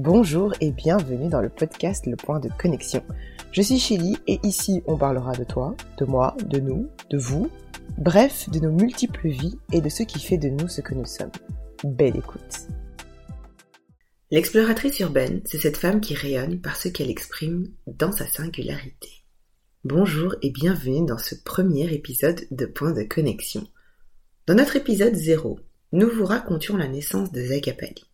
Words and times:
Bonjour 0.00 0.54
et 0.60 0.70
bienvenue 0.70 1.28
dans 1.28 1.40
le 1.40 1.48
podcast 1.48 2.06
Le 2.06 2.14
Point 2.14 2.38
de 2.38 2.48
Connexion. 2.56 3.02
Je 3.50 3.62
suis 3.62 3.80
Chili 3.80 4.16
et 4.28 4.38
ici 4.44 4.80
on 4.86 4.96
parlera 4.96 5.32
de 5.32 5.42
toi, 5.42 5.74
de 5.98 6.04
moi, 6.04 6.36
de 6.46 6.60
nous, 6.60 6.88
de 7.10 7.18
vous, 7.18 7.50
bref, 7.96 8.48
de 8.48 8.60
nos 8.60 8.70
multiples 8.70 9.26
vies 9.26 9.58
et 9.72 9.80
de 9.80 9.88
ce 9.88 10.04
qui 10.04 10.20
fait 10.20 10.38
de 10.38 10.50
nous 10.50 10.68
ce 10.68 10.82
que 10.82 10.94
nous 10.94 11.04
sommes. 11.04 11.32
Belle 11.82 12.16
écoute. 12.16 12.68
L'exploratrice 14.30 15.00
urbaine, 15.00 15.40
c'est 15.44 15.58
cette 15.58 15.78
femme 15.78 16.00
qui 16.00 16.14
rayonne 16.14 16.60
par 16.60 16.76
ce 16.76 16.86
qu'elle 16.86 17.10
exprime 17.10 17.66
dans 17.88 18.12
sa 18.12 18.28
singularité. 18.28 19.10
Bonjour 19.82 20.36
et 20.42 20.50
bienvenue 20.50 21.06
dans 21.06 21.18
ce 21.18 21.34
premier 21.34 21.92
épisode 21.92 22.46
de 22.52 22.66
Point 22.66 22.92
de 22.92 23.02
Connexion. 23.02 23.66
Dans 24.46 24.54
notre 24.54 24.76
épisode 24.76 25.16
0, 25.16 25.58
nous 25.90 26.08
vous 26.08 26.24
racontions 26.24 26.76
la 26.76 26.86
naissance 26.86 27.32
de 27.32 27.42
Zagapali. 27.42 28.04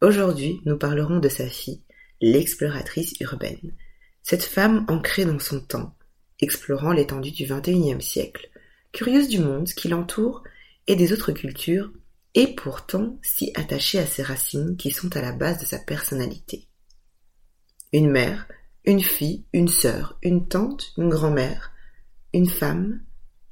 Aujourd'hui, 0.00 0.60
nous 0.64 0.78
parlerons 0.78 1.18
de 1.18 1.28
sa 1.28 1.48
fille, 1.48 1.82
l'exploratrice 2.20 3.14
urbaine. 3.20 3.74
Cette 4.22 4.44
femme 4.44 4.84
ancrée 4.88 5.24
dans 5.24 5.40
son 5.40 5.60
temps, 5.60 5.96
explorant 6.40 6.92
l'étendue 6.92 7.32
du 7.32 7.46
XXIe 7.46 8.00
siècle, 8.00 8.48
curieuse 8.92 9.28
du 9.28 9.40
monde 9.40 9.66
qui 9.66 9.88
l'entoure 9.88 10.44
et 10.86 10.94
des 10.94 11.12
autres 11.12 11.32
cultures, 11.32 11.90
et 12.34 12.54
pourtant 12.54 13.18
si 13.22 13.50
attachée 13.56 13.98
à 13.98 14.06
ses 14.06 14.22
racines 14.22 14.76
qui 14.76 14.92
sont 14.92 15.16
à 15.16 15.20
la 15.20 15.32
base 15.32 15.58
de 15.58 15.66
sa 15.66 15.80
personnalité. 15.80 16.68
Une 17.92 18.10
mère, 18.10 18.46
une 18.84 19.02
fille, 19.02 19.46
une 19.52 19.66
sœur, 19.66 20.16
une 20.22 20.46
tante, 20.46 20.92
une 20.96 21.08
grand-mère, 21.08 21.72
une 22.32 22.48
femme, 22.48 23.00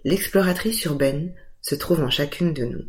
l'exploratrice 0.04 0.84
urbaine 0.84 1.34
se 1.60 1.74
trouve 1.74 2.02
en 2.02 2.10
chacune 2.10 2.52
de 2.52 2.66
nous. 2.66 2.84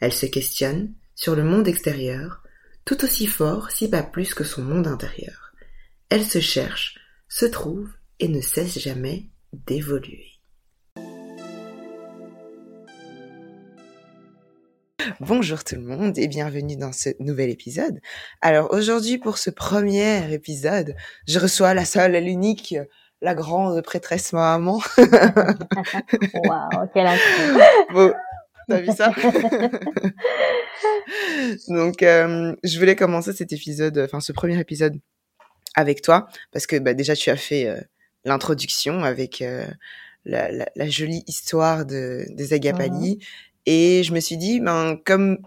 Elle 0.00 0.12
se 0.12 0.26
questionne 0.26 0.92
sur 1.14 1.34
le 1.34 1.44
monde 1.44 1.66
extérieur, 1.66 2.42
tout 2.90 3.04
aussi 3.04 3.28
fort, 3.28 3.70
si 3.70 3.88
pas 3.88 4.02
plus 4.02 4.34
que 4.34 4.42
son 4.42 4.62
monde 4.62 4.88
intérieur. 4.88 5.52
Elle 6.08 6.24
se 6.24 6.40
cherche, 6.40 6.98
se 7.28 7.46
trouve 7.46 7.88
et 8.18 8.26
ne 8.26 8.40
cesse 8.40 8.80
jamais 8.80 9.26
d'évoluer. 9.52 10.26
Bonjour 15.20 15.62
tout 15.62 15.76
le 15.76 15.82
monde 15.82 16.18
et 16.18 16.26
bienvenue 16.26 16.76
dans 16.76 16.90
ce 16.90 17.10
nouvel 17.20 17.50
épisode. 17.50 18.00
Alors 18.40 18.72
aujourd'hui 18.72 19.18
pour 19.18 19.38
ce 19.38 19.50
premier 19.50 20.34
épisode, 20.34 20.96
je 21.28 21.38
reçois 21.38 21.74
la 21.74 21.84
seule 21.84 22.16
et 22.16 22.20
l'unique, 22.20 22.74
la 23.22 23.36
grande 23.36 23.80
prêtresse 23.82 24.32
maman. 24.32 24.80
Waouh, 24.98 26.88
quelle 26.92 27.08
bon, 27.92 28.12
T'as 28.70 28.80
vu 28.80 28.90
ça? 28.96 29.12
Donc, 31.68 32.02
euh, 32.02 32.54
je 32.62 32.78
voulais 32.78 32.96
commencer 32.96 33.32
cet 33.32 33.52
épisode, 33.52 33.98
enfin 33.98 34.20
ce 34.20 34.32
premier 34.32 34.60
épisode 34.60 35.00
avec 35.74 36.02
toi, 36.02 36.28
parce 36.52 36.66
que 36.66 36.76
bah, 36.76 36.94
déjà 36.94 37.16
tu 37.16 37.30
as 37.30 37.36
fait 37.36 37.66
euh, 37.66 37.80
l'introduction 38.24 39.02
avec 39.02 39.42
euh, 39.42 39.66
la, 40.24 40.52
la, 40.52 40.68
la, 40.76 40.88
jolie 40.88 41.24
histoire 41.26 41.84
de, 41.84 42.24
des 42.30 42.52
Agapali, 42.52 43.16
mmh. 43.16 43.20
et 43.66 44.02
je 44.04 44.12
me 44.12 44.20
suis 44.20 44.36
dit, 44.36 44.60
ben 44.60 44.96
comme 45.04 45.38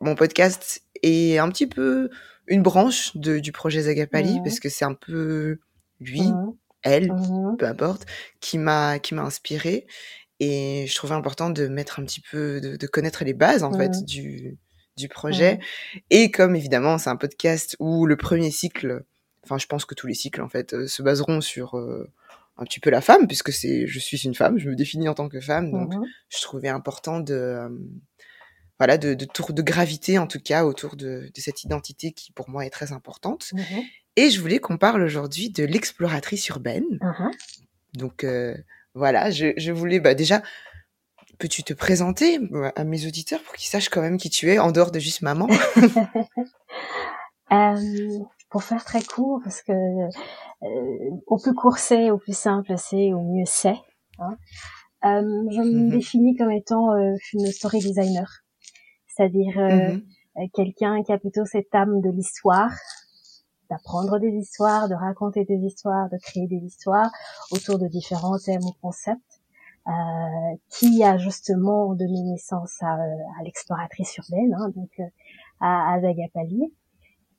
mon 0.00 0.16
podcast 0.16 0.82
est 1.02 1.38
un 1.38 1.48
petit 1.50 1.68
peu 1.68 2.10
une 2.48 2.62
branche 2.62 3.16
de, 3.16 3.38
du 3.38 3.52
projet 3.52 3.82
Zagapali, 3.82 4.40
mmh. 4.40 4.42
parce 4.42 4.58
que 4.58 4.68
c'est 4.68 4.84
un 4.84 4.94
peu 4.94 5.60
lui, 6.00 6.22
mmh. 6.22 6.52
elle, 6.82 7.12
peu 7.58 7.66
importe, 7.66 8.06
qui 8.40 8.58
m'a 8.58 8.98
qui 8.98 9.14
m'a 9.14 9.22
inspiré 9.22 9.86
et 10.44 10.88
je 10.88 10.96
trouvais 10.96 11.14
important 11.14 11.50
de 11.50 11.68
mettre 11.68 12.00
un 12.00 12.04
petit 12.04 12.20
peu, 12.20 12.60
de, 12.60 12.74
de 12.74 12.86
connaître 12.88 13.22
les 13.22 13.32
bases, 13.32 13.62
en 13.62 13.72
fait, 13.72 14.04
du, 14.04 14.58
du 14.96 15.08
projet. 15.08 15.60
Et 16.10 16.32
comme, 16.32 16.56
évidemment, 16.56 16.98
c'est 16.98 17.10
un 17.10 17.16
podcast 17.16 17.76
où 17.78 18.06
le 18.06 18.16
premier 18.16 18.50
cycle, 18.50 19.04
enfin, 19.44 19.58
je 19.58 19.68
pense 19.68 19.84
que 19.84 19.94
tous 19.94 20.08
les 20.08 20.14
cycles, 20.14 20.42
en 20.42 20.48
fait, 20.48 20.74
euh, 20.74 20.88
se 20.88 21.00
baseront 21.00 21.40
sur 21.40 21.78
euh, 21.78 22.10
un 22.58 22.64
petit 22.64 22.80
peu 22.80 22.90
la 22.90 23.00
femme, 23.00 23.28
puisque 23.28 23.52
c'est, 23.52 23.86
je 23.86 23.98
suis 24.00 24.24
une 24.24 24.34
femme, 24.34 24.58
je 24.58 24.68
me 24.68 24.74
définis 24.74 25.08
en 25.08 25.14
tant 25.14 25.28
que 25.28 25.40
femme, 25.40 25.70
donc 25.70 25.92
je 26.28 26.40
trouvais 26.40 26.68
important 26.68 27.20
de, 27.20 27.34
euh, 27.34 27.68
voilà, 28.80 28.98
de, 28.98 29.14
de 29.14 29.24
tour 29.24 29.52
de 29.52 29.62
gravité, 29.62 30.18
en 30.18 30.26
tout 30.26 30.40
cas, 30.40 30.64
autour 30.64 30.96
de, 30.96 31.30
de, 31.32 31.40
cette 31.40 31.62
identité 31.62 32.10
qui, 32.10 32.32
pour 32.32 32.50
moi, 32.50 32.66
est 32.66 32.70
très 32.70 32.90
importante. 32.90 33.52
Et 34.16 34.28
je 34.28 34.40
voulais 34.40 34.58
qu'on 34.58 34.76
parle 34.76 35.02
aujourd'hui 35.02 35.50
de 35.50 35.62
l'exploratrice 35.62 36.48
urbaine. 36.48 36.98
Donc, 37.94 38.26
voilà, 38.94 39.30
je, 39.30 39.52
je 39.56 39.72
voulais 39.72 40.00
bah, 40.00 40.14
déjà, 40.14 40.42
peux-tu 41.38 41.62
te 41.62 41.74
présenter 41.74 42.38
bah, 42.38 42.72
à 42.76 42.84
mes 42.84 43.06
auditeurs 43.06 43.42
pour 43.42 43.54
qu'ils 43.54 43.68
sachent 43.68 43.88
quand 43.88 44.02
même 44.02 44.18
qui 44.18 44.30
tu 44.30 44.50
es 44.50 44.58
en 44.58 44.72
dehors 44.72 44.90
de 44.90 44.98
juste 44.98 45.22
maman? 45.22 45.48
Euh, 47.52 48.18
Pour 48.48 48.62
faire 48.62 48.82
très 48.82 49.02
court, 49.02 49.40
parce 49.44 49.60
que 49.60 49.72
euh, 49.72 51.10
au 51.26 51.36
plus 51.36 51.52
court 51.52 51.76
c'est, 51.76 52.10
au 52.10 52.16
plus 52.16 52.34
simple 52.34 52.72
c'est, 52.78 53.12
au 53.12 53.20
mieux 53.20 53.44
c'est. 53.44 53.76
Hein. 54.18 54.38
Euh, 55.04 55.20
je 55.50 55.60
me 55.60 55.88
mmh 55.88 55.90
définis 55.90 56.34
comme 56.36 56.50
étant 56.50 56.94
euh, 56.94 57.14
une 57.34 57.46
story 57.46 57.80
designer, 57.80 58.40
c'est-à-dire 59.06 59.58
euh, 59.58 59.96
mmh 59.96 60.02
quelqu'un 60.54 61.02
qui 61.02 61.12
a 61.12 61.18
plutôt 61.18 61.44
cette 61.44 61.74
âme 61.74 62.00
de 62.00 62.08
l'histoire, 62.10 62.72
d'apprendre 63.72 64.18
des 64.18 64.30
histoires, 64.30 64.88
de 64.88 64.94
raconter 64.94 65.44
des 65.44 65.56
histoires, 65.56 66.08
de 66.10 66.18
créer 66.18 66.46
des 66.46 66.56
histoires 66.56 67.10
autour 67.50 67.78
de 67.78 67.88
différents 67.88 68.38
thèmes 68.38 68.64
ou 68.64 68.72
concepts, 68.82 69.40
euh, 69.88 69.90
qui 70.70 71.02
a 71.02 71.16
justement 71.18 71.94
donné 71.94 72.22
naissance 72.22 72.76
à, 72.82 72.92
à 72.92 73.42
l'exploratrice 73.44 74.16
urbaine, 74.18 74.54
hein, 74.58 74.68
donc 74.76 74.90
euh, 75.00 75.04
à, 75.60 75.94
à 75.94 76.00
Zagapali, 76.00 76.72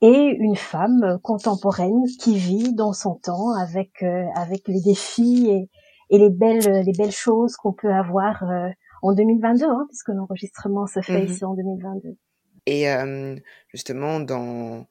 et 0.01 0.35
une 0.37 0.57
femme 0.57 1.19
contemporaine 1.23 2.03
qui 2.19 2.37
vit 2.37 2.73
dans 2.73 2.91
son 2.91 3.15
temps 3.15 3.51
avec 3.57 4.03
euh, 4.03 4.25
avec 4.35 4.67
les 4.67 4.81
défis 4.81 5.47
et, 5.49 5.69
et, 6.09 6.17
les 6.17 6.29
belles 6.29 6.83
les 6.85 6.91
belles 6.91 7.13
choses 7.13 7.55
qu'on 7.55 7.71
peut 7.71 7.93
avoir 7.93 8.43
euh, 8.43 8.69
en 9.01 9.13
2022, 9.13 9.65
hein, 9.65 9.85
puisque 9.87 10.09
l'enregistrement 10.09 10.87
se 10.87 11.01
fait 11.01 11.21
mmh 11.21 11.31
ici 11.31 11.45
en 11.45 11.53
2022. 11.53 12.17
Et 12.65 12.89
euh, 12.89 13.35
justement, 13.69 14.19
dans 14.19 14.85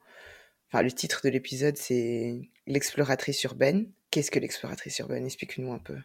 Enfin, 0.73 0.83
le 0.85 0.91
titre 0.91 1.21
de 1.23 1.29
l'épisode, 1.29 1.77
c'est 1.77 2.41
l'exploratrice 2.67 3.45
urbaine. 3.45 3.93
Qu'est-ce 4.11 4.31
que 4.31 4.39
l'exploratrice 4.39 4.99
urbaine? 5.01 5.27
Explique-nous 5.27 5.71
un 5.71 5.79
peu. 5.79 5.99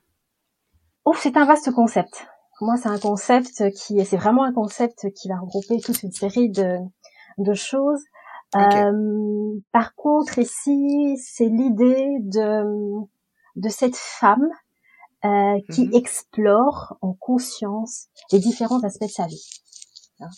Oh, 1.06 1.14
c'est 1.18 1.38
un 1.38 1.46
vaste 1.46 1.72
concept. 1.72 2.28
Pour 2.58 2.68
moi, 2.68 2.76
c'est 2.76 2.90
un 2.90 3.00
concept 3.00 3.72
qui, 3.72 4.04
c'est 4.04 4.18
vraiment 4.18 4.44
un 4.44 4.52
concept 4.52 5.10
qui 5.14 5.30
va 5.30 5.40
regrouper 5.40 5.80
toute 5.80 6.04
une 6.04 6.12
série 6.12 6.50
de, 6.50 6.80
de 7.38 7.54
choses. 7.54 8.04
Okay. 8.54 8.84
Euh, 8.84 9.58
par 9.72 9.96
contre, 9.96 10.38
ici, 10.40 11.18
c'est 11.18 11.48
l'idée 11.48 12.18
de, 12.24 12.66
de 13.56 13.70
cette 13.70 13.96
femme 13.96 14.50
euh, 15.24 15.62
qui 15.72 15.86
mm 15.86 15.92
-hmm. 15.92 15.98
explore 15.98 16.98
en 17.02 17.14
conscience 17.14 18.08
les 18.34 18.40
différents 18.40 18.84
aspects 18.84 19.12
de 19.14 19.18
sa 19.22 19.28
vie. 19.28 19.48
Hein 20.20 20.30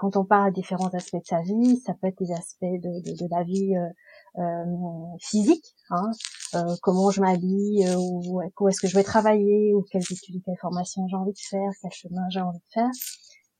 quand 0.00 0.16
on 0.16 0.24
parle 0.24 0.48
de 0.50 0.54
différents 0.54 0.88
aspects 0.94 1.16
de 1.16 1.26
sa 1.26 1.42
vie, 1.42 1.76
ça 1.84 1.92
peut 1.92 2.06
être 2.06 2.18
des 2.18 2.32
aspects 2.32 2.62
de, 2.62 3.02
de, 3.04 3.22
de 3.22 3.28
la 3.30 3.42
vie 3.42 3.76
euh, 3.76 4.42
euh, 4.42 5.16
physique, 5.20 5.76
hein, 5.90 6.10
euh, 6.54 6.74
comment 6.80 7.10
je 7.10 7.20
m'habille, 7.20 7.86
euh, 7.86 7.96
où, 7.98 8.40
où 8.40 8.68
est-ce 8.68 8.80
que 8.80 8.88
je 8.88 8.96
vais 8.96 9.02
travailler, 9.02 9.74
ou 9.74 9.84
quelles 9.90 10.10
études, 10.10 10.42
quelles 10.42 10.56
formations 10.58 11.06
j'ai 11.06 11.16
envie 11.16 11.34
de 11.34 11.38
faire, 11.38 11.70
quel 11.82 11.92
chemin 11.92 12.26
j'ai 12.30 12.40
envie 12.40 12.58
de 12.58 12.72
faire. 12.72 12.88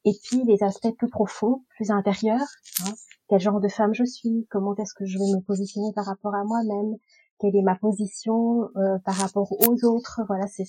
Et 0.06 0.12
puis 0.24 0.42
les 0.44 0.62
aspects 0.62 0.96
plus 0.96 1.10
profonds, 1.10 1.62
plus 1.76 1.90
intérieurs, 1.90 2.48
hein, 2.86 2.92
quel 3.28 3.40
genre 3.40 3.60
de 3.60 3.68
femme 3.68 3.92
je 3.92 4.04
suis, 4.04 4.46
comment 4.50 4.74
est-ce 4.76 4.94
que 4.94 5.04
je 5.04 5.18
vais 5.18 5.36
me 5.36 5.42
positionner 5.42 5.92
par 5.94 6.06
rapport 6.06 6.34
à 6.34 6.42
moi-même, 6.44 6.96
quelle 7.38 7.56
est 7.56 7.62
ma 7.62 7.76
position 7.76 8.68
euh, 8.76 8.98
par 9.04 9.14
rapport 9.14 9.50
aux 9.52 9.84
autres, 9.84 10.22
voilà, 10.26 10.46
c'est 10.46 10.64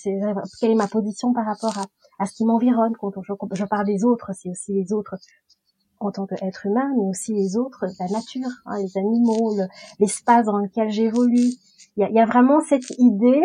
quelle 0.60 0.72
est 0.72 0.76
ma 0.76 0.88
position 0.88 1.34
par 1.34 1.46
rapport 1.46 1.78
à, 1.78 1.86
à 2.20 2.26
ce 2.26 2.34
qui 2.34 2.46
m'environne. 2.46 2.94
Quand 3.00 3.12
je, 3.22 3.34
je 3.54 3.66
parle 3.66 3.86
des 3.86 4.04
autres, 4.06 4.32
c'est 4.34 4.50
aussi 4.50 4.74
les 4.74 4.94
autres 4.94 5.16
en 6.02 6.12
tant 6.12 6.26
qu'être 6.26 6.66
humain, 6.66 6.92
mais 6.98 7.10
aussi 7.10 7.34
les 7.34 7.58
autres, 7.58 7.86
la 8.00 8.08
nature, 8.08 8.50
hein, 8.66 8.78
les 8.80 8.98
animaux, 8.98 9.56
l'espace 10.00 10.46
dans 10.46 10.58
lequel 10.58 10.90
j'évolue. 10.90 11.52
Il 11.98 12.02
y 12.02 12.04
a, 12.04 12.10
y 12.10 12.20
a, 12.20 12.26
vraiment 12.26 12.60
cette 12.62 12.90
idée 12.98 13.44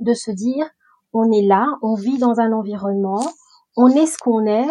de 0.00 0.12
se 0.12 0.30
dire, 0.30 0.66
on 1.12 1.30
est 1.32 1.42
là, 1.42 1.66
on 1.82 1.94
vit 1.94 2.18
dans 2.18 2.40
un 2.40 2.52
environnement, 2.52 3.24
on 3.76 3.88
est 3.88 4.06
ce 4.06 4.18
qu'on 4.18 4.46
est, 4.46 4.68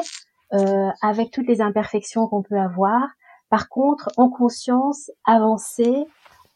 euh, 0.53 0.89
avec 1.01 1.31
toutes 1.31 1.47
les 1.47 1.61
imperfections 1.61 2.27
qu'on 2.27 2.43
peut 2.43 2.59
avoir. 2.59 3.01
Par 3.49 3.67
contre, 3.69 4.09
en 4.17 4.29
conscience, 4.29 5.11
avancer, 5.25 6.05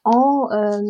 en 0.04 0.48
euh, 0.52 0.82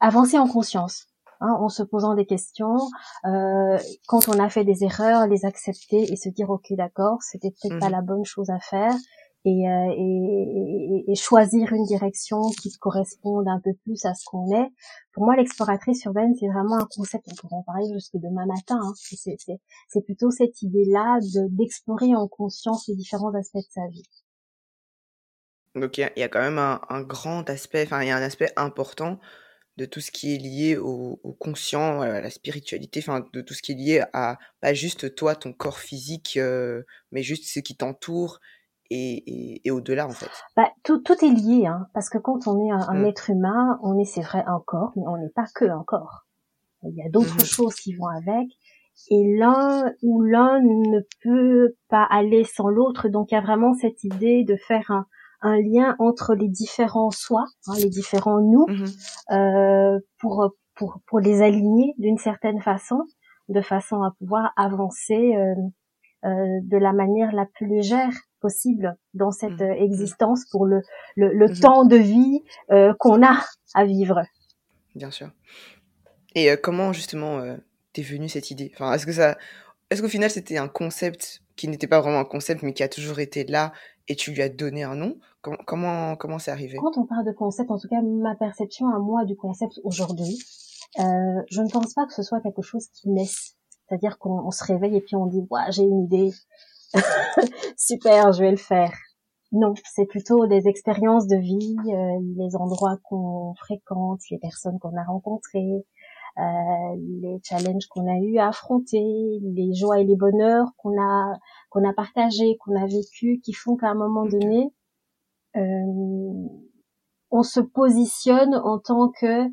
avancer 0.00 0.38
en 0.38 0.48
conscience 0.48 1.06
hein, 1.40 1.56
en 1.58 1.68
se 1.68 1.82
posant 1.82 2.14
des 2.14 2.26
questions, 2.26 2.78
euh, 3.24 3.78
quand 4.06 4.28
on 4.28 4.38
a 4.38 4.48
fait 4.48 4.64
des 4.64 4.84
erreurs, 4.84 5.26
les 5.26 5.44
accepter 5.44 6.12
et 6.12 6.16
se 6.16 6.28
dire 6.28 6.50
ok 6.50 6.66
d'accord, 6.70 7.22
c'était 7.22 7.50
peut-être 7.50 7.76
mmh. 7.76 7.80
pas 7.80 7.90
la 7.90 8.02
bonne 8.02 8.24
chose 8.24 8.50
à 8.50 8.58
faire 8.58 8.94
et, 9.46 9.68
euh, 9.68 9.94
et, 9.96 11.04
et, 11.06 11.12
et, 11.12 11.14
choisir 11.14 11.72
une 11.72 11.84
direction 11.84 12.42
qui 12.60 12.72
corresponde 12.78 13.46
un 13.46 13.60
peu 13.60 13.70
plus 13.84 14.04
à 14.04 14.12
ce 14.12 14.24
qu'on 14.24 14.50
est. 14.52 14.68
Pour 15.12 15.24
moi, 15.24 15.36
l'exploratrice 15.36 16.04
urbaine, 16.04 16.34
c'est 16.38 16.48
vraiment 16.48 16.78
un 16.78 16.88
concept, 16.90 17.26
on 17.30 17.34
pourra 17.36 17.56
en 17.56 17.62
parler 17.62 17.86
jusque 17.94 18.16
demain 18.16 18.44
matin, 18.46 18.80
hein. 18.82 18.92
c'est 18.96 20.04
plutôt 20.04 20.30
cette 20.30 20.62
idée-là 20.62 21.20
d'explorer 21.50 22.14
en 22.16 22.26
conscience 22.26 22.88
les 22.88 22.96
différents 22.96 23.34
aspects 23.34 23.58
de 23.58 23.72
sa 23.72 23.86
vie. 23.86 24.02
Donc 25.76 25.98
il 25.98 26.10
y, 26.16 26.22
a 26.22 26.28
quand 26.28 26.40
même 26.40 26.58
un, 26.58 27.02
grand 27.02 27.48
aspect, 27.50 27.84
enfin 27.84 28.02
il 28.02 28.08
y 28.08 28.10
a 28.10 28.16
un 28.16 28.22
aspect 28.22 28.50
important 28.56 29.20
de 29.76 29.84
tout 29.84 30.00
ce 30.00 30.10
qui 30.10 30.34
est 30.34 30.38
lié 30.38 30.76
au, 30.76 31.18
conscient, 31.38 32.00
à 32.00 32.20
la 32.20 32.30
spiritualité, 32.30 33.00
enfin 33.00 33.24
de 33.32 33.40
tout 33.40 33.54
ce 33.54 33.62
qui 33.62 33.72
est 33.72 33.74
lié 33.74 34.04
à 34.12 34.38
pas 34.60 34.74
juste 34.74 35.14
toi, 35.14 35.34
ton 35.34 35.52
corps 35.52 35.78
physique, 35.78 36.38
euh, 36.38 36.82
mais 37.12 37.22
juste 37.22 37.44
ce 37.44 37.60
qui 37.60 37.76
t'entoure 37.76 38.40
et, 38.90 39.60
au-delà 39.70 40.06
en 40.06 40.12
fait. 40.12 40.30
Bah, 40.56 40.70
tout, 40.82 40.98
tout 40.98 41.24
est 41.24 41.30
lié, 41.30 41.66
hein, 41.66 41.86
parce 41.92 42.08
que 42.08 42.18
quand 42.18 42.46
on 42.46 42.66
est 42.66 42.70
un, 42.70 42.94
mmh. 42.94 43.06
être 43.06 43.30
humain, 43.30 43.78
on 43.82 43.98
est 43.98 44.04
c'est 44.04 44.22
vrai 44.22 44.42
un 44.46 44.62
corps, 44.64 44.92
mais 44.96 45.02
on 45.06 45.18
n'est 45.18 45.32
pas 45.34 45.46
que 45.54 45.64
un 45.64 45.84
corps. 45.84 46.26
Il 46.82 46.94
y 46.94 47.02
a 47.02 47.10
d'autres 47.10 47.34
mmh 47.34 47.44
choses 47.44 47.74
qui 47.74 47.94
vont 47.94 48.06
avec, 48.06 48.48
et 49.10 49.36
l'un 49.38 49.92
ou 50.02 50.22
l'un 50.22 50.60
ne 50.60 51.00
peut 51.22 51.74
pas 51.88 52.04
aller 52.04 52.44
sans 52.44 52.68
l'autre. 52.68 53.08
Donc 53.08 53.30
il 53.30 53.34
y 53.34 53.38
a 53.38 53.40
vraiment 53.40 53.74
cette 53.74 54.04
idée 54.04 54.44
de 54.44 54.56
faire 54.56 54.90
un, 54.90 55.06
un 55.40 55.60
lien 55.60 55.96
entre 55.98 56.34
les 56.34 56.48
différents 56.48 57.10
soi, 57.10 57.44
hein, 57.66 57.74
les 57.78 57.90
différents 57.90 58.40
nous, 58.40 58.66
mmh 58.68 58.84
euh, 59.32 59.98
pour, 60.18 60.54
pour, 60.74 61.00
pour 61.06 61.20
les 61.20 61.42
aligner 61.42 61.94
d'une 61.98 62.18
certaine 62.18 62.60
façon, 62.60 63.02
de 63.48 63.60
façon 63.60 64.02
à 64.02 64.12
pouvoir 64.18 64.52
avancer 64.56 65.36
euh, 65.36 65.54
euh, 66.24 66.60
de 66.62 66.76
la 66.76 66.92
manière 66.92 67.32
la 67.32 67.46
plus 67.46 67.66
légère 67.66 68.12
possible 68.40 68.96
dans 69.14 69.30
cette 69.30 69.60
euh, 69.60 69.72
existence 69.72 70.44
pour 70.50 70.66
le, 70.66 70.82
le, 71.16 71.32
le 71.32 71.48
temps 71.48 71.84
de 71.84 71.96
vie 71.96 72.42
qu'on 72.98 73.24
a 73.24 73.40
à 73.74 73.84
vivre. 73.84 74.22
Bien 74.94 75.10
sûr. 75.10 75.30
Et 76.34 76.54
comment 76.62 76.92
justement 76.92 77.56
t'es 77.92 78.02
venue 78.02 78.28
cette 78.28 78.50
idée? 78.50 78.70
Enfin, 78.74 78.92
est-ce 78.92 79.06
que 79.06 79.12
ça, 79.12 79.38
est-ce 79.90 80.02
qu'au 80.02 80.08
final 80.08 80.30
c'était 80.30 80.58
un 80.58 80.68
concept 80.68 81.42
qui 81.56 81.68
n'était 81.68 81.86
pas 81.86 82.00
vraiment 82.00 82.18
un 82.18 82.24
concept, 82.24 82.62
mais 82.62 82.72
qui 82.72 82.82
a 82.82 82.88
toujours 82.88 83.18
été 83.18 83.44
là 83.44 83.72
et 84.08 84.16
tu 84.16 84.32
lui 84.32 84.42
as 84.42 84.48
donné 84.48 84.82
un 84.82 84.94
nom? 84.94 85.18
Comment 85.66 86.16
comment 86.16 86.38
c'est 86.38 86.50
arrivé? 86.50 86.76
Quand 86.76 86.98
on 86.98 87.06
parle 87.06 87.24
de 87.24 87.32
concept, 87.32 87.70
en 87.70 87.78
tout 87.78 87.88
cas 87.88 88.02
ma 88.02 88.34
perception 88.34 88.88
à 88.88 88.98
moi 88.98 89.24
du 89.24 89.36
concept 89.36 89.80
aujourd'hui, 89.84 90.38
euh, 90.98 91.42
je 91.50 91.60
ne 91.60 91.68
pense 91.68 91.94
pas 91.94 92.06
que 92.06 92.12
ce 92.12 92.22
soit 92.22 92.40
quelque 92.40 92.62
chose 92.62 92.88
qui 92.94 93.08
naisse. 93.10 93.56
C'est-à-dire 93.88 94.18
qu'on 94.18 94.50
se 94.50 94.64
réveille 94.64 94.96
et 94.96 95.00
puis 95.00 95.14
on 95.14 95.26
dit, 95.26 95.46
ouais, 95.50 95.70
j'ai 95.70 95.84
une 95.84 96.04
idée, 96.04 96.32
super, 97.78 98.32
je 98.32 98.42
vais 98.42 98.50
le 98.50 98.56
faire. 98.56 98.92
Non, 99.52 99.74
c'est 99.84 100.06
plutôt 100.06 100.46
des 100.46 100.66
expériences 100.66 101.28
de 101.28 101.36
vie, 101.36 101.76
euh, 101.86 102.18
les 102.36 102.56
endroits 102.56 102.98
qu'on 103.04 103.54
fréquente, 103.54 104.20
les 104.30 104.38
personnes 104.38 104.78
qu'on 104.80 104.96
a 104.96 105.04
rencontrées, 105.04 105.84
les 106.38 107.40
challenges 107.42 107.86
qu'on 107.86 108.06
a 108.06 108.18
eu 108.18 108.38
à 108.38 108.48
affronter, 108.48 109.38
les 109.42 109.74
joies 109.74 110.00
et 110.00 110.04
les 110.04 110.16
bonheurs 110.16 110.68
qu'on 110.76 111.00
a 111.00 111.38
qu'on 111.70 111.88
a 111.88 111.92
partagés, 111.92 112.56
qu'on 112.58 112.76
a 112.76 112.86
vécu, 112.86 113.40
qui 113.42 113.52
font 113.52 113.76
qu'à 113.76 113.88
un 113.88 113.94
moment 113.94 114.26
donné, 114.26 114.72
euh, 115.56 116.48
on 117.30 117.42
se 117.42 117.60
positionne 117.60 118.54
en 118.54 118.78
tant 118.78 119.08
que 119.08 119.48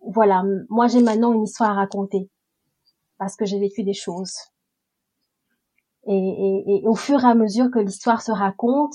voilà, 0.00 0.44
moi 0.68 0.86
j'ai 0.86 1.02
maintenant 1.02 1.32
une 1.32 1.42
histoire 1.42 1.70
à 1.70 1.74
raconter 1.74 2.30
parce 3.18 3.36
que 3.36 3.44
j'ai 3.44 3.58
vécu 3.58 3.82
des 3.82 3.94
choses. 3.94 4.36
Et, 6.08 6.14
et, 6.14 6.76
et, 6.76 6.86
au 6.86 6.94
fur 6.94 7.24
et 7.24 7.26
à 7.26 7.34
mesure 7.34 7.70
que 7.72 7.80
l'histoire 7.80 8.22
se 8.22 8.30
raconte, 8.30 8.94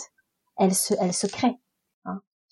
elle 0.58 0.74
se, 0.74 0.94
elle 1.02 1.14
se 1.14 1.28
crée. 1.28 1.58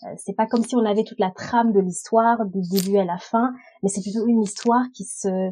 Hein. 0.03 0.09
Euh, 0.09 0.15
c'est 0.17 0.35
pas 0.35 0.47
comme 0.47 0.63
si 0.63 0.75
on 0.75 0.85
avait 0.85 1.03
toute 1.03 1.19
la 1.19 1.31
trame 1.31 1.71
de 1.71 1.79
l'histoire 1.79 2.45
du 2.45 2.61
début 2.61 2.97
à 2.97 3.05
la 3.05 3.17
fin, 3.17 3.53
mais 3.83 3.89
c'est 3.89 4.01
plutôt 4.01 4.27
une 4.27 4.41
histoire 4.41 4.85
qui 4.93 5.05
se, 5.05 5.51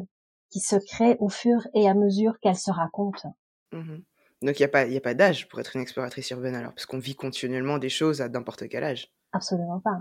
qui 0.50 0.60
se 0.60 0.76
crée 0.76 1.16
au 1.20 1.28
fur 1.28 1.66
et 1.74 1.88
à 1.88 1.94
mesure 1.94 2.38
qu'elle 2.40 2.56
se 2.56 2.70
raconte. 2.70 3.26
Mmh 3.72 3.98
Donc 4.42 4.58
il 4.58 4.62
n'y 4.62 4.64
a 4.64 4.68
pas, 4.68 4.86
y 4.86 4.96
a 4.96 5.00
pas 5.00 5.14
d'âge 5.14 5.48
pour 5.48 5.60
être 5.60 5.76
une 5.76 5.82
exploratrice 5.82 6.30
urbaine 6.30 6.54
alors, 6.54 6.72
parce 6.72 6.86
qu'on 6.86 6.98
vit 6.98 7.16
continuellement 7.16 7.78
des 7.78 7.90
choses 7.90 8.20
à 8.20 8.28
n'importe 8.28 8.68
quel 8.68 8.84
âge. 8.84 9.12
Absolument 9.32 9.80
pas. 9.80 9.98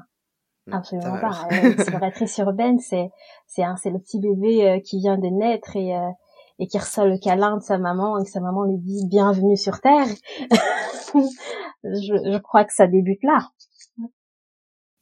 Absolument 0.72 1.20
pas. 1.20 1.48
Une 1.52 1.66
exploratrice 1.80 2.38
urbaine, 2.40 2.80
c'est, 2.80 3.10
c'est, 3.46 3.64
c'est 3.82 3.90
le 3.90 4.00
petit 4.00 4.20
bébé 4.20 4.70
euh, 4.70 4.80
qui 4.80 5.00
vient 5.00 5.18
de 5.18 5.28
naître 5.28 5.76
et 5.76 5.96
euh, 5.96 6.10
et 6.60 6.68
qui 6.68 6.78
reçoit 6.78 7.06
le 7.06 7.18
câlin 7.18 7.58
de 7.58 7.62
sa 7.62 7.78
maman 7.78 8.20
et 8.20 8.24
que 8.24 8.32
sa 8.32 8.40
maman 8.40 8.64
lui 8.64 8.78
dit 8.78 9.06
bienvenue 9.08 9.58
sur 9.58 9.80
terre. 9.80 10.08
je, 11.84 12.32
je, 12.34 12.38
crois 12.40 12.66
que 12.66 12.74
ça 12.74 12.88
débute 12.88 13.22
là. 13.24 13.50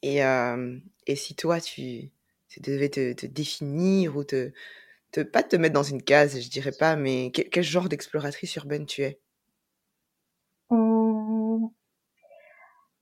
Et, 0.02 0.24
euh, 0.24 0.78
et 1.06 1.16
si 1.16 1.34
toi 1.34 1.60
tu, 1.60 2.10
tu 2.48 2.60
devais 2.60 2.88
te, 2.88 3.12
te, 3.12 3.26
définir 3.26 4.16
ou 4.16 4.24
te, 4.24 4.52
te 5.12 5.20
pas 5.20 5.42
te 5.42 5.56
mettre 5.56 5.74
dans 5.74 5.82
une 5.82 6.02
case, 6.02 6.40
je 6.40 6.50
dirais 6.50 6.72
pas, 6.72 6.96
mais 6.96 7.30
quel, 7.32 7.48
quel 7.50 7.64
genre 7.64 7.88
d'exploratrice 7.88 8.56
urbaine 8.56 8.86
tu 8.86 9.02
es? 9.02 9.20
Hum, 10.70 11.70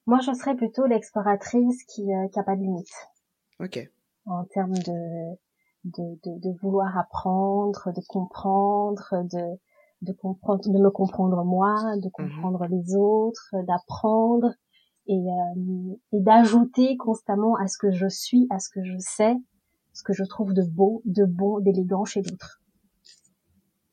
Moi, 0.07 0.19
je 0.21 0.33
serais 0.35 0.55
plutôt 0.55 0.87
l'exploratrice 0.87 1.85
qui 1.85 2.05
n'a 2.05 2.25
euh, 2.25 2.43
pas 2.45 2.57
de 2.57 2.63
limite. 2.63 2.93
Ok. 3.59 3.89
En 4.27 4.45
termes 4.45 4.79
de 4.79 5.37
de, 5.85 6.19
de, 6.25 6.39
de, 6.41 6.57
vouloir 6.63 6.97
apprendre, 6.97 7.93
de 7.95 8.01
comprendre, 8.09 9.23
de, 9.25 9.59
de 10.03 10.13
comprendre, 10.13 10.61
de 10.67 10.79
me 10.79 10.91
comprendre 10.91 11.45
moi, 11.45 11.97
de 11.99 12.09
mmh 12.09 12.11
comprendre 12.11 12.67
les 12.67 12.97
autres, 12.97 13.55
d'apprendre 13.67 14.55
et, 15.07 15.13
euh, 15.13 15.95
et 16.13 16.21
d'ajouter 16.21 16.97
constamment 16.97 17.57
à 17.57 17.67
ce 17.67 17.79
que 17.79 17.91
je 17.91 18.09
suis, 18.09 18.47
à 18.51 18.59
ce 18.59 18.69
que 18.69 18.85
je 18.85 18.97
sais, 18.99 19.35
ce 19.93 20.03
que 20.03 20.13
je 20.13 20.25
trouve 20.25 20.53
de 20.53 20.63
beau, 20.63 21.03
de 21.05 21.25
bon, 21.25 21.61
d'élégant 21.61 22.05
chez 22.05 22.23
d'autres. 22.23 22.61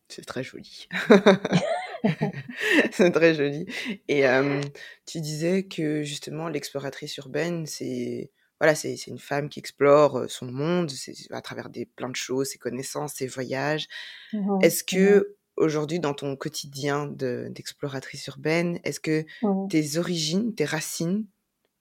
C'est 0.10 0.26
très 0.26 0.44
joli. 0.44 0.88
c'est 2.92 3.12
très 3.12 3.34
joli. 3.34 3.66
Et 4.08 4.28
euh, 4.28 4.60
tu 5.06 5.22
disais 5.22 5.64
que 5.64 6.04
justement 6.04 6.50
l'exploratrice 6.50 7.16
urbaine, 7.18 7.66
c'est 7.66 8.32
voilà, 8.60 8.76
c'est 8.76 9.08
une 9.08 9.18
femme 9.18 9.50
qui 9.50 9.60
explore 9.60 10.30
son 10.30 10.46
monde 10.46 10.92
à 11.32 11.42
travers 11.42 11.70
des, 11.70 11.88
plein 11.88 12.10
de 12.10 12.16
choses, 12.16 12.50
ses 12.50 12.60
connaissances, 12.60 13.14
ses 13.14 13.26
voyages. 13.26 13.88
Mmh 14.34 14.60
est-ce 14.62 14.84
mmh 14.84 14.86
que 14.86 15.36
aujourd'hui, 15.58 16.00
dans 16.00 16.14
ton 16.14 16.36
quotidien 16.36 17.08
d'exploratrice 17.08 18.28
urbaine, 18.28 18.80
est-ce 18.84 19.00
que 19.00 19.26
mmh 19.44 19.68
tes 19.70 19.98
origines, 19.98 20.54
tes 20.56 20.66
racines, 20.66 21.26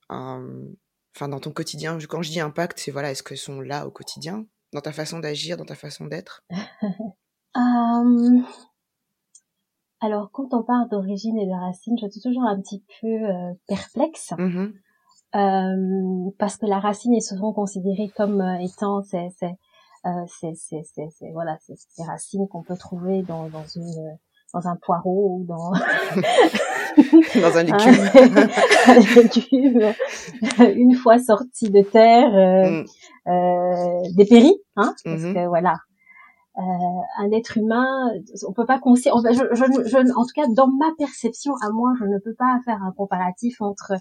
enfin 0.09 1.29
dans 1.29 1.41
ton 1.41 1.53
quotidien, 1.53 1.99
quand 2.09 2.23
je 2.23 2.31
dis 2.31 2.41
impact, 2.41 2.79
c'est 2.79 2.91
voilà, 2.91 3.11
est-ce 3.11 3.23
qu'elles 3.23 3.39
sont 3.39 3.61
là 3.61 3.87
au 3.87 3.91
quotidien, 3.91 4.47
dans 4.73 4.81
ta 4.81 4.93
façon 4.93 5.19
d'agir, 5.19 5.57
dans 5.57 5.65
ta 5.65 5.75
façon 5.75 6.07
d'être? 6.07 6.45
Alors, 10.03 10.31
quand 10.33 10.55
on 10.55 10.63
parle 10.63 10.89
d'origine 10.89 11.37
et 11.39 11.47
de 11.47 11.53
racines, 11.53 11.99
je 12.01 12.09
suis 12.09 12.23
toujours 12.23 12.45
un 12.45 12.59
petit 12.61 12.83
peu 13.01 13.09
perplexe. 13.67 14.33
Euh, 15.37 16.31
parce 16.39 16.57
que 16.57 16.67
la 16.67 16.81
racine 16.81 17.15
est 17.15 17.21
souvent 17.21 17.53
considérée 17.53 18.11
comme 18.17 18.41
euh, 18.41 18.59
étant 18.59 19.01
ces, 19.03 19.31
euh, 20.07 20.11
ces, 20.27 20.55
ces, 20.55 20.83
ces, 20.85 21.33
voilà, 21.33 21.59
ces, 21.61 22.05
racines 22.05 22.49
qu'on 22.49 22.63
peut 22.63 22.77
trouver 22.77 23.23
dans, 23.23 23.49
dans 23.49 23.65
une 23.77 24.19
dans 24.53 24.67
un 24.67 24.77
poireau 24.77 25.39
ou 25.39 25.45
dans 25.47 25.71
dans 27.41 27.57
un 27.57 27.63
légume, 27.63 28.09
une 30.77 30.95
fois 30.97 31.21
sorti 31.21 31.71
de 31.71 31.83
terre 31.83 32.35
euh, 32.35 32.83
mm. 32.83 32.87
euh, 33.29 34.03
dépéri 34.17 34.53
hein 34.75 34.93
parce 35.05 35.21
mm-hmm. 35.21 35.35
que 35.35 35.47
voilà 35.47 35.77
euh, 36.59 36.63
un 37.19 37.31
être 37.31 37.59
humain 37.59 38.11
on 38.49 38.53
peut 38.53 38.67
pas 38.67 38.81
considérer 38.81 39.15
je, 39.33 39.45
je, 39.53 39.89
je, 39.89 39.99
en 39.99 40.25
tout 40.25 40.35
cas 40.35 40.49
dans 40.49 40.67
ma 40.67 40.91
perception 40.99 41.53
à 41.63 41.71
moi 41.71 41.93
je 42.01 42.07
ne 42.07 42.19
peux 42.19 42.35
pas 42.35 42.59
faire 42.65 42.83
un 42.83 42.91
comparatif 42.91 43.61
entre 43.61 43.93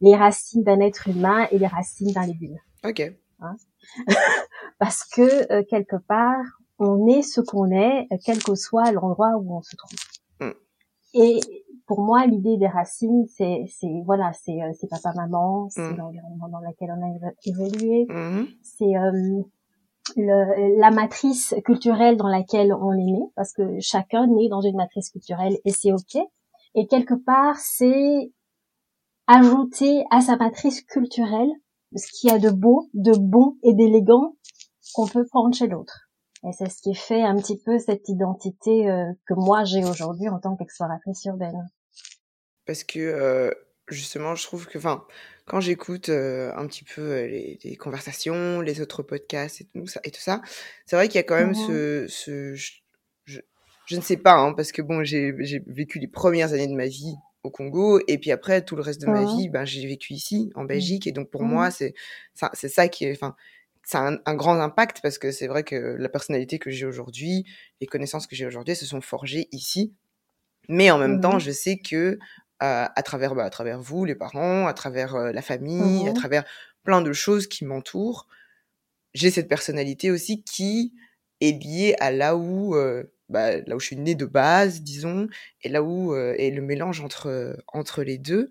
les 0.00 0.14
racines 0.14 0.62
d'un 0.62 0.80
être 0.80 1.08
humain 1.08 1.46
et 1.50 1.58
les 1.58 1.66
racines 1.66 2.12
d'un 2.12 2.26
légume. 2.26 2.58
Ok. 2.84 3.00
Hein 3.40 3.56
Parce 4.78 5.04
que 5.04 5.52
euh, 5.52 5.62
quelque 5.68 5.96
part, 5.96 6.44
on 6.78 7.06
est 7.06 7.22
ce 7.22 7.40
qu'on 7.40 7.70
est, 7.70 8.08
quel 8.24 8.42
que 8.42 8.54
soit 8.54 8.90
l'endroit 8.92 9.36
où 9.38 9.56
on 9.56 9.62
se 9.62 9.76
trouve. 9.76 9.98
Mm. 10.40 10.52
Et 11.14 11.40
pour 11.86 12.00
moi, 12.00 12.26
l'idée 12.26 12.56
des 12.56 12.66
racines, 12.66 13.26
c'est, 13.28 13.64
c'est 13.68 14.02
voilà, 14.04 14.32
c'est, 14.32 14.62
euh, 14.62 14.72
c'est 14.78 14.88
papa, 14.88 15.12
maman, 15.14 15.68
c'est 15.70 15.92
mm. 15.92 15.96
l'environnement 15.96 16.48
dans 16.48 16.60
lequel 16.60 16.90
on 16.90 17.02
a 17.02 17.30
évolué, 17.44 18.06
mm-hmm. 18.08 18.46
c'est 18.62 18.96
euh, 18.96 19.42
le, 20.16 20.80
la 20.80 20.90
matrice 20.90 21.54
culturelle 21.64 22.16
dans 22.16 22.28
laquelle 22.28 22.72
on 22.72 22.92
est 22.92 23.12
né, 23.12 23.22
parce 23.36 23.52
que 23.52 23.78
chacun 23.80 24.26
naît 24.26 24.48
dans 24.48 24.60
une 24.60 24.76
matrice 24.76 25.10
culturelle 25.10 25.58
et 25.64 25.70
c'est 25.70 25.92
ok. 25.92 26.16
Et 26.74 26.86
quelque 26.86 27.14
part, 27.14 27.56
c'est 27.56 28.32
ajouter 29.26 30.04
à 30.10 30.20
sa 30.20 30.36
matrice 30.36 30.82
culturelle 30.82 31.50
ce 31.98 32.06
qu'il 32.12 32.30
y 32.30 32.32
a 32.32 32.38
de 32.38 32.50
beau, 32.50 32.88
de 32.94 33.12
bon 33.16 33.56
et 33.62 33.74
d'élégant 33.74 34.36
qu'on 34.94 35.06
peut 35.06 35.26
prendre 35.26 35.54
chez 35.54 35.66
l'autre. 35.66 36.08
Et 36.46 36.52
c'est 36.52 36.68
ce 36.68 36.82
qui 36.82 36.94
fait 36.94 37.22
un 37.22 37.36
petit 37.36 37.58
peu 37.58 37.78
cette 37.78 38.08
identité 38.08 38.90
euh, 38.90 39.10
que 39.26 39.34
moi 39.34 39.64
j'ai 39.64 39.84
aujourd'hui 39.84 40.28
en 40.28 40.38
tant 40.38 40.56
qu'exploratrice 40.56 41.24
urbaine. 41.24 41.66
Parce 42.66 42.84
que 42.84 42.98
euh, 42.98 43.50
justement, 43.88 44.34
je 44.34 44.44
trouve 44.44 44.66
que, 44.66 44.76
enfin, 44.76 45.04
quand 45.46 45.60
j'écoute 45.60 46.10
euh, 46.10 46.52
un 46.56 46.66
petit 46.66 46.84
peu 46.84 47.24
les, 47.24 47.76
conversations, 47.76 48.60
les 48.60 48.80
autres 48.80 49.02
podcasts 49.02 49.62
et 49.62 49.64
tout 49.64 49.86
ça, 49.86 50.00
et 50.04 50.10
tout 50.10 50.20
ça, 50.20 50.42
c'est 50.86 50.96
vrai 50.96 51.08
qu'il 51.08 51.16
y 51.16 51.20
a 51.20 51.22
quand 51.22 51.36
même 51.36 51.50
mmh 51.50 51.54
ce, 51.54 52.06
ce 52.08 52.54
je, 52.54 53.40
je, 53.86 53.96
ne 53.96 54.00
sais 54.02 54.16
pas, 54.16 54.34
hein, 54.34 54.52
parce 54.52 54.72
que 54.72 54.82
bon, 54.82 55.02
j'ai 55.02 55.32
vécu 55.66 55.98
les 55.98 56.08
premières 56.08 56.52
années 56.52 56.68
de 56.68 56.74
ma 56.74 56.86
vie 56.86 57.14
au 57.44 57.50
Congo. 57.50 58.00
Et 58.08 58.18
puis 58.18 58.32
après, 58.32 58.62
tout 58.64 58.76
le 58.76 58.82
reste 58.82 59.00
de 59.00 59.06
ma 59.06 59.24
Mhm. 59.24 59.26
vie, 59.26 59.48
ben, 59.50 59.64
j'ai 59.64 59.86
vécu 59.86 60.14
ici, 60.14 60.50
en 60.56 60.64
Mhm. 60.64 60.66
Belgique. 60.66 61.06
Et 61.06 61.12
donc, 61.12 61.30
pour 61.30 61.42
Mhm. 61.42 61.46
moi, 61.46 61.70
c'est 61.70 61.94
ça, 62.34 62.50
c'est 62.54 62.68
ça 62.68 62.88
qui 62.88 63.04
est, 63.06 63.12
enfin, 63.12 63.36
ça 63.84 64.00
a 64.00 64.10
un, 64.12 64.18
un 64.26 64.34
grand 64.34 64.60
impact 64.60 65.00
parce 65.02 65.18
que 65.18 65.30
c'est 65.32 65.46
vrai 65.46 65.62
que 65.64 65.76
la 65.76 66.08
personnalité 66.08 66.58
que 66.58 66.70
j'ai 66.70 66.86
aujourd'hui, 66.86 67.44
les 67.80 67.86
connaissances 67.86 68.26
que 68.26 68.36
j'ai 68.36 68.46
aujourd'hui, 68.46 68.76
se 68.76 68.86
sont 68.86 69.00
forgées 69.02 69.48
ici. 69.52 69.94
Mais 70.68 70.90
en 70.90 70.98
même 70.98 71.20
temps, 71.20 71.38
je 71.38 71.50
sais 71.50 71.78
que 71.78 71.96
euh, 72.62 72.86
à 72.96 73.02
travers, 73.02 73.34
bah, 73.34 73.44
à 73.44 73.50
travers 73.50 73.80
vous, 73.80 74.04
les 74.04 74.14
parents, 74.14 74.66
à 74.66 74.74
travers 74.74 75.14
euh, 75.16 75.32
la 75.32 75.42
famille, 75.42 76.08
à 76.08 76.12
travers 76.14 76.44
plein 76.84 77.02
de 77.02 77.12
choses 77.12 77.46
qui 77.46 77.64
m'entourent, 77.64 78.26
j'ai 79.14 79.30
cette 79.30 79.48
personnalité 79.48 80.10
aussi 80.10 80.42
qui 80.44 80.94
est 81.40 81.52
liée 81.62 81.96
à 82.00 82.10
là 82.12 82.36
où, 82.36 82.74
euh, 82.76 83.04
bah, 83.28 83.58
là 83.60 83.76
où 83.76 83.80
je 83.80 83.86
suis 83.86 83.96
née 83.96 84.14
de 84.14 84.26
base, 84.26 84.82
disons, 84.82 85.28
et 85.62 85.68
là 85.68 85.82
où 85.82 86.14
euh, 86.14 86.34
est 86.38 86.50
le 86.50 86.62
mélange 86.62 87.00
entre, 87.00 87.56
entre 87.68 88.02
les 88.02 88.18
deux. 88.18 88.48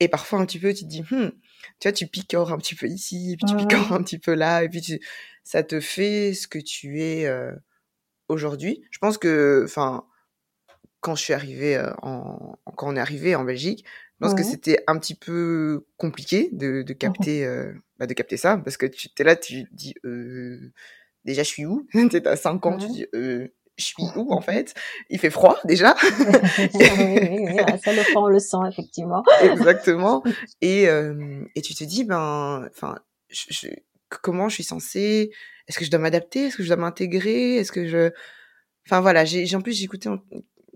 Et 0.00 0.08
parfois, 0.08 0.40
un 0.40 0.46
petit 0.46 0.58
peu, 0.60 0.74
tu 0.74 0.84
te 0.84 0.88
dis, 0.90 1.02
hmm, 1.02 1.30
tu 1.80 1.88
vois, 1.88 1.92
tu 1.92 2.06
picores 2.08 2.52
un 2.52 2.58
petit 2.58 2.74
peu 2.76 2.86
ici, 2.88 3.32
et 3.32 3.36
puis 3.36 3.46
tu 3.46 3.56
picores 3.56 3.92
un 3.92 4.02
petit 4.02 4.18
peu 4.18 4.34
là, 4.34 4.64
et 4.64 4.68
puis 4.68 4.80
tu- 4.82 5.00
ça 5.44 5.62
te 5.62 5.80
fait 5.80 6.34
ce 6.34 6.48
que 6.48 6.58
tu 6.58 7.00
es 7.02 7.26
euh, 7.26 7.52
aujourd'hui. 8.28 8.82
Je 8.90 8.98
pense 8.98 9.18
que, 9.18 9.62
enfin, 9.66 10.06
quand 11.00 11.14
je 11.14 11.22
suis 11.22 11.32
arrivée 11.34 11.76
euh, 11.76 11.92
en, 12.02 12.56
quand 12.76 12.88
on 12.92 12.96
est 12.96 13.00
arrivé 13.00 13.34
en 13.34 13.44
Belgique, 13.44 13.84
je 13.86 14.18
pense 14.20 14.34
que 14.34 14.42
c'était 14.44 14.82
un 14.86 14.98
petit 14.98 15.14
peu 15.14 15.86
compliqué 15.96 16.48
de, 16.52 16.82
de 16.82 16.92
Mhm. 17.02 17.12
capter, 17.12 17.44
euh, 17.44 17.72
bah, 17.98 18.06
de 18.06 18.14
capter 18.14 18.36
ça, 18.36 18.56
parce 18.58 18.76
que 18.76 18.86
tu 18.86 19.08
es 19.18 19.24
là, 19.24 19.36
tu 19.36 19.64
te 19.68 19.74
dis, 19.74 19.94
euh, 20.04 20.72
déjà, 21.24 21.42
je 21.42 21.48
suis 21.48 21.66
où? 21.66 21.86
Tu 22.10 22.16
à 22.26 22.36
5 22.36 22.64
ans, 22.66 22.78
tu 22.78 22.86
Ouais. 22.86 22.92
dis, 22.92 23.06
euh, 23.14 23.48
je 23.76 23.84
suis 23.84 24.02
où 24.16 24.32
en 24.32 24.40
fait? 24.40 24.74
Il 25.10 25.18
fait 25.18 25.30
froid 25.30 25.58
déjà 25.64 25.94
oui, 26.74 26.86
oui, 26.96 27.18
oui, 27.30 27.78
ça 27.82 27.92
le 27.92 28.02
fond, 28.04 28.24
on 28.24 28.28
le 28.28 28.38
sent, 28.38 28.56
effectivement. 28.70 29.22
Exactement. 29.42 30.22
Et, 30.60 30.88
euh, 30.88 31.44
et 31.54 31.62
tu 31.62 31.74
te 31.74 31.84
dis, 31.84 32.04
ben, 32.04 32.66
enfin, 32.70 32.98
je, 33.28 33.44
je- 33.50 33.68
comment 34.22 34.48
je 34.48 34.54
suis 34.54 34.64
censée 34.64 35.30
Est-ce 35.68 35.78
que 35.78 35.84
je 35.84 35.90
dois 35.90 36.00
m'adapter? 36.00 36.46
Est-ce 36.46 36.56
que 36.56 36.62
je 36.62 36.68
dois 36.68 36.76
m'intégrer? 36.76 37.56
Est-ce 37.56 37.72
que 37.72 37.86
je... 37.88 38.10
Enfin 38.86 39.00
voilà, 39.00 39.24
j'ai 39.24 39.54
en 39.56 39.62
plus 39.62 39.72
j'écoutais, 39.78 40.10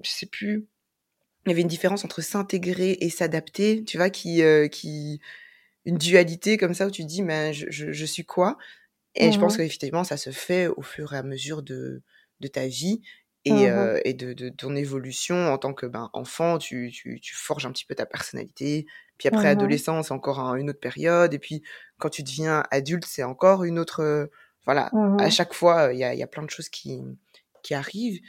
je 0.02 0.11
sais 0.11 0.26
plus, 0.26 0.67
il 1.47 1.50
y 1.50 1.52
avait 1.52 1.62
une 1.62 1.69
différence 1.69 2.05
entre 2.05 2.23
s'intégrer 2.23 2.97
et 3.00 3.11
s'adapter, 3.11 3.85
tu 3.85 3.97
vois, 3.99 4.11
qui, 4.11 4.43
euh, 4.43 4.67
qui, 4.69 5.21
une 5.85 5.99
dualité 5.99 6.57
comme 6.57 6.75
ça 6.75 6.87
où 6.87 6.90
tu 6.90 7.02
te 7.02 7.09
dis, 7.09 7.23
mais 7.23 7.52
je, 7.52 7.67
je, 7.71 7.93
je 7.93 8.05
suis 8.07 8.25
quoi? 8.25 8.57
Et 9.14 9.33
je 9.33 9.38
pense 9.38 9.55
Mhm. 9.59 9.64
qu'effectivement, 9.64 10.05
ça 10.05 10.17
se 10.17 10.31
fait 10.31 10.69
au 10.69 10.83
fur 10.83 11.12
et 11.14 11.19
à 11.19 11.23
mesure 11.23 11.62
de, 11.62 12.02
de 12.40 12.49
ta 12.49 12.66
vie 12.66 13.02
et, 13.45 13.71
euh, 13.71 14.00
et 14.04 14.14
de, 14.14 14.33
de 14.33 14.49
ton 14.49 14.76
évolution 14.76 15.37
en 15.52 15.59
tant 15.59 15.75
que 15.75 15.87
ben, 15.87 16.11
enfant. 16.12 16.59
Tu, 16.59 16.90
tu, 16.92 17.21
tu 17.21 17.35
forges 17.35 17.66
un 17.66 17.73
petit 17.73 17.85
peu 17.87 17.95
ta 17.95 18.07
personnalité. 18.07 18.87
Puis 19.18 19.28
après, 19.28 19.49
Mhm. 19.49 19.49
adolescent, 19.49 20.02
c'est 20.02 20.12
encore 20.12 20.40
un- 20.40 20.57
une 20.57 20.71
autre 20.71 20.80
période. 20.80 21.35
Et 21.35 21.38
puis, 21.38 21.62
quand 21.99 22.11
tu 22.11 22.23
deviens 22.23 22.64
adulte, 22.71 23.04
c'est 23.07 23.23
encore 23.25 23.64
une 23.64 23.78
autre. 23.78 24.00
euh, 24.02 24.26
voilà, 24.66 24.97
à 25.18 25.30
Mhm. 25.30 25.30
chaque 25.30 25.54
fois, 25.54 25.90
il 25.92 25.99
y 25.99 26.04
a, 26.04 26.14
il 26.14 26.21
y 26.21 26.23
a 26.23 26.26
plein 26.26 26.42
de 26.42 26.50
choses 26.50 26.68
qui, 26.68 27.00
qui 27.62 27.75
arrivent. 27.75 28.21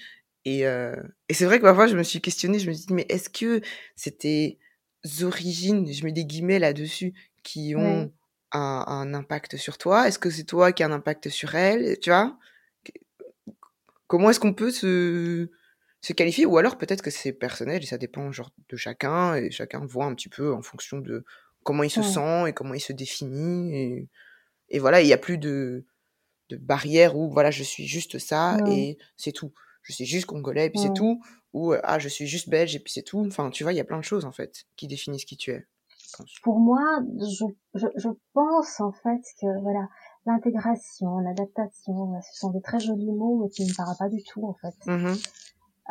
Et, 0.45 0.65
euh, 0.67 0.95
et 1.29 1.33
c'est 1.33 1.45
vrai 1.45 1.57
que 1.59 1.63
parfois, 1.63 1.87
je 1.87 1.97
me 1.97 2.03
suis 2.03 2.21
questionnée. 2.21 2.59
Je 2.59 2.69
me 2.69 2.73
suis 2.73 2.85
dit, 2.87 2.93
mais 2.93 3.05
est-ce 3.09 3.29
que 3.29 3.61
c'était 3.95 4.57
origines, 5.23 5.91
je 5.91 6.03
mets 6.05 6.11
des 6.11 6.25
guillemets 6.25 6.59
là-dessus, 6.59 7.13
qui 7.43 7.73
ont 7.75 8.11
un, 8.51 8.83
un 8.87 9.13
impact 9.13 9.57
sur 9.57 9.77
toi? 9.77 10.07
Est-ce 10.07 10.19
que 10.19 10.29
c'est 10.29 10.43
toi 10.45 10.71
qui 10.73 10.83
as 10.83 10.87
un 10.87 10.91
impact 10.91 11.29
sur 11.29 11.55
elle 11.55 11.99
Tu 11.99 12.09
vois? 12.09 12.37
Comment 14.09 14.31
est-ce 14.31 14.39
qu'on 14.41 14.53
peut 14.53 14.71
se, 14.71 15.49
se 16.01 16.13
qualifier? 16.13 16.45
Ou 16.45 16.57
alors 16.57 16.77
peut-être 16.77 17.01
que 17.03 17.11
c'est 17.11 17.31
personnel 17.31 17.81
et 17.81 17.85
ça 17.85 17.97
dépend 17.97 18.31
genre 18.33 18.51
de 18.67 18.75
chacun 18.75 19.35
et 19.35 19.51
chacun 19.51 19.85
voit 19.85 20.05
un 20.05 20.15
petit 20.15 20.29
peu 20.29 20.53
en 20.53 20.61
fonction 20.61 20.97
de 20.99 21.23
comment 21.63 21.83
il 21.83 21.89
se 21.91 22.01
Ouais. 22.01 22.05
sent 22.05 22.49
et 22.49 22.53
comment 22.53 22.73
il 22.73 22.81
se 22.81 22.91
définit. 22.91 23.73
Et, 23.77 24.09
et 24.69 24.79
voilà, 24.79 25.01
il 25.01 25.05
n'y 25.05 25.13
a 25.13 25.17
plus 25.17 25.37
de, 25.37 25.85
de 26.49 26.57
barrière 26.57 27.15
où 27.15 27.31
voilà, 27.31 27.51
je 27.51 27.63
suis 27.63 27.87
juste 27.87 28.17
ça 28.19 28.57
et 28.67 28.97
c'est 29.15 29.31
tout. 29.31 29.53
Je 29.83 29.93
suis 29.93 30.05
juste 30.05 30.25
congolais 30.25 30.65
et 30.65 30.69
puis 30.71 30.79
c'est 30.79 30.93
tout. 30.93 31.21
Ou 31.53 31.73
ah, 31.83 31.99
je 31.99 32.09
suis 32.09 32.27
juste 32.27 32.49
belge 32.49 32.75
et 32.75 32.79
puis 32.79 32.91
c'est 32.91 33.03
tout. 33.03 33.23
Enfin, 33.25 33.49
tu 33.51 33.63
vois, 33.63 33.73
il 33.73 33.77
y 33.77 33.79
a 33.79 33.85
plein 33.85 33.99
de 33.99 34.03
choses 34.03 34.25
en 34.25 34.31
fait 34.31 34.65
qui 34.75 34.87
définissent 34.87 35.25
qui 35.25 35.37
tu 35.37 35.51
es. 35.51 35.67
Pour 36.41 36.59
moi, 36.59 36.81
je, 37.19 37.45
je, 37.75 37.85
je 37.95 38.09
pense 38.33 38.79
en 38.79 38.91
fait 38.91 39.21
que 39.39 39.61
voilà, 39.61 39.87
l'intégration, 40.25 41.19
l'adaptation, 41.19 42.19
ce 42.21 42.39
sont 42.39 42.51
des 42.51 42.61
très 42.61 42.79
jolis 42.79 43.11
mots, 43.11 43.39
mais 43.41 43.49
qui 43.49 43.63
ne 43.63 43.69
me 43.69 43.75
parlent 43.75 43.97
pas 43.97 44.09
du 44.09 44.23
tout 44.23 44.45
en 44.45 44.53
fait. 44.53 44.75
Mhm, 44.87 45.15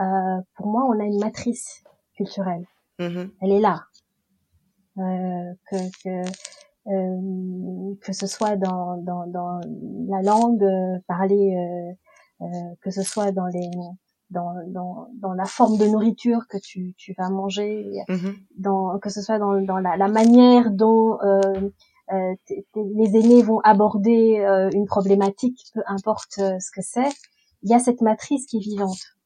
Euh, 0.01 0.41
pour 0.57 0.67
moi, 0.69 0.85
on 0.89 1.01
a 1.01 1.05
une 1.05 1.19
matrice 1.19 1.83
culturelle. 2.15 2.65
mhm, 3.01 3.31
Elle 3.41 3.53
est 3.53 3.61
là. 3.61 3.85
Euh, 4.99 5.53
que 5.71 5.77
que 6.03 6.31
euh, 6.89 7.95
que 8.01 8.13
ce 8.13 8.27
soit 8.27 8.57
dans 8.57 8.97
dans, 8.99 9.27
dans 9.27 9.61
la 10.09 10.23
langue 10.23 10.67
parlée, 11.07 11.57
que 12.81 12.91
ce 12.91 13.03
soit 13.03 13.33
dans 13.33 13.47
les 13.47 13.71
dans, 14.31 14.53
dans, 14.67 15.09
dans 15.15 15.33
la 15.33 15.47
forme 15.47 15.79
de 15.79 15.87
nourriture 15.87 16.47
que 16.51 16.59
tu, 16.59 16.95
tu 16.99 17.15
vas 17.17 17.31
manger, 17.31 17.91
mhm, 18.09 18.35
dans, 18.59 18.99
que 18.99 19.09
ce 19.09 19.23
soit 19.23 19.39
dans, 19.39 19.59
dans 19.63 19.79
la, 19.79 19.97
la 19.97 20.09
manière 20.09 20.71
dont 20.71 21.19
euh, 21.23 21.71
euh, 22.13 22.35
les 22.75 23.17
aînés 23.17 23.43
vont 23.43 23.61
aborder 23.61 24.39
euh, 24.39 24.71
une 24.73 24.87
problématique, 24.87 25.61
peu 25.75 25.83
importe 25.87 26.39
euh, 26.39 26.59
ce 26.59 26.71
que 26.71 26.83
c'est, 26.83 27.09
il 27.63 27.71
y 27.71 27.75
a 27.75 27.79
cette 27.79 28.01
matrice 28.01 28.47
qui 28.47 28.59
est 28.59 28.61
vivante. 28.61 29.17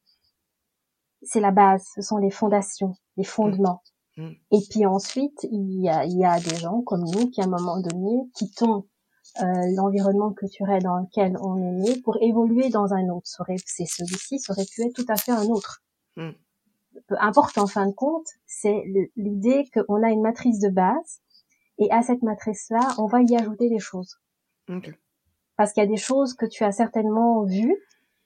C'est 1.21 1.39
la 1.39 1.51
base, 1.51 1.85
ce 1.95 2.01
sont 2.01 2.17
les 2.17 2.31
fondations, 2.31 2.95
les 3.17 3.23
fondements. 3.23 3.81
Mm. 4.17 4.31
Et 4.51 4.59
puis 4.69 4.85
ensuite, 4.85 5.47
il 5.51 5.81
y 5.81 5.89
a, 5.89 6.05
il 6.05 6.17
y 6.17 6.25
a 6.25 6.39
des 6.39 6.55
gens 6.55 6.81
comme 6.81 7.03
nous 7.05 7.29
qui, 7.29 7.41
à 7.41 7.45
un 7.45 7.47
moment 7.47 7.79
donné, 7.79 8.29
quittons 8.35 8.85
euh, 9.41 9.45
l'environnement 9.75 10.31
culturel 10.33 10.83
dans 10.83 10.97
lequel 10.97 11.37
on 11.41 11.57
est 11.57 11.89
né 11.89 12.01
pour 12.01 12.17
évoluer 12.21 12.69
dans 12.69 12.93
un 12.93 13.09
autre. 13.09 13.27
C'est 13.65 13.85
celui-ci, 13.85 14.39
ça 14.39 14.53
aurait 14.53 14.65
pu 14.65 14.81
être 14.83 14.93
tout 14.93 15.05
à 15.07 15.15
fait 15.15 15.31
un 15.31 15.45
autre. 15.45 15.81
Mm. 16.17 16.31
Peu 17.07 17.15
importe 17.19 17.57
en 17.57 17.65
fin 17.65 17.87
de 17.87 17.93
compte, 17.93 18.27
c'est 18.45 18.83
l'idée 19.15 19.69
qu'on 19.73 20.03
a 20.03 20.11
une 20.11 20.21
matrice 20.21 20.59
de 20.59 20.69
base 20.69 21.22
et 21.79 21.91
à 21.91 22.01
cette 22.01 22.21
matrice-là, 22.23 22.79
on 22.97 23.05
va 23.07 23.21
y 23.21 23.35
ajouter 23.35 23.69
des 23.69 23.79
choses. 23.79 24.19
ok. 24.69 24.93
Parce 25.55 25.71
qu'il 25.71 25.83
y 25.83 25.85
a 25.85 25.89
des 25.89 25.97
choses 25.97 26.33
que 26.33 26.47
tu 26.47 26.63
as 26.63 26.71
certainement 26.71 27.43
vues, 27.43 27.75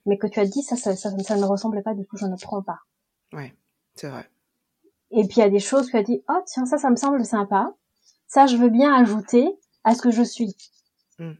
mais 0.06 0.16
que 0.16 0.26
tu 0.26 0.40
as 0.40 0.46
dit, 0.46 0.62
ça, 0.62 0.76
ça, 0.76 0.96
ça, 0.96 1.10
ça 1.18 1.36
ne 1.36 1.40
me 1.42 1.46
ressemble 1.46 1.82
pas, 1.82 1.92
du 1.94 2.06
coup, 2.06 2.16
je 2.16 2.24
ne 2.24 2.36
prends 2.40 2.62
pas. 2.62 2.78
Ouais, 3.34 3.54
c'est 3.94 4.08
vrai. 4.08 4.28
Et 5.10 5.22
puis 5.26 5.36
il 5.36 5.40
y 5.40 5.42
a 5.42 5.50
des 5.50 5.58
choses 5.58 5.86
que 5.86 5.90
tu 5.92 5.96
as 5.98 6.02
dit, 6.02 6.22
oh 6.28 6.40
tiens, 6.46 6.64
ça, 6.64 6.78
ça 6.78 6.88
me 6.90 6.96
semble 6.96 7.24
sympa. 7.26 7.74
Ça, 8.26 8.46
je 8.46 8.56
veux 8.56 8.70
bien 8.70 8.94
ajouter 8.94 9.46
à 9.84 9.94
ce 9.94 10.00
que 10.02 10.10
je 10.10 10.22
suis. 10.22 10.54
Mm. 11.18 11.32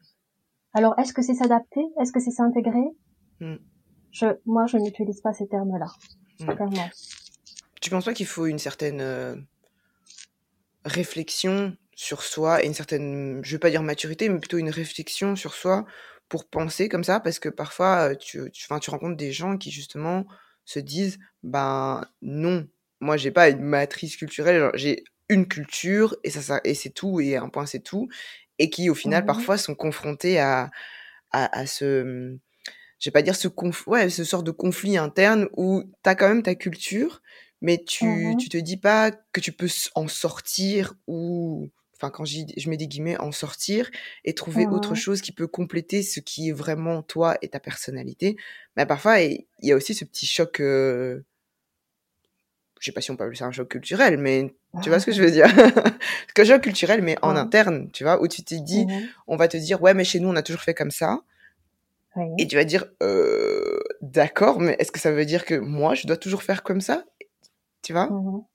Alors, 0.74 0.98
est-ce 0.98 1.12
que 1.14 1.22
c'est 1.22 1.34
s'adapter? 1.34 1.82
Est-ce 2.00 2.12
que 2.12 2.20
c'est 2.20 2.30
s'intégrer? 2.30 2.84
Mm. 3.40 3.56
je, 4.10 4.26
Moi, 4.44 4.66
je 4.66 4.76
n'utilise 4.76 5.20
pas 5.22 5.32
ces 5.32 5.48
termes-là, 5.48 5.86
Mm. 6.40 6.46
clairement. 6.54 6.90
Tu 7.80 7.88
penses 7.90 8.04
pas 8.04 8.12
qu'il 8.14 8.26
faut 8.26 8.46
une 8.46 8.58
certaine 8.58 9.00
euh, 9.00 9.36
réflexion 10.84 11.76
sur 11.98 12.22
soi 12.22 12.62
et 12.62 12.66
une 12.66 12.74
certaine, 12.74 13.40
je 13.44 13.56
vais 13.56 13.58
pas 13.58 13.70
dire 13.70 13.82
maturité, 13.82 14.28
mais 14.28 14.38
plutôt 14.38 14.58
une 14.58 14.70
réflexion 14.70 15.34
sur 15.36 15.54
soi 15.54 15.84
pour 16.28 16.48
penser 16.48 16.88
comme 16.88 17.02
ça 17.04 17.18
Parce 17.20 17.40
que 17.40 17.48
parfois, 17.48 18.10
euh, 18.12 18.14
tu, 18.14 18.50
tu, 18.52 18.68
tu 18.80 18.90
rencontres 18.90 19.16
des 19.16 19.32
gens 19.32 19.58
qui 19.58 19.72
justement 19.72 20.24
se 20.64 20.78
disent, 20.78 21.18
ben 21.42 22.04
non, 22.22 22.68
moi 23.00 23.16
j'ai 23.16 23.32
pas 23.32 23.48
une 23.48 23.62
matrice 23.62 24.16
culturelle, 24.16 24.70
j'ai 24.74 25.02
une 25.28 25.48
culture 25.48 26.16
et 26.24 26.30
ça, 26.30 26.40
ça 26.42 26.60
et 26.64 26.74
c'est 26.74 26.90
tout 26.90 27.20
et 27.20 27.36
un 27.36 27.48
point 27.48 27.66
c'est 27.66 27.80
tout, 27.82 28.08
et 28.60 28.70
qui 28.70 28.90
au 28.90 28.94
final 28.94 29.24
Mhm. 29.24 29.24
parfois 29.24 29.58
sont 29.58 29.74
confrontés 29.74 30.38
à, 30.38 30.70
à, 31.32 31.58
à 31.60 31.66
ce, 31.66 32.38
je 33.00 33.08
vais 33.10 33.12
pas 33.12 33.22
dire 33.22 33.36
ce 33.36 33.48
conf 33.48 33.86
ouais, 33.86 34.10
ce 34.10 34.24
sort 34.24 34.42
de 34.42 34.50
conflit 34.50 34.96
interne 34.98 35.48
où 35.56 35.82
tu 36.04 36.10
as 36.10 36.14
quand 36.14 36.28
même 36.28 36.42
ta 36.42 36.54
culture, 36.54 37.22
mais 37.60 37.82
tu, 37.84 38.34
Mhm. 38.34 38.38
tu 38.38 38.48
te 38.48 38.56
dis 38.56 38.76
pas 38.76 39.10
que 39.32 39.40
tu 39.40 39.52
peux 39.52 39.68
en 39.94 40.08
sortir 40.08 40.94
ou, 41.06 41.68
enfin, 42.00 42.10
quand 42.10 42.24
je 42.24 42.70
mets 42.70 42.76
des 42.76 42.88
guillemets, 42.88 43.18
en 43.18 43.32
sortir 43.32 43.90
et 44.24 44.34
trouver 44.34 44.68
autre 44.70 44.94
Mhm. 44.94 44.96
chose 44.96 45.20
qui 45.20 45.32
peut 45.32 45.46
compléter 45.48 46.02
ce 46.02 46.20
qui 46.20 46.48
est 46.50 46.52
vraiment 46.52 47.02
toi 47.02 47.36
et 47.42 47.48
ta 47.48 47.60
personnalité. 47.60 48.36
Mais 48.76 48.86
parfois, 48.86 49.20
il 49.20 49.46
y 49.62 49.72
a 49.72 49.76
aussi 49.76 49.94
ce 49.94 50.04
petit 50.04 50.26
choc, 50.26 50.60
euh, 50.60 51.22
je 52.80 52.86
sais 52.86 52.92
pas 52.92 53.00
si 53.00 53.10
on 53.10 53.16
peut 53.16 53.24
appeler 53.24 53.36
ça 53.36 53.46
un 53.46 53.50
choc 53.52 53.68
culturel, 53.68 54.18
mais 54.18 54.54
tu 54.80 54.88
vois 54.90 55.00
ce 55.00 55.06
que 55.06 55.12
je 55.12 55.22
veux 55.22 55.30
dire? 55.30 55.46
Un 56.38 56.44
choc 56.44 56.62
culturel, 56.62 57.02
mais 57.02 57.16
en 57.22 57.34
interne, 57.34 57.90
tu 57.92 58.04
vois, 58.04 58.22
où 58.22 58.28
tu 58.28 58.44
te 58.44 58.54
dis, 58.54 58.86
Mhm. 58.86 59.14
on 59.26 59.36
va 59.36 59.48
te 59.48 59.56
dire, 59.56 59.82
ouais, 59.82 59.92
mais 59.92 60.04
chez 60.04 60.20
nous, 60.20 60.28
on 60.28 60.36
a 60.36 60.42
toujours 60.42 60.62
fait 60.62 60.74
comme 60.74 60.92
ça. 60.92 61.22
Et 62.38 62.46
tu 62.46 62.56
vas 62.56 62.64
dire, 62.64 62.86
euh, 63.02 63.78
d'accord, 64.00 64.60
mais 64.60 64.76
est-ce 64.78 64.92
que 64.92 65.00
ça 65.00 65.10
veut 65.12 65.24
dire 65.24 65.44
que 65.44 65.54
moi, 65.54 65.94
je 65.94 66.06
dois 66.06 66.16
toujours 66.16 66.42
faire 66.42 66.62
comme 66.62 66.80
ça? 66.80 67.04
Tu 67.82 67.92
vois? 67.94 68.14
Mhm. 68.14 68.46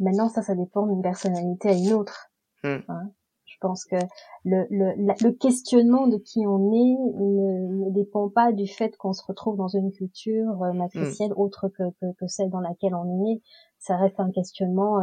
Maintenant, 0.00 0.28
ça, 0.28 0.42
ça 0.42 0.54
dépend 0.54 0.86
d'une 0.86 1.02
personnalité 1.02 1.68
à 1.68 1.74
une 1.74 1.92
autre. 1.92 2.30
Hmm. 2.64 2.78
hein. 2.88 3.10
Je 3.44 3.56
pense 3.60 3.84
que 3.84 3.96
le, 4.44 4.66
le, 4.70 4.94
la- 4.96 5.16
le 5.20 5.32
questionnement 5.32 6.06
de 6.06 6.16
qui 6.16 6.46
on 6.46 6.72
est 6.72 6.96
ne, 7.20 7.84
ne 7.84 7.90
dépend 7.90 8.28
pas 8.30 8.52
du 8.52 8.66
fait 8.66 8.96
qu'on 8.96 9.12
se 9.12 9.22
retrouve 9.26 9.56
dans 9.56 9.68
une 9.68 9.92
culture 9.92 10.62
euh, 10.62 10.72
matricielle 10.72 11.32
autre 11.36 11.68
que, 11.68 11.82
que, 12.00 12.12
que 12.18 12.26
celle 12.26 12.48
dans 12.48 12.60
laquelle 12.60 12.94
on 12.94 13.26
est 13.30 13.42
ça 13.78 13.96
reste 13.96 14.20
un 14.20 14.30
questionnement 14.30 14.98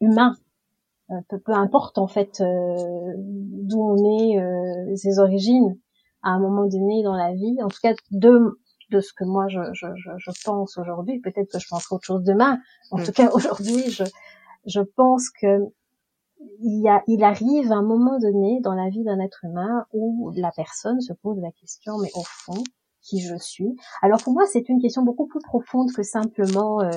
humain. 0.00 0.34
Peu, 1.28 1.38
peu, 1.38 1.52
importe 1.52 1.98
en 1.98 2.06
fait 2.06 2.42
d'où 2.42 3.80
on 3.80 3.96
est, 3.96 4.96
ses 4.96 5.18
origines, 5.18 5.78
à 6.22 6.30
un 6.30 6.38
moment 6.38 6.66
donné 6.66 7.02
dans 7.02 7.14
la 7.16 7.34
vie. 7.34 7.56
En 7.62 7.68
tout 7.68 7.80
cas, 7.82 7.94
de 8.10 8.60
de 8.92 9.00
ce 9.00 9.12
que 9.12 9.24
moi 9.24 9.48
je, 9.48 9.60
je, 9.72 9.86
je, 9.96 10.30
pense 10.44 10.78
aujourd'hui. 10.78 11.20
Peut-être 11.20 11.50
que 11.50 11.58
je 11.58 11.66
penserai 11.68 11.96
autre 11.96 12.04
chose 12.04 12.22
demain. 12.22 12.58
En 12.90 12.98
mm. 12.98 13.04
tout 13.04 13.12
cas, 13.12 13.30
aujourd'hui, 13.34 13.90
je, 13.90 14.04
je 14.66 14.80
pense 14.80 15.30
que 15.30 15.58
il, 16.60 16.82
y 16.82 16.88
a, 16.88 17.02
il 17.06 17.22
arrive 17.24 17.72
un 17.72 17.82
moment 17.82 18.18
donné 18.18 18.60
dans 18.60 18.74
la 18.74 18.88
vie 18.88 19.04
d'un 19.04 19.20
être 19.20 19.44
humain 19.44 19.86
où 19.92 20.32
la 20.36 20.50
personne 20.50 21.00
se 21.00 21.12
pose 21.12 21.38
la 21.40 21.52
question, 21.52 21.98
mais 21.98 22.10
au 22.14 22.22
fond, 22.24 22.62
qui 23.00 23.20
je 23.20 23.36
suis? 23.36 23.76
Alors 24.00 24.22
pour 24.22 24.32
moi, 24.32 24.44
c'est 24.46 24.68
une 24.68 24.80
question 24.80 25.02
beaucoup 25.02 25.26
plus 25.26 25.40
profonde 25.40 25.92
que 25.92 26.02
simplement 26.02 26.80
euh, 26.80 26.90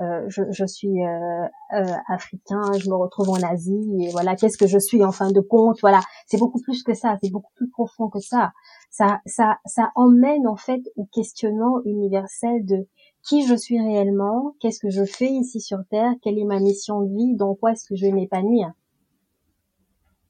euh, 0.00 0.24
je, 0.28 0.42
je, 0.50 0.64
suis 0.64 1.04
euh, 1.04 1.44
euh, 1.74 1.84
africain, 2.08 2.62
je 2.78 2.88
me 2.88 2.94
retrouve 2.94 3.28
en 3.28 3.42
Asie, 3.42 3.98
et 4.00 4.10
voilà, 4.10 4.34
qu'est-ce 4.34 4.56
que 4.56 4.66
je 4.66 4.78
suis 4.78 5.04
en 5.04 5.12
fin 5.12 5.30
de 5.30 5.40
compte 5.40 5.78
Voilà, 5.82 6.00
c'est 6.26 6.38
beaucoup 6.38 6.60
plus 6.60 6.82
que 6.82 6.94
ça, 6.94 7.18
c'est 7.22 7.30
beaucoup 7.30 7.52
plus 7.54 7.68
profond 7.68 8.08
que 8.08 8.18
ça. 8.18 8.52
Ça, 8.90 9.20
ça, 9.26 9.58
ça 9.66 9.90
emmène 9.96 10.48
en 10.48 10.56
fait 10.56 10.80
au 10.96 11.04
questionnement 11.04 11.82
universel 11.84 12.64
de 12.64 12.86
qui 13.22 13.46
je 13.46 13.54
suis 13.54 13.78
réellement, 13.78 14.54
qu'est-ce 14.60 14.80
que 14.80 14.88
je 14.88 15.04
fais 15.04 15.28
ici 15.28 15.60
sur 15.60 15.80
Terre, 15.90 16.12
quelle 16.22 16.38
est 16.38 16.44
ma 16.44 16.60
mission 16.60 17.02
de 17.02 17.14
vie, 17.14 17.36
dans 17.36 17.54
quoi 17.54 17.72
est-ce 17.72 17.86
que 17.86 17.94
je 17.94 18.06
vais 18.06 18.12
m'épanouir. 18.12 18.72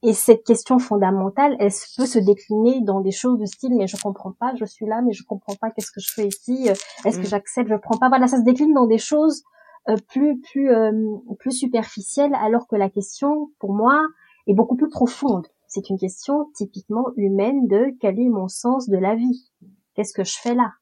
Et 0.03 0.15
cette 0.15 0.43
question 0.43 0.81
fondamentale, 0.81 1.57
elle 1.61 1.71
peut 1.97 2.07
se 2.07 2.19
décliner 2.19 2.81
dans 2.81 3.01
des 3.01 3.13
choses 3.13 3.39
de 3.39 3.47
style 3.47 3.77
mais 3.77 3.87
je 3.87 3.97
comprends 3.99 4.33
pas, 4.33 4.53
je 4.59 4.65
suis 4.65 4.87
là 4.87 5.01
mais 5.03 5.13
je 5.13 5.23
comprends 5.23 5.55
pas 5.55 5.71
qu'est-ce 5.71 5.93
que 5.93 6.01
je 6.01 6.11
fais 6.11 6.27
ici, 6.27 6.67
est-ce 7.05 7.19
que 7.19 7.23
mm. 7.23 7.27
j'accepte, 7.27 7.69
je 7.69 7.77
prends 7.77 7.99
pas. 7.99 8.09
Voilà, 8.09 8.27
ça 8.27 8.39
se 8.39 8.43
décline 8.43 8.73
dans 8.73 8.87
des 8.87 8.99
choses 8.99 9.43
euh, 9.43 9.51
plus 9.97 10.41
plus 10.41 10.71
euh, 10.71 10.93
plus 11.39 11.53
superficielle 11.53 12.35
alors 12.35 12.67
que 12.67 12.77
la 12.77 12.91
question 12.91 13.51
pour 13.59 13.73
moi 13.73 14.01
est 14.47 14.55
beaucoup 14.55 14.77
plus 14.77 14.89
profonde. 14.89 15.47
C'est 15.67 15.89
une 15.91 15.99
question 15.99 16.51
typiquement 16.55 17.07
humaine 17.17 17.69
de 17.69 17.95
quel 18.01 18.19
est 18.19 18.29
mon 18.29 18.49
sens 18.49 18.89
de 18.89 18.97
la 18.97 19.15
vie? 19.15 19.51
Qu'est-ce 19.95 20.13
que 20.13 20.25
je 20.25 20.37
fais 20.37 20.55
là? 20.55 20.73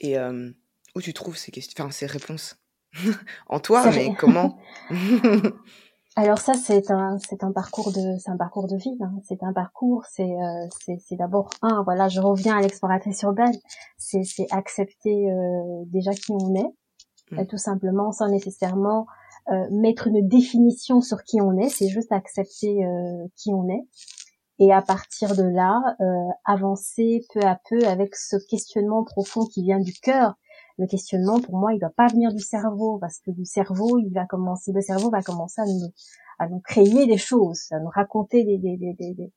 Et 0.00 0.18
euh, 0.18 0.50
où 0.94 1.00
tu 1.00 1.12
trouves 1.12 1.36
ces 1.36 1.52
questions, 1.52 1.84
enfin 1.84 1.92
ces 1.92 2.06
réponses? 2.06 2.56
En 3.48 3.60
toi, 3.60 3.84
mais 3.90 4.14
comment? 4.14 4.58
Alors 6.16 6.38
ça 6.38 6.52
c'est 6.54 6.90
un 6.90 7.18
c'est 7.18 7.42
un 7.42 7.52
parcours 7.52 7.92
de 7.92 8.18
c'est 8.18 8.30
un 8.30 8.36
parcours 8.36 8.68
de 8.68 8.76
vie. 8.76 8.98
Hein. 9.00 9.12
C'est 9.26 9.42
un 9.42 9.52
parcours 9.52 10.04
c'est 10.10 10.34
c'est 10.84 10.98
c'est 10.98 11.16
d'abord 11.16 11.48
un 11.62 11.82
voilà 11.84 12.08
je 12.08 12.20
reviens 12.20 12.56
à 12.56 12.60
l'exploratrice 12.60 13.22
urbaine 13.22 13.54
c'est 13.96 14.22
c'est 14.24 14.46
accepter 14.50 15.26
déjà 15.86 16.12
qui 16.12 16.32
on 16.32 16.54
est 16.54 16.74
Mm. 17.32 17.46
tout 17.46 17.58
simplement, 17.58 18.12
sans 18.12 18.28
nécessairement 18.28 19.06
euh, 19.50 19.66
mettre 19.70 20.06
une 20.06 20.26
définition 20.28 21.00
sur 21.00 21.24
qui 21.24 21.40
on 21.40 21.56
est, 21.56 21.68
c'est 21.68 21.88
juste 21.88 22.12
accepter 22.12 22.84
euh, 22.84 23.26
qui 23.36 23.52
on 23.52 23.68
est. 23.68 23.86
Et 24.58 24.72
à 24.72 24.82
partir 24.82 25.34
de 25.34 25.42
là, 25.42 25.96
euh, 26.00 26.28
avancer 26.44 27.24
peu 27.34 27.40
à 27.40 27.58
peu 27.68 27.84
avec 27.86 28.14
ce 28.14 28.36
questionnement 28.48 29.02
profond 29.02 29.44
qui 29.46 29.62
vient 29.62 29.80
du 29.80 29.92
cœur. 29.94 30.34
Le 30.78 30.86
questionnement, 30.86 31.40
pour 31.40 31.56
moi, 31.56 31.74
il 31.74 31.80
doit 31.80 31.92
pas 31.96 32.06
venir 32.06 32.32
du 32.32 32.40
cerveau, 32.40 32.98
parce 32.98 33.18
que 33.18 33.30
du 33.30 33.44
cerveau, 33.44 33.98
il 33.98 34.12
va 34.12 34.26
commencer, 34.26 34.72
le 34.72 34.80
cerveau 34.80 35.10
va 35.10 35.22
commencer 35.22 35.60
à 35.60 35.66
nous, 35.66 35.92
à 36.38 36.48
nous 36.48 36.60
créer 36.60 37.06
des 37.06 37.18
choses, 37.18 37.66
à 37.72 37.80
nous 37.80 37.90
raconter 37.92 38.44
des, 38.44 38.58
des, 38.58 38.76
des, 38.76 38.94
des, 38.94 39.32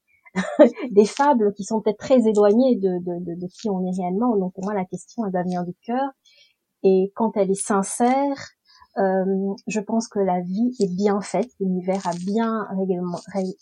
des 0.91 1.05
fables 1.05 1.53
qui 1.53 1.63
sont 1.63 1.81
peut-être 1.81 1.97
très 1.97 2.27
éloignées 2.27 2.75
de, 2.75 2.99
de, 2.99 3.19
de, 3.23 3.39
de, 3.39 3.47
qui 3.47 3.69
on 3.69 3.83
est 3.85 3.97
réellement. 3.97 4.37
Donc 4.37 4.53
pour 4.53 4.63
moi, 4.63 4.73
la 4.73 4.85
question, 4.85 5.25
elle 5.25 5.31
doit 5.31 5.43
venir 5.43 5.63
du 5.63 5.73
cœur. 5.85 6.11
Et 6.83 7.11
quand 7.15 7.35
elle 7.37 7.51
est 7.51 7.55
sincère, 7.55 8.51
euh, 8.97 9.53
je 9.67 9.79
pense 9.79 10.07
que 10.07 10.19
la 10.19 10.41
vie 10.41 10.75
est 10.79 10.93
bien 10.95 11.19
faite, 11.21 11.49
l'univers 11.59 12.07
a 12.07 12.13
bien 12.13 12.67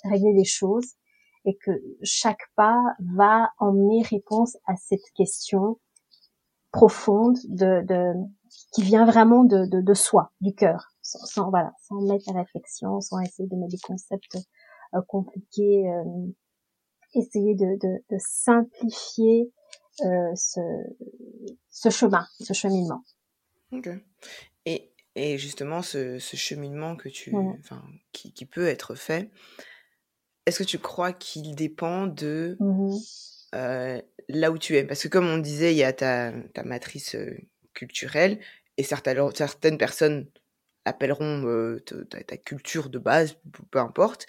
réglé, 0.04 0.34
les 0.34 0.44
choses 0.44 0.94
et 1.46 1.58
que 1.58 1.72
chaque 2.04 2.50
pas 2.56 2.82
va 3.16 3.50
emmener 3.58 4.04
réponse 4.04 4.58
à 4.66 4.76
cette 4.76 5.04
question 5.16 5.80
profonde 6.72 7.38
de, 7.50 7.86
de 7.86 8.14
qui 8.74 8.84
vient 8.84 9.06
vraiment 9.06 9.44
de, 9.44 9.66
de, 9.66 9.82
de 9.82 9.94
soi, 9.94 10.32
du 10.42 10.54
cœur, 10.54 10.92
sans, 11.02 11.50
voilà, 11.50 11.74
sans 11.82 12.02
mettre 12.02 12.32
la 12.34 12.42
réflexion, 12.42 13.02
sans 13.02 13.20
essayer 13.20 13.48
de 13.48 13.56
mettre 13.56 13.72
des 13.72 13.80
concepts 13.80 14.38
euh, 14.94 15.02
compliqués, 15.08 15.90
euh, 15.90 16.04
essayer 17.14 17.56
de, 17.56 17.78
de, 17.82 18.18
simplifier 18.18 19.52
ce, 19.98 20.60
ce 21.70 21.90
chemin, 21.90 22.28
ce 22.40 22.54
cheminement. 22.54 23.04
Ok. 23.72 23.90
Et, 24.66 24.92
et 25.16 25.38
justement, 25.38 25.82
ce, 25.82 26.20
ce 26.20 26.36
cheminement 26.36 26.96
que 26.96 27.10
tu, 27.10 27.36
enfin, 27.60 27.84
qui, 28.12 28.32
qui, 28.34 28.46
peut 28.46 28.68
être 28.68 28.96
fait, 28.96 29.30
est-ce 30.46 30.60
que 30.60 30.68
tu 30.68 30.80
crois 30.80 31.14
qu'il 31.14 31.56
dépend 31.56 32.08
de 32.08 32.58
mmh 32.60 32.98
euh, 33.56 34.02
là 34.30 34.52
où 34.52 34.58
tu 34.58 34.76
es? 34.76 34.84
Parce 34.84 35.04
que 35.04 35.08
comme 35.08 35.28
on 35.28 35.38
disait, 35.38 35.74
il 35.74 35.78
y 35.78 35.84
a 35.84 35.94
ta, 35.94 36.32
ta 36.56 36.64
matrice 36.64 37.14
euh, 37.14 37.38
culturelle, 37.76 38.40
et 38.78 38.84
certaines, 38.84 39.30
certaines 39.36 39.78
personnes 39.78 40.28
appelleront 40.86 41.46
euh, 41.46 41.80
ta, 42.10 42.24
ta, 42.24 42.38
culture 42.38 42.90
de 42.90 42.98
base, 42.98 43.38
peu 43.70 43.80
importe. 43.80 44.26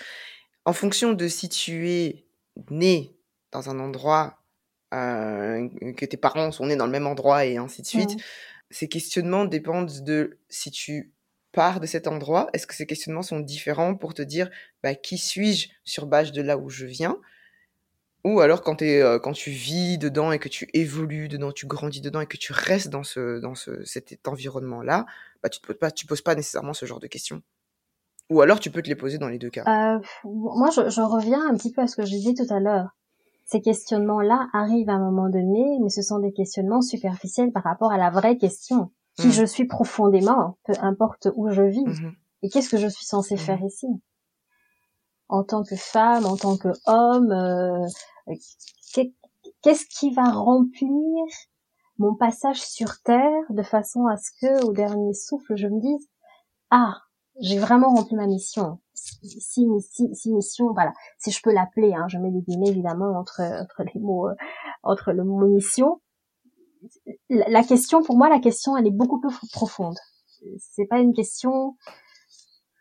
En 0.66 0.74
fonction 0.74 1.14
de 1.14 1.26
si 1.26 1.48
tu 1.48 1.88
es 1.90 2.26
né 2.70 3.16
dans 3.50 3.70
un 3.70 3.80
endroit, 3.80 4.43
que 4.90 6.04
tes 6.04 6.16
parents 6.16 6.52
sont 6.52 6.66
nés 6.66 6.76
dans 6.76 6.86
le 6.86 6.92
même 6.92 7.06
endroit 7.06 7.44
et 7.44 7.56
ainsi 7.56 7.82
de 7.82 7.86
suite, 7.86 8.16
ces 8.70 8.88
questionnements 8.88 9.44
dépendent 9.44 10.02
de 10.04 10.38
si 10.48 10.70
tu 10.70 11.12
pars 11.52 11.80
de 11.80 11.86
cet 11.86 12.06
endroit, 12.06 12.48
est-ce 12.52 12.66
que 12.66 12.74
ces 12.74 12.86
questionnements 12.86 13.22
sont 13.22 13.40
différents 13.40 13.94
pour 13.94 14.12
te 14.12 14.22
dire 14.22 14.50
bah, 14.82 14.94
qui 14.94 15.16
suis-je 15.16 15.68
sur 15.84 16.06
base 16.06 16.32
de 16.32 16.42
là 16.42 16.58
où 16.58 16.68
je 16.68 16.84
viens? 16.84 17.16
Ou 18.24 18.40
alors 18.40 18.62
quand, 18.62 18.80
es, 18.80 19.02
euh, 19.02 19.18
quand 19.18 19.32
tu 19.32 19.50
vis 19.50 19.98
dedans 19.98 20.32
et 20.32 20.38
que 20.38 20.48
tu 20.48 20.68
évolues 20.72 21.28
dedans, 21.28 21.52
tu 21.52 21.66
grandis 21.66 22.00
dedans 22.00 22.20
et 22.20 22.26
que 22.26 22.38
tu 22.38 22.52
restes 22.52 22.88
dans, 22.88 23.02
ce, 23.02 23.38
dans 23.38 23.54
ce, 23.54 23.84
cet 23.84 24.26
environnement-là, 24.26 25.04
bah, 25.42 25.50
tu 25.50 25.60
ne 25.62 25.66
poses, 25.66 25.78
pas, 25.78 25.90
tu 25.90 26.06
poses 26.06 26.22
pas 26.22 26.34
nécessairement 26.34 26.72
ce 26.72 26.86
genre 26.86 27.00
de 27.00 27.06
questions. 27.06 27.42
Ou 28.30 28.40
alors 28.40 28.60
tu 28.60 28.70
peux 28.70 28.80
te 28.80 28.88
les 28.88 28.94
poser 28.94 29.18
dans 29.18 29.28
les 29.28 29.38
deux 29.38 29.50
cas. 29.50 29.64
Euh, 29.66 30.00
moi, 30.24 30.70
je, 30.70 30.88
je, 30.88 31.00
reviens 31.02 31.46
un 31.46 31.54
petit 31.54 31.70
peu 31.70 31.82
à 31.82 31.86
ce 31.86 31.96
que 31.96 32.02
je 32.02 32.10
disais 32.10 32.32
tout 32.32 32.52
à 32.52 32.58
l'heure 32.58 32.96
ces 33.54 33.60
questionnements-là 33.60 34.48
arrivent 34.52 34.90
à 34.90 34.94
un 34.94 34.98
moment 34.98 35.28
donné, 35.28 35.78
mais 35.80 35.88
ce 35.88 36.02
sont 36.02 36.18
des 36.18 36.32
questionnements 36.32 36.82
superficiels 36.82 37.52
par 37.52 37.62
rapport 37.62 37.92
à 37.92 37.96
la 37.96 38.10
vraie 38.10 38.36
question. 38.36 38.90
Qui 39.16 39.28
mmh. 39.28 39.30
je 39.30 39.44
suis 39.44 39.66
profondément, 39.66 40.58
peu 40.64 40.72
importe 40.80 41.28
où 41.36 41.48
je 41.50 41.62
vis. 41.62 41.84
Mmh 41.84 42.10
Et 42.42 42.48
qu'est-ce 42.48 42.68
que 42.68 42.78
je 42.78 42.88
suis 42.88 43.04
censée 43.04 43.36
faire 43.36 43.60
mmh 43.60 43.66
ici? 43.66 43.86
En 45.28 45.44
tant 45.44 45.62
que 45.62 45.76
femme, 45.76 46.26
en 46.26 46.36
tant 46.36 46.56
que 46.56 46.70
homme, 46.86 47.30
euh, 47.30 48.34
qu'est-ce 49.62 49.86
qui 49.86 50.12
va 50.12 50.32
remplir 50.32 51.24
mon 51.98 52.16
passage 52.16 52.60
sur 52.60 53.00
Terre 53.04 53.44
de 53.50 53.62
façon 53.62 54.06
à 54.08 54.16
ce 54.16 54.32
que, 54.40 54.66
au 54.66 54.72
dernier 54.72 55.14
souffle, 55.14 55.54
je 55.54 55.68
me 55.68 55.80
dise, 55.80 56.08
ah, 56.70 56.96
j'ai 57.40 57.58
vraiment 57.58 57.90
rempli 57.90 58.14
ma 58.14 58.26
mission. 58.26 58.78
Si, 58.94 59.68
si, 59.80 60.14
si 60.14 60.32
mission, 60.32 60.72
voilà, 60.72 60.92
si 61.18 61.30
je 61.30 61.40
peux 61.42 61.52
l'appeler, 61.52 61.92
hein, 61.94 62.06
je 62.08 62.18
mets 62.18 62.30
des 62.30 62.42
guillemets 62.42 62.68
évidemment 62.68 63.18
entre 63.18 63.40
entre 63.40 63.82
les 63.82 64.00
mots, 64.00 64.28
euh, 64.28 64.34
entre 64.82 65.12
le 65.12 65.24
mot 65.24 65.46
mission. 65.46 66.00
La, 67.28 67.62
question, 67.62 68.02
pour 68.02 68.16
moi, 68.16 68.28
la 68.28 68.38
question, 68.38 68.76
elle 68.76 68.86
est 68.86 68.90
beaucoup 68.90 69.18
plus 69.18 69.34
profonde. 69.52 69.96
C'est 70.58 70.86
pas 70.86 70.98
une 70.98 71.14
question. 71.14 71.76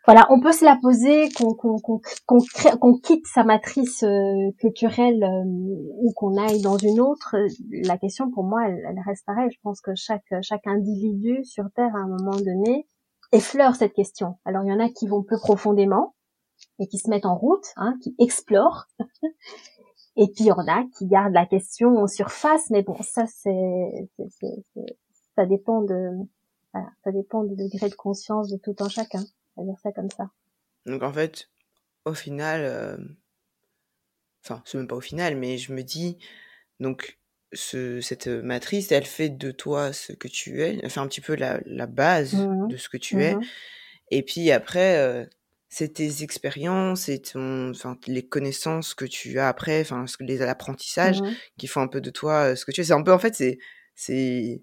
Voilà, 0.06 0.26
on 0.30 0.38
peut 0.38 0.52
se 0.52 0.64
la 0.64 0.76
poser, 0.80 1.30
qu'on 1.30 1.54
qu'on 1.54 1.78
qu'on 1.78 2.38
qu'on 2.78 2.98
quitte 2.98 3.26
sa 3.26 3.42
matrice 3.42 4.02
euh, 4.02 4.50
culturelle 4.58 5.24
euh, 5.24 5.44
ou 5.46 6.12
qu'on 6.14 6.36
aille 6.36 6.60
dans 6.60 6.76
une 6.76 7.00
autre. 7.00 7.34
La 7.70 7.96
question, 7.96 8.30
pour 8.30 8.44
moi, 8.44 8.68
elle, 8.68 8.84
elle 8.86 9.00
reste 9.04 9.24
pareille. 9.24 9.50
Je 9.50 9.58
pense 9.62 9.80
que 9.80 9.94
chaque 9.94 10.32
chaque 10.42 10.66
individu 10.66 11.42
sur 11.44 11.64
Terre, 11.74 11.96
à 11.96 12.00
un 12.00 12.08
moment 12.08 12.36
donné, 12.36 12.86
effleure 13.34 13.74
cette 13.74 13.92
question. 13.92 14.38
Alors 14.44 14.62
il 14.64 14.68
y 14.68 14.72
en 14.72 14.80
a 14.80 14.88
qui 14.88 15.06
vont 15.06 15.22
peu 15.22 15.36
profondément 15.38 16.14
et 16.78 16.86
qui 16.86 16.98
se 16.98 17.10
mettent 17.10 17.26
en 17.26 17.36
route, 17.36 17.66
hein, 17.76 17.96
qui 18.02 18.14
explorent. 18.18 18.86
et 20.16 20.26
puis 20.26 20.44
il 20.44 20.46
y 20.46 20.52
en 20.52 20.66
a 20.66 20.84
qui 20.96 21.06
gardent 21.06 21.34
la 21.34 21.46
question 21.46 21.96
en 21.98 22.06
surface, 22.06 22.70
mais 22.70 22.82
bon, 22.82 22.96
ça 23.02 23.26
c'est, 23.26 24.08
ça 25.34 25.46
dépend 25.46 25.82
de, 25.82 26.10
ça 26.72 27.12
dépend 27.12 27.44
du 27.44 27.56
degré 27.56 27.88
de 27.88 27.94
conscience 27.94 28.50
de 28.50 28.56
tout 28.56 28.76
un 28.80 28.88
chacun. 28.88 29.24
On 29.56 29.62
va 29.62 29.72
dire 29.72 29.80
ça 29.80 29.92
comme 29.92 30.10
ça. 30.10 30.30
Donc 30.86 31.02
en 31.02 31.12
fait, 31.12 31.50
au 32.04 32.14
final, 32.14 32.60
euh... 32.62 32.96
enfin 34.44 34.62
c'est 34.64 34.78
même 34.78 34.88
pas 34.88 34.96
au 34.96 35.00
final, 35.00 35.36
mais 35.36 35.58
je 35.58 35.72
me 35.72 35.82
dis 35.82 36.18
donc 36.80 37.18
ce, 37.54 38.00
cette 38.00 38.26
matrice, 38.26 38.92
elle 38.92 39.06
fait 39.06 39.30
de 39.30 39.50
toi 39.50 39.92
ce 39.92 40.12
que 40.12 40.28
tu 40.28 40.62
es, 40.62 40.78
elle 40.82 40.90
fait 40.90 41.00
un 41.00 41.06
petit 41.06 41.20
peu 41.20 41.34
la, 41.34 41.60
la 41.66 41.86
base 41.86 42.34
mmh 42.34 42.68
de 42.68 42.76
ce 42.76 42.88
que 42.88 42.96
tu 42.96 43.22
es. 43.22 43.34
Mmh 43.34 43.40
et 44.10 44.22
puis 44.22 44.50
après, 44.50 44.98
euh, 44.98 45.24
c'est 45.68 45.94
tes 45.94 46.22
expériences 46.22 47.08
et 47.08 47.20
ton, 47.20 47.70
enfin, 47.70 47.98
les 48.06 48.22
connaissances 48.22 48.94
que 48.94 49.06
tu 49.06 49.38
as 49.38 49.48
après, 49.48 49.80
enfin, 49.80 50.04
les 50.20 50.42
apprentissages 50.42 51.20
mmh 51.20 51.30
qui 51.58 51.66
font 51.66 51.80
un 51.80 51.88
peu 51.88 52.00
de 52.00 52.10
toi 52.10 52.50
euh, 52.50 52.54
ce 52.54 52.64
que 52.64 52.70
tu 52.70 52.82
es. 52.82 52.84
C'est 52.84 52.92
un 52.92 53.02
peu, 53.02 53.12
en 53.12 53.18
fait, 53.18 53.34
c'est, 53.34 53.58
c'est, 53.94 54.62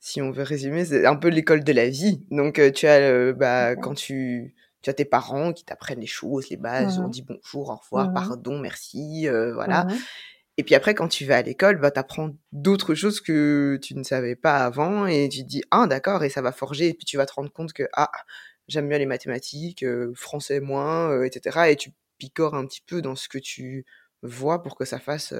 si 0.00 0.22
on 0.22 0.30
veut 0.30 0.42
résumer, 0.42 0.84
c'est 0.84 1.06
un 1.06 1.16
peu 1.16 1.28
l'école 1.28 1.62
de 1.62 1.72
la 1.72 1.88
vie. 1.88 2.24
Donc, 2.30 2.60
tu 2.74 2.86
as, 2.86 3.32
bah, 3.32 3.76
quand 3.76 3.94
tu, 3.94 4.54
tu 4.82 4.90
as 4.90 4.94
tes 4.94 5.04
parents 5.04 5.52
qui 5.52 5.64
t'apprennent 5.64 6.00
les 6.00 6.06
choses, 6.06 6.48
les 6.48 6.56
bases, 6.56 6.98
on 6.98 7.08
dit 7.08 7.22
bonjour, 7.22 7.68
au 7.68 7.76
revoir, 7.76 8.12
pardon, 8.12 8.58
merci, 8.58 9.28
voilà. 9.54 9.86
Et 10.56 10.64
puis 10.64 10.74
après, 10.74 10.94
quand 10.94 11.08
tu 11.08 11.24
vas 11.24 11.38
à 11.38 11.42
l'école, 11.42 11.80
bah, 11.80 11.90
tu 11.90 11.98
apprends 11.98 12.30
d'autres 12.52 12.94
choses 12.94 13.20
que 13.20 13.78
tu 13.82 13.94
ne 13.96 14.02
savais 14.02 14.36
pas 14.36 14.58
avant 14.58 15.06
et 15.06 15.28
tu 15.28 15.42
te 15.42 15.48
dis, 15.48 15.62
ah 15.70 15.86
d'accord, 15.86 16.22
et 16.22 16.28
ça 16.28 16.42
va 16.42 16.52
forger. 16.52 16.88
Et 16.88 16.94
puis 16.94 17.06
tu 17.06 17.16
vas 17.16 17.26
te 17.26 17.32
rendre 17.32 17.52
compte 17.52 17.72
que, 17.72 17.84
ah, 17.94 18.10
j'aime 18.68 18.88
bien 18.88 18.98
les 18.98 19.06
mathématiques, 19.06 19.84
français 20.14 20.60
moins, 20.60 21.22
etc. 21.22 21.70
Et 21.70 21.76
tu 21.76 21.92
picores 22.18 22.54
un 22.54 22.66
petit 22.66 22.82
peu 22.86 23.00
dans 23.00 23.16
ce 23.16 23.28
que 23.28 23.38
tu 23.38 23.86
vois 24.22 24.62
pour 24.62 24.76
que 24.76 24.84
ça 24.84 24.98
fasse 24.98 25.34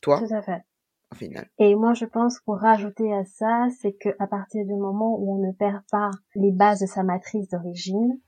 toi. 0.00 0.18
Tout 0.18 0.34
à 0.34 0.42
fait. 0.42 0.62
Au 1.10 1.14
final. 1.14 1.46
Et 1.58 1.74
moi, 1.74 1.92
je 1.92 2.06
pense 2.06 2.40
pour 2.46 2.58
rajouter 2.58 3.12
à 3.12 3.24
ça, 3.24 3.66
c'est 3.80 3.92
que 3.92 4.08
à 4.18 4.26
partir 4.26 4.64
du 4.64 4.74
moment 4.74 5.18
où 5.18 5.34
on 5.34 5.46
ne 5.46 5.52
perd 5.52 5.82
pas 5.90 6.10
les 6.34 6.52
bases 6.52 6.80
de 6.80 6.86
sa 6.86 7.02
matrice 7.02 7.48
d'origine, 7.48 8.18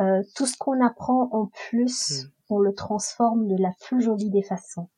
euh, 0.00 0.22
tout 0.34 0.46
ce 0.46 0.56
qu'on 0.56 0.84
apprend 0.84 1.28
en 1.32 1.46
plus, 1.46 2.24
mmh. 2.24 2.30
on 2.50 2.58
le 2.58 2.74
transforme 2.74 3.46
de 3.46 3.60
la 3.62 3.72
plus 3.86 4.02
jolie 4.02 4.30
des 4.30 4.42
façons. 4.42 4.88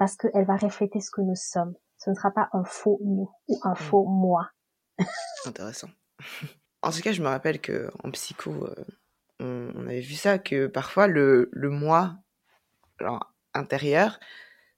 Parce 0.00 0.16
qu'elle 0.16 0.46
va 0.46 0.56
refléter 0.56 0.98
ce 1.02 1.10
que 1.10 1.20
nous 1.20 1.36
sommes. 1.36 1.74
Ce 1.98 2.08
ne 2.08 2.14
sera 2.14 2.30
pas 2.30 2.48
un 2.54 2.64
faux 2.64 2.98
nous 3.04 3.30
ou 3.48 3.60
un 3.64 3.72
mmh. 3.72 3.76
faux 3.76 4.06
moi. 4.06 4.50
Intéressant. 5.46 5.90
En 6.82 6.92
tout 6.92 7.02
cas, 7.02 7.12
je 7.12 7.20
me 7.20 7.28
rappelle 7.28 7.60
que 7.60 7.90
en 8.02 8.10
psycho, 8.10 8.50
euh, 8.50 8.74
on, 9.38 9.86
avait 9.86 10.00
vu 10.00 10.14
ça, 10.14 10.38
que 10.38 10.66
parfois 10.66 11.08
le, 11.08 11.50
le 11.52 11.68
moi 11.68 12.16
intérieur, 13.52 14.18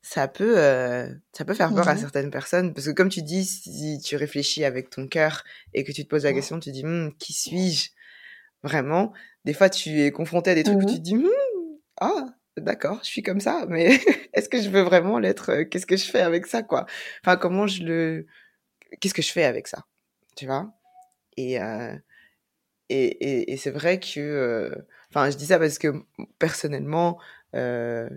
ça 0.00 0.26
peut, 0.26 0.58
euh, 0.58 1.14
ça 1.32 1.44
peut 1.44 1.54
faire 1.54 1.72
peur 1.72 1.86
à 1.86 1.94
mmh 1.94 1.98
certaines 1.98 2.32
personnes. 2.32 2.74
Parce 2.74 2.88
que 2.88 2.90
comme 2.90 3.08
tu 3.08 3.22
dis, 3.22 3.44
si 3.44 4.00
tu 4.02 4.16
réfléchis 4.16 4.64
avec 4.64 4.90
ton 4.90 5.06
cœur 5.06 5.44
et 5.74 5.84
que 5.84 5.92
tu 5.92 6.02
te 6.02 6.08
poses 6.08 6.24
la 6.24 6.32
question, 6.32 6.58
tu 6.58 6.72
dis, 6.72 6.84
«Hum, 6.84 7.14
qui 7.18 7.32
suis-je 7.32 7.90
Vraiment, 8.64 9.12
des 9.44 9.52
fois, 9.52 9.70
tu 9.70 10.00
es 10.00 10.10
confronté 10.10 10.50
à 10.50 10.56
des 10.56 10.64
trucs 10.64 10.82
où 10.82 10.86
tu 10.86 10.96
te 10.96 11.00
dis, 11.02 11.14
«Hum, 11.14 11.30
ah, 12.00 12.34
d'accord, 12.56 13.00
je 13.02 13.08
suis 13.08 13.22
comme 13.22 13.40
ça, 13.40 13.66
mais 13.68 13.98
est-ce 14.34 14.48
que 14.48 14.60
je 14.60 14.70
veux 14.70 14.82
vraiment 14.82 15.18
l'être 15.18 15.62
Qu'est-ce 15.64 15.86
que 15.86 15.96
je 15.96 16.10
fais 16.10 16.20
avec 16.20 16.46
ça, 16.46 16.62
quoi? 16.62 16.86
Enfin, 17.24 17.36
comment 17.36 17.66
je 17.66 17.82
le... 17.84 18.26
Qu'est-ce 19.00 19.14
que 19.14 19.22
je 19.22 19.32
fais 19.32 19.44
avec 19.44 19.68
ça 19.68 19.86
Tu 20.36 20.46
vois? 20.46 20.72
Et, 21.36 21.60
euh, 21.60 21.96
et, 22.88 23.06
et, 23.06 23.52
et 23.52 23.56
c'est 23.56 23.70
vrai 23.70 24.00
que... 24.00 24.72
Enfin, 25.10 25.30
je 25.30 25.36
dis 25.36 25.46
ça 25.46 25.58
parce 25.58 25.78
que 25.78 26.04
personnellement, 26.38 27.18
euh, 27.54 28.08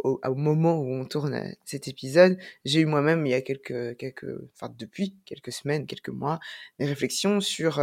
au, 0.00 0.20
au, 0.24 0.34
moment 0.34 0.80
où 0.80 0.92
on 0.92 1.04
tourne 1.04 1.54
cet 1.64 1.88
épisode, 1.88 2.38
j'ai 2.64 2.80
eu 2.80 2.86
moi-même, 2.86 3.26
il 3.26 3.30
y 3.30 3.34
a 3.34 3.42
quelques... 3.42 3.96
quelques 3.96 4.26
enfin, 4.54 4.72
depuis 4.76 5.16
quelques 5.24 5.52
semaines, 5.52 5.86
quelques 5.86 6.08
mois, 6.08 6.40
des 6.78 6.86
réflexions 6.86 7.40
sur 7.40 7.80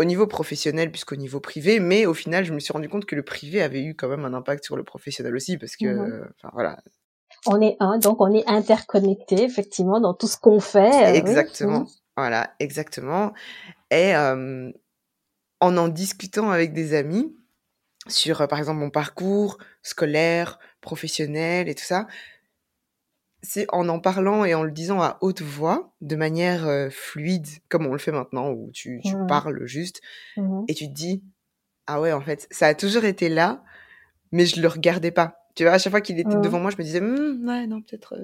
au 0.00 0.04
niveau 0.04 0.26
professionnel 0.26 0.90
puisqu'au 0.90 1.16
niveau 1.16 1.40
privé, 1.40 1.78
mais 1.78 2.06
au 2.06 2.14
final, 2.14 2.46
je 2.46 2.54
me 2.54 2.58
suis 2.58 2.72
rendu 2.72 2.88
compte 2.88 3.04
que 3.04 3.14
le 3.14 3.22
privé 3.22 3.60
avait 3.60 3.82
eu 3.82 3.94
quand 3.94 4.08
même 4.08 4.24
un 4.24 4.32
impact 4.32 4.64
sur 4.64 4.74
le 4.74 4.82
professionnel 4.82 5.36
aussi, 5.36 5.58
parce 5.58 5.76
que, 5.76 5.84
mmh 5.84 6.28
enfin 6.36 6.50
voilà. 6.54 6.78
On 7.46 7.60
est 7.60 7.76
un, 7.80 7.98
donc 7.98 8.22
on 8.22 8.32
est 8.32 8.46
interconnecté 8.48 9.42
effectivement 9.42 10.00
dans 10.00 10.14
tout 10.14 10.26
ce 10.26 10.38
qu'on 10.38 10.58
fait. 10.58 11.10
Euh, 11.10 11.12
exactement, 11.12 11.86
voilà, 12.16 12.54
exactement. 12.60 13.34
Et 13.90 14.16
en 14.16 14.72
en 15.60 15.88
discutant 15.88 16.50
avec 16.50 16.72
des 16.72 16.94
amis 16.94 17.36
sur, 18.08 18.48
par 18.48 18.58
exemple, 18.58 18.80
mon 18.80 18.90
parcours 18.90 19.58
scolaire, 19.82 20.58
professionnel 20.80 21.68
et 21.68 21.74
tout 21.74 21.84
ça, 21.84 22.06
c'est 23.42 23.66
en 23.70 23.88
en 23.88 24.00
parlant 24.00 24.44
et 24.44 24.54
en 24.54 24.62
le 24.62 24.70
disant 24.70 25.00
à 25.00 25.18
haute 25.20 25.42
voix, 25.42 25.92
de 26.00 26.16
manière 26.16 26.88
fluide, 26.90 27.46
comme 27.68 27.86
on 27.86 27.92
le 27.92 27.98
fait 27.98 28.12
maintenant, 28.12 28.50
où 28.50 28.70
tu, 28.72 29.00
tu 29.04 29.16
mmh 29.16 29.26
parles 29.26 29.66
juste, 29.66 30.00
mmh 30.36 30.64
et 30.68 30.74
tu 30.74 30.88
te 30.88 30.92
dis, 30.92 31.22
ah 31.86 32.00
ouais, 32.00 32.12
en 32.12 32.20
fait, 32.20 32.46
ça 32.50 32.66
a 32.66 32.74
toujours 32.74 33.04
été 33.04 33.28
là, 33.28 33.62
mais 34.32 34.46
je 34.46 34.60
le 34.60 34.68
regardais 34.68 35.10
pas. 35.10 35.40
Tu 35.54 35.64
vois, 35.64 35.72
à 35.72 35.78
chaque 35.78 35.90
fois 35.90 36.00
qu'il 36.00 36.18
était 36.20 36.36
mmh. 36.36 36.42
devant 36.42 36.60
moi, 36.60 36.70
je 36.70 36.76
me 36.76 36.82
disais, 36.82 37.00
«Mmh, 37.00 37.48
ouais, 37.48 37.66
non, 37.66 37.82
peut-être, 37.82 38.16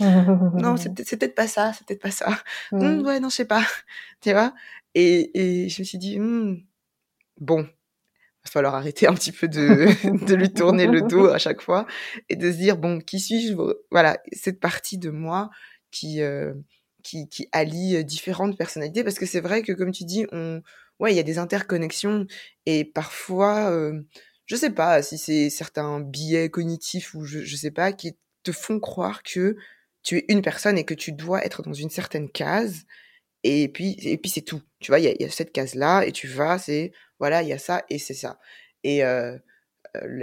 non, 0.00 0.76
c'est 0.76 0.94
peut-être 0.94 1.34
pas 1.34 1.46
ça, 1.46 1.72
c'est 1.72 1.86
peut-être 1.86 2.02
pas 2.02 2.10
ça. 2.10 2.38
ouais, 2.72 3.20
non, 3.20 3.28
je 3.28 3.36
sais 3.36 3.44
pas. 3.44 3.62
Tu 4.20 4.32
vois 4.32 4.54
et, 4.94 5.64
et 5.64 5.68
je 5.68 5.82
me 5.82 5.84
suis 5.84 5.98
dit, 5.98 6.18
bon, 7.40 7.68
va 8.44 8.50
falloir 8.50 8.74
arrêter 8.74 9.06
un 9.06 9.14
petit 9.14 9.32
peu 9.32 9.48
de, 9.48 9.86
de 10.26 10.34
lui 10.34 10.52
tourner 10.52 10.86
le 10.86 11.02
dos 11.02 11.26
à 11.28 11.38
chaque 11.38 11.62
fois 11.62 11.86
et 12.28 12.36
de 12.36 12.50
se 12.50 12.56
dire 12.56 12.76
bon 12.76 13.00
qui 13.00 13.20
suis-je? 13.20 13.54
Voilà 13.90 14.18
cette 14.32 14.60
partie 14.60 14.98
de 14.98 15.10
moi 15.10 15.50
qui 15.90 16.20
euh, 16.22 16.54
qui, 17.02 17.28
qui 17.28 17.48
allie 17.52 17.96
euh, 17.96 18.02
différentes 18.02 18.56
personnalités 18.56 19.04
parce 19.04 19.18
que 19.18 19.26
c'est 19.26 19.40
vrai 19.40 19.62
que 19.62 19.72
comme 19.72 19.92
tu 19.92 20.04
dis 20.04 20.26
on 20.32 20.62
ouais 21.00 21.12
il 21.12 21.16
y 21.16 21.20
a 21.20 21.24
des 21.24 21.38
interconnexions 21.38 22.26
et 22.66 22.84
parfois 22.84 23.70
euh, 23.70 24.00
je 24.46 24.56
sais 24.56 24.70
pas 24.70 25.02
si 25.02 25.18
c'est 25.18 25.50
certains 25.50 26.00
biais 26.00 26.50
cognitifs 26.50 27.14
ou 27.14 27.24
je 27.24 27.40
je 27.40 27.56
sais 27.56 27.70
pas 27.70 27.92
qui 27.92 28.16
te 28.42 28.52
font 28.52 28.80
croire 28.80 29.22
que 29.22 29.56
tu 30.02 30.18
es 30.18 30.24
une 30.28 30.42
personne 30.42 30.76
et 30.76 30.84
que 30.84 30.94
tu 30.94 31.12
dois 31.12 31.44
être 31.44 31.62
dans 31.62 31.72
une 31.72 31.90
certaine 31.90 32.30
case 32.30 32.84
et 33.42 33.68
puis 33.68 33.96
et 34.00 34.18
puis 34.18 34.30
c'est 34.30 34.42
tout 34.42 34.62
tu 34.84 34.90
vois 34.90 35.00
il 35.00 35.04
y 35.04 35.08
a, 35.08 35.14
y 35.18 35.24
a, 35.24 35.30
cette 35.30 35.50
case 35.50 35.74
là 35.74 36.02
et 36.02 36.12
tu 36.12 36.28
vas 36.28 36.58
c'est 36.58 36.92
voilà, 37.18 37.42
il 37.42 37.48
y 37.48 37.54
a 37.54 37.58
ça 37.58 37.84
et 37.88 37.98
c'est 37.98 38.14
ça. 38.14 38.38
Et 38.82 39.02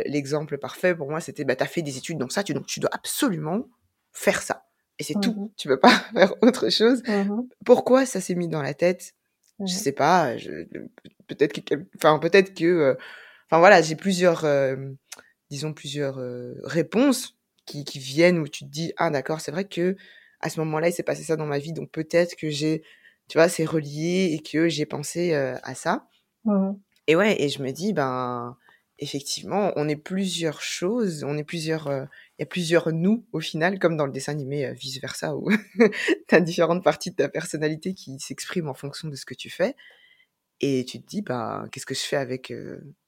l'exemple 0.05 0.57
parfait 0.57 0.95
pour 0.95 1.09
moi, 1.09 1.19
c'était, 1.19 1.45
bah, 1.45 1.55
tu 1.55 1.63
as 1.63 1.67
fait 1.67 1.81
des 1.81 1.97
études 1.97 2.17
dans 2.17 2.29
ça, 2.29 2.43
tu, 2.43 2.53
donc 2.53 2.67
tu 2.67 2.79
dois 2.79 2.91
absolument 2.93 3.65
faire 4.11 4.41
ça. 4.41 4.65
Et 4.99 5.03
c'est 5.03 5.19
tout. 5.19 5.33
Mmh 5.33 5.49
tu 5.57 5.67
peux 5.67 5.79
pas 5.79 5.89
faire 6.13 6.35
autre 6.41 6.69
chose. 6.69 7.01
Mmh 7.07 7.47
Pourquoi 7.65 8.05
ça 8.05 8.21
s'est 8.21 8.35
mis 8.35 8.47
dans 8.47 8.61
la 8.61 8.73
tête? 8.73 9.13
Je 9.59 9.73
sais 9.73 9.91
pas. 9.91 10.35
Peut-être 11.27 11.53
que, 11.63 11.75
enfin, 11.95 12.19
peut-être 12.19 12.53
que, 12.53 12.97
enfin 13.47 13.59
voilà, 13.59 13.81
j'ai 13.81 13.95
plusieurs, 13.95 14.45
disons 15.49 15.73
plusieurs 15.73 16.19
réponses 16.63 17.35
qui, 17.65 17.83
qui, 17.83 17.99
viennent 17.99 18.39
où 18.39 18.47
tu 18.47 18.65
te 18.65 18.69
dis, 18.69 18.91
ah 18.97 19.09
d'accord, 19.09 19.39
c'est 19.39 19.51
vrai 19.51 19.65
que 19.65 19.95
à 20.39 20.49
ce 20.49 20.59
moment-là, 20.61 20.89
il 20.89 20.93
s'est 20.93 21.03
passé 21.03 21.23
ça 21.23 21.35
dans 21.35 21.45
ma 21.45 21.59
vie, 21.59 21.73
donc 21.73 21.91
peut-être 21.91 22.35
que 22.35 22.49
j'ai, 22.49 22.83
tu 23.31 23.37
vois, 23.37 23.47
c'est 23.47 23.63
relié 23.63 24.31
et 24.33 24.39
que 24.41 24.67
j'ai 24.67 24.85
pensé 24.85 25.33
à 25.33 25.73
ça. 25.73 26.05
Et 27.07 27.15
ouais, 27.15 27.41
et 27.41 27.47
je 27.47 27.63
me 27.63 27.71
dis, 27.71 27.93
ben, 27.93 28.57
effectivement, 28.99 29.71
on 29.77 29.87
est 29.87 29.95
plusieurs 29.95 30.61
choses, 30.61 31.23
on 31.23 31.37
est 31.37 31.45
plusieurs, 31.45 31.87
il 31.87 32.41
y 32.41 32.43
a 32.43 32.45
plusieurs 32.45 32.91
nous 32.91 33.25
au 33.31 33.39
final, 33.39 33.79
comme 33.79 33.95
dans 33.95 34.05
le 34.05 34.11
dessin 34.11 34.33
animé 34.33 34.73
vice 34.73 34.99
versa, 34.99 35.33
où 35.37 35.49
tu 36.27 36.35
as 36.35 36.41
différentes 36.41 36.83
parties 36.83 37.11
de 37.11 37.15
ta 37.15 37.29
personnalité 37.29 37.93
qui 37.93 38.19
s'expriment 38.19 38.67
en 38.67 38.73
fonction 38.73 39.07
de 39.07 39.15
ce 39.15 39.23
que 39.23 39.33
tu 39.33 39.49
fais. 39.49 39.77
Et 40.59 40.83
tu 40.83 41.01
te 41.01 41.07
dis, 41.07 41.21
ben, 41.21 41.69
qu'est-ce 41.71 41.85
que 41.85 41.95
je 41.95 42.01
fais 42.01 42.17
avec, 42.17 42.51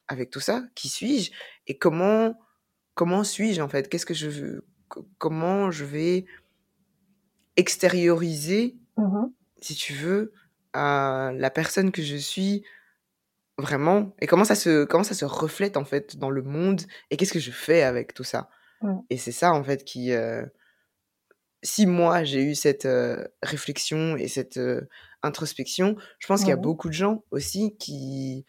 avec 0.07 0.29
tout 0.29 0.39
ça? 0.39 0.63
Qui 0.73 0.87
suis-je? 0.87 1.31
Et 1.67 1.77
comment, 1.77 2.33
comment 2.93 3.25
suis-je 3.25 3.61
en 3.61 3.67
fait? 3.67 3.89
Qu'est-ce 3.89 4.05
que 4.05 4.13
je 4.13 4.29
veux 4.29 4.65
Comment 5.17 5.69
je 5.69 5.83
vais 5.83 6.23
extérioriser, 7.57 8.77
mmh 8.95 9.25
si 9.63 9.75
tu 9.75 9.93
veux, 9.93 10.33
à 10.73 11.31
la 11.35 11.49
personne 11.49 11.91
que 11.91 12.01
je 12.01 12.15
suis 12.15 12.63
Vraiment 13.59 14.15
et 14.19 14.25
comment 14.25 14.45
ça 14.45 14.55
se 14.55 14.83
comment 14.83 15.03
ça 15.03 15.13
se 15.13 15.25
reflète, 15.25 15.77
en 15.77 15.85
fait, 15.85 16.17
dans 16.17 16.31
le 16.31 16.41
monde 16.41 16.81
et 17.11 17.17
qu'est-ce 17.17 17.33
que 17.33 17.39
je 17.39 17.51
fais 17.51 17.83
avec 17.83 18.15
tout 18.15 18.23
ça? 18.23 18.49
Mmh. 18.81 18.97
Et 19.11 19.17
c'est 19.19 19.31
ça, 19.31 19.53
en 19.53 19.63
fait, 19.63 19.83
qui, 19.83 20.11
heu 20.11 20.51
si 21.61 21.85
moi 21.85 22.23
j'ai 22.23 22.43
eu 22.43 22.55
cette, 22.55 22.87
réflexion 23.43 24.17
et 24.17 24.27
cette, 24.27 24.59
introspection, 25.23 25.95
je 26.19 26.27
pense 26.27 26.41
qu'il 26.41 26.49
y 26.49 26.53
a 26.53 26.57
beaucoup 26.57 26.89
de 26.89 26.93
gens 26.93 27.23
aussi 27.31 27.75
qui 27.77 28.45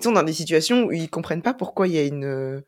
sont 0.00 0.12
dans 0.12 0.24
des 0.24 0.32
situations 0.32 0.84
où 0.84 0.92
ils 0.92 1.08
comprennent 1.08 1.42
pas 1.42 1.54
pourquoi 1.54 1.88
il 1.88 1.94
y 1.94 1.98
a 1.98 2.04
une, 2.04 2.62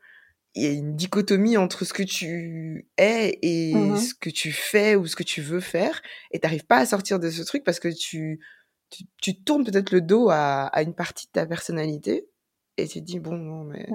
il 0.55 0.63
y 0.63 0.67
a 0.67 0.71
une 0.71 0.95
dichotomie 0.95 1.55
entre 1.57 1.85
ce 1.85 1.93
que 1.93 2.03
tu 2.03 2.89
es 2.97 3.39
et 3.41 3.73
mmh 3.73 3.97
ce 3.97 4.13
que 4.13 4.29
tu 4.29 4.51
fais 4.51 4.95
ou 4.95 5.07
ce 5.07 5.15
que 5.15 5.23
tu 5.23 5.41
veux 5.41 5.61
faire 5.61 6.01
et 6.31 6.39
tu 6.39 6.63
pas 6.63 6.77
à 6.77 6.85
sortir 6.85 7.19
de 7.19 7.29
ce 7.29 7.41
truc 7.43 7.63
parce 7.63 7.79
que 7.79 7.87
tu 7.87 8.41
tu, 9.21 9.41
tournes 9.43 9.63
peut-être 9.63 9.91
le 9.91 10.01
dos 10.01 10.29
à, 10.29 10.69
une 10.81 10.93
partie 10.93 11.27
de 11.27 11.31
ta 11.31 11.45
personnalité 11.45 12.27
et 12.77 12.87
tu 12.87 12.99
te 12.99 13.05
dis, 13.05 13.19
bon, 13.19 13.37
non, 13.37 13.63
mais 13.63 13.87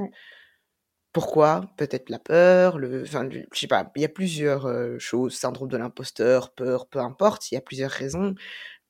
pourquoi? 1.13 1.71
Peut-être 1.77 2.11
la 2.11 2.19
peur, 2.19 2.79
le, 2.79 3.03
enfin, 3.03 3.29
je 3.31 3.59
sais 3.59 3.67
pas, 3.67 3.91
il 3.97 4.03
y 4.03 4.05
a 4.05 4.09
plusieurs 4.09 4.67
euh, 4.67 4.99
choses, 4.99 5.35
syndrome 5.35 5.69
de 5.69 5.77
l'imposteur, 5.77 6.53
peur, 6.55 6.89
peu 6.89 6.99
importe, 6.99 7.51
il 7.51 7.55
y 7.55 7.59
a 7.59 7.63
plusieurs 7.63 7.91
raisons. 7.91 8.35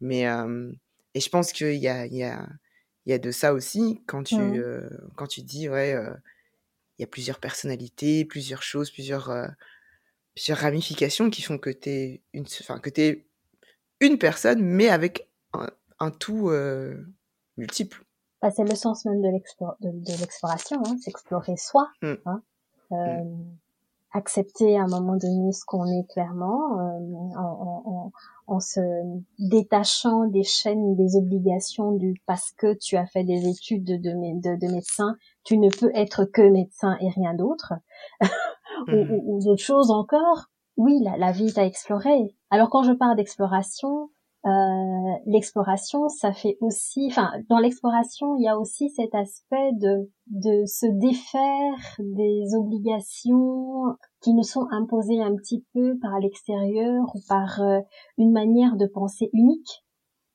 Mais, 0.00 0.28
euh, 0.28 0.72
et 1.14 1.20
je 1.20 1.28
pense 1.28 1.52
qu'il 1.52 1.76
y 1.76 1.88
a, 1.88 2.06
il 2.06 2.14
y, 2.14 2.24
a, 2.24 2.46
il 3.06 3.10
y 3.10 3.12
a 3.12 3.18
de 3.18 3.30
ça 3.30 3.54
aussi 3.54 4.02
quand 4.06 4.24
tu, 4.24 4.36
mmh. 4.36 4.56
euh, 4.56 4.90
quand 5.16 5.26
tu 5.26 5.42
dis, 5.42 5.68
ouais, 5.68 5.96
il 6.98 7.02
y 7.02 7.04
a 7.04 7.08
plusieurs 7.08 7.40
personnalités, 7.40 8.24
plusieurs 8.24 8.62
choses, 8.62 8.90
plusieurs, 8.90 9.32
plusieurs 10.34 10.58
ramifications 10.58 11.30
qui 11.30 11.42
font 11.42 11.58
que 11.58 11.70
tu 11.70 11.90
es 11.90 12.22
une, 12.32 12.44
enfin, 12.60 12.78
que 12.78 12.90
es 13.00 13.26
une 14.00 14.18
personne, 14.18 14.62
mais 14.62 14.88
avec 14.88 15.28
un 15.98 16.10
tout 16.10 16.50
multiple. 17.56 18.04
Bah, 18.42 18.50
c'est 18.50 18.64
le 18.64 18.74
sens 18.74 19.04
même 19.04 19.22
de 19.22 20.20
l'exploration, 20.20 20.82
hein, 20.86 20.96
c'est 21.02 21.10
explorer 21.10 21.56
soi. 21.56 21.90
Mmh. 22.02 22.14
Hein. 22.26 22.42
Mmh. 22.90 23.56
Accepter 24.12 24.76
à 24.76 24.82
un 24.82 24.88
moment 24.88 25.16
donné 25.16 25.52
ce 25.52 25.64
qu'on 25.66 25.86
est 25.86 26.06
clairement, 26.08 26.78
euh, 26.78 27.38
en, 27.38 27.82
en, 27.86 28.12
en, 28.46 28.60
se 28.60 28.80
détachant 29.38 30.26
des 30.26 30.42
chaînes, 30.42 30.96
des 30.96 31.16
obligations 31.16 31.92
du 31.92 32.14
parce 32.26 32.52
que 32.52 32.74
tu 32.74 32.96
as 32.96 33.06
fait 33.06 33.24
des 33.24 33.48
études 33.48 33.84
de, 33.84 33.96
de, 33.96 34.58
de, 34.58 34.72
médecin, 34.72 35.16
tu 35.44 35.58
ne 35.58 35.68
peux 35.68 35.90
être 35.94 36.24
que 36.24 36.42
médecin 36.42 36.96
et 37.00 37.08
rien 37.10 37.34
d'autre, 37.34 37.74
ou, 38.88 38.92
mmh. 38.92 39.10
ou, 39.10 39.36
ou 39.36 39.44
d'autres 39.44 39.62
choses 39.62 39.90
encore. 39.90 40.46
Oui, 40.76 41.00
la, 41.02 41.16
la 41.16 41.32
vie 41.32 41.52
t'a 41.52 41.64
exploré. 41.64 42.34
Alors 42.50 42.70
quand 42.70 42.82
je 42.82 42.92
parle 42.92 43.16
d'exploration, 43.16 44.10
euh, 44.46 45.18
l'exploration, 45.26 46.08
ça 46.08 46.32
fait 46.32 46.56
aussi, 46.60 47.08
enfin, 47.10 47.30
dans 47.48 47.58
l'exploration, 47.58 48.36
il 48.36 48.44
y 48.44 48.48
a 48.48 48.58
aussi 48.58 48.90
cet 48.90 49.14
aspect 49.14 49.72
de 49.74 50.08
de 50.28 50.64
se 50.66 50.86
défaire 50.86 51.96
des 51.98 52.54
obligations 52.56 53.96
qui 54.22 54.34
nous 54.34 54.42
sont 54.42 54.66
imposées 54.70 55.22
un 55.22 55.34
petit 55.36 55.64
peu 55.72 55.98
par 56.00 56.18
l'extérieur 56.20 57.04
ou 57.14 57.20
par 57.28 57.60
euh, 57.60 57.80
une 58.18 58.32
manière 58.32 58.76
de 58.76 58.86
penser 58.86 59.30
unique. 59.32 59.84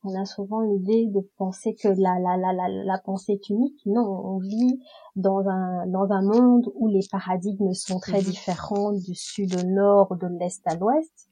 On 0.03 0.19
a 0.19 0.25
souvent 0.25 0.61
l'idée 0.61 1.07
de 1.07 1.21
penser 1.37 1.75
que 1.75 1.87
la, 1.87 2.19
la, 2.19 2.35
la, 2.35 2.53
la, 2.53 2.83
la 2.83 2.97
pensée 2.99 3.33
est 3.33 3.49
unique. 3.49 3.79
Non, 3.85 4.01
on 4.01 4.39
vit 4.39 4.79
dans 5.15 5.47
un, 5.47 5.85
dans 5.87 6.11
un 6.11 6.23
monde 6.23 6.71
où 6.75 6.87
les 6.87 7.05
paradigmes 7.11 7.73
sont 7.73 7.99
très 7.99 8.21
mmh 8.21 8.25
différents 8.25 8.91
du 8.93 9.13
sud 9.13 9.55
au 9.55 9.67
nord, 9.67 10.15
de 10.15 10.27
l'est 10.39 10.61
à 10.65 10.75
l'ouest 10.75 11.30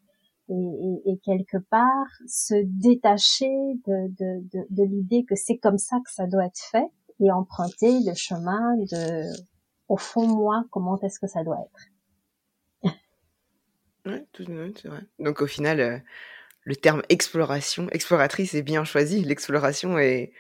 et, 0.49 1.19
quelque 1.23 1.57
part 1.69 2.07
se 2.27 2.55
détacher 2.65 3.49
de, 3.85 4.07
de, 4.17 4.47
de, 4.51 4.65
de 4.69 4.83
l'idée 4.83 5.25
que 5.27 5.35
c'est 5.35 5.57
comme 5.57 5.77
ça 5.77 5.97
que 6.03 6.11
ça 6.11 6.27
doit 6.27 6.45
être 6.45 6.61
fait 6.71 6.87
et 7.19 7.31
emprunter 7.31 7.99
le 8.05 8.13
chemin 8.15 8.75
de 8.77 9.25
au 9.87 9.97
fond 9.97 10.27
moi 10.27 10.63
comment 10.71 10.99
est-ce 11.01 11.19
que 11.19 11.27
ça 11.27 11.43
doit 11.43 11.59
être. 11.61 12.93
Ouais 14.05 14.25
tout 14.31 14.45
c'est 14.45 14.87
vrai. 14.87 15.01
Donc 15.19 15.41
au 15.41 15.47
final 15.47 15.79
euh, 15.79 15.97
le 16.63 16.75
terme 16.75 17.03
exploration 17.09 17.89
exploratrice 17.89 18.53
est 18.53 18.63
bien 18.63 18.83
choisi. 18.83 19.23
L'exploration 19.23 19.99
est 19.99 20.31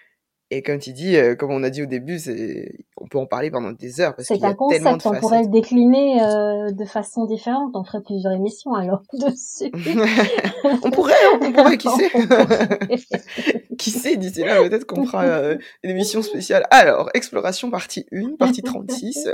et 0.51 0.63
comme 0.63 0.79
tu 0.79 0.93
dis, 0.93 1.15
euh, 1.15 1.35
comme 1.35 1.51
on 1.51 1.61
a 1.61 1.69
dit 1.69 1.83
au 1.83 1.85
début, 1.85 2.17
c'est, 2.17 2.73
on 2.97 3.07
peut 3.07 3.19
en 3.19 3.27
parler 3.27 3.51
pendant 3.51 3.71
des 3.71 4.01
heures 4.01 4.15
parce 4.15 4.27
qu'il 4.27 4.37
y 4.37 4.45
a 4.45 4.55
tellement 4.69 4.97
de 4.97 5.07
on 5.07 5.19
pourrait 5.19 5.43
le 5.43 5.49
décliner 5.49 6.23
euh, 6.23 6.71
de 6.71 6.85
façon 6.85 7.25
différente. 7.25 7.71
On 7.75 7.83
ferait 7.83 8.01
plusieurs 8.01 8.33
émissions 8.33 8.73
alors 8.73 9.03
dessus. 9.13 9.71
on 10.83 10.89
pourrait, 10.89 11.13
hein, 11.13 11.39
on 11.41 11.51
pourrait, 11.51 11.77
qui 11.77 11.87
sait 12.97 13.65
Qui 13.77 13.91
sait 13.91 14.17
d'ici 14.17 14.43
là, 14.43 14.67
peut-être 14.67 14.85
qu'on 14.85 15.05
fera 15.05 15.23
euh, 15.23 15.57
une 15.83 15.91
émission 15.91 16.23
spéciale. 16.23 16.65
Alors, 16.71 17.11
exploration 17.13 17.69
partie 17.69 18.07
1, 18.11 18.35
partie 18.37 18.63
36. 18.63 19.29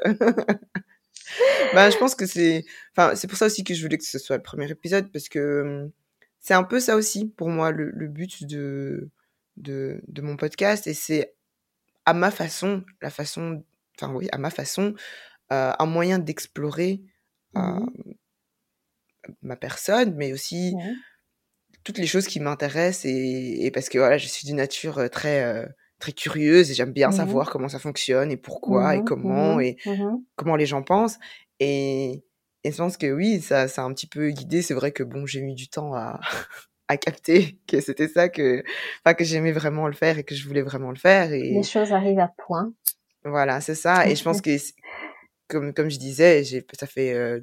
bah, 1.74 1.90
je 1.90 1.98
pense 1.98 2.16
que 2.16 2.26
c'est, 2.26 2.66
enfin, 2.92 3.16
c'est 3.16 3.30
pour 3.30 3.38
ça 3.38 3.46
aussi 3.46 3.64
que 3.64 3.74
je 3.74 3.82
voulais 3.82 3.98
que 3.98 4.04
ce 4.04 4.20
soit 4.20 4.36
le 4.36 4.44
premier 4.44 4.70
épisode 4.70 5.10
parce 5.14 5.30
que 5.30 5.62
hum, 5.62 5.92
c'est 6.42 6.54
un 6.54 6.64
peu 6.64 6.82
ça 6.82 6.98
aussi 6.98 7.26
pour 7.26 7.48
moi 7.48 7.72
le, 7.72 7.90
le 7.92 8.10
but 8.10 8.46
de 8.46 9.10
de, 9.58 10.02
de 10.08 10.22
mon 10.22 10.38
podcast 10.38 10.88
et 10.88 10.94
c'est 10.94 11.36
à 12.06 12.14
ma 12.14 12.32
façon, 12.32 12.84
la 13.02 13.10
façon, 13.10 13.64
enfin 14.00 14.14
oui, 14.14 14.28
à 14.32 14.38
ma 14.38 14.50
façon, 14.50 14.94
euh, 15.52 15.72
un 15.78 15.86
moyen 15.86 16.20
d'explorer 16.20 17.02
euh, 17.58 17.62
mmh 17.62 18.14
ma 19.42 19.56
personne, 19.56 20.14
mais 20.14 20.34
aussi 20.34 20.76
toutes 21.84 21.98
les 21.98 22.06
choses 22.06 22.28
qui 22.28 22.40
m'intéressent 22.40 23.06
et, 23.06 23.66
et, 23.66 23.72
parce 23.72 23.90
que 23.90 23.98
voilà, 23.98 24.20
je 24.20 24.28
suis 24.28 24.46
d'une 24.46 24.58
nature 24.58 25.00
euh, 25.00 25.08
très 25.08 25.68
très 25.98 26.12
curieuse 26.12 26.70
et 26.70 26.76
j'aime 26.76 26.92
bien 26.92 27.10
mmh 27.10 27.14
savoir 27.14 27.50
comment 27.50 27.68
ça 27.68 27.80
fonctionne 27.80 28.32
et 28.32 28.38
pourquoi 28.38 28.94
et 28.94 29.00
mmh 29.00 29.06
comment 29.06 29.60
et 29.60 29.78
comment 30.36 30.56
les 30.56 30.68
gens 30.68 30.84
pensent 30.84 31.18
et, 31.60 32.24
et 32.64 32.72
je 32.72 32.78
pense 32.78 32.98
que 32.98 33.12
oui, 33.12 33.42
ça, 33.42 33.68
ça 33.68 33.84
a 33.84 33.86
un 33.86 33.94
petit 33.94 34.08
peu 34.08 34.30
guidé. 34.32 34.62
C'est 34.62 34.74
vrai 34.74 34.92
que 34.92 35.04
bon, 35.04 35.26
j'ai 35.26 35.42
mis 35.42 35.56
du 35.56 35.68
temps 35.68 35.94
à, 35.94 36.20
à 36.88 36.98
capter 36.98 37.58
que 37.68 37.82
c'était 37.82 38.08
ça 38.08 38.30
que, 38.30 38.64
enfin, 39.04 39.14
que 39.14 39.24
j'aimais 39.24 39.52
vraiment 39.52 39.88
le 39.88 39.94
faire 39.94 40.18
et 40.18 40.24
que 40.24 40.36
je 40.36 40.48
voulais 40.48 40.62
vraiment 40.62 40.90
le 40.90 40.98
faire. 40.98 41.32
Et... 41.34 41.42
Les 41.42 41.64
choses 41.64 41.92
arrivent 41.92 42.20
à 42.20 42.32
point. 42.38 42.74
Voilà, 43.24 43.60
c'est 43.62 43.76
ça. 43.76 44.08
Et 44.08 44.16
je 44.16 44.24
pense 44.24 44.42
que, 44.42 44.52
comme, 45.48 45.74
comme 45.74 45.90
je 45.90 45.98
disais, 45.98 46.44
j'ai, 46.44 46.66
ça 46.78 46.86
fait, 46.86 47.14
euh, 47.14 47.40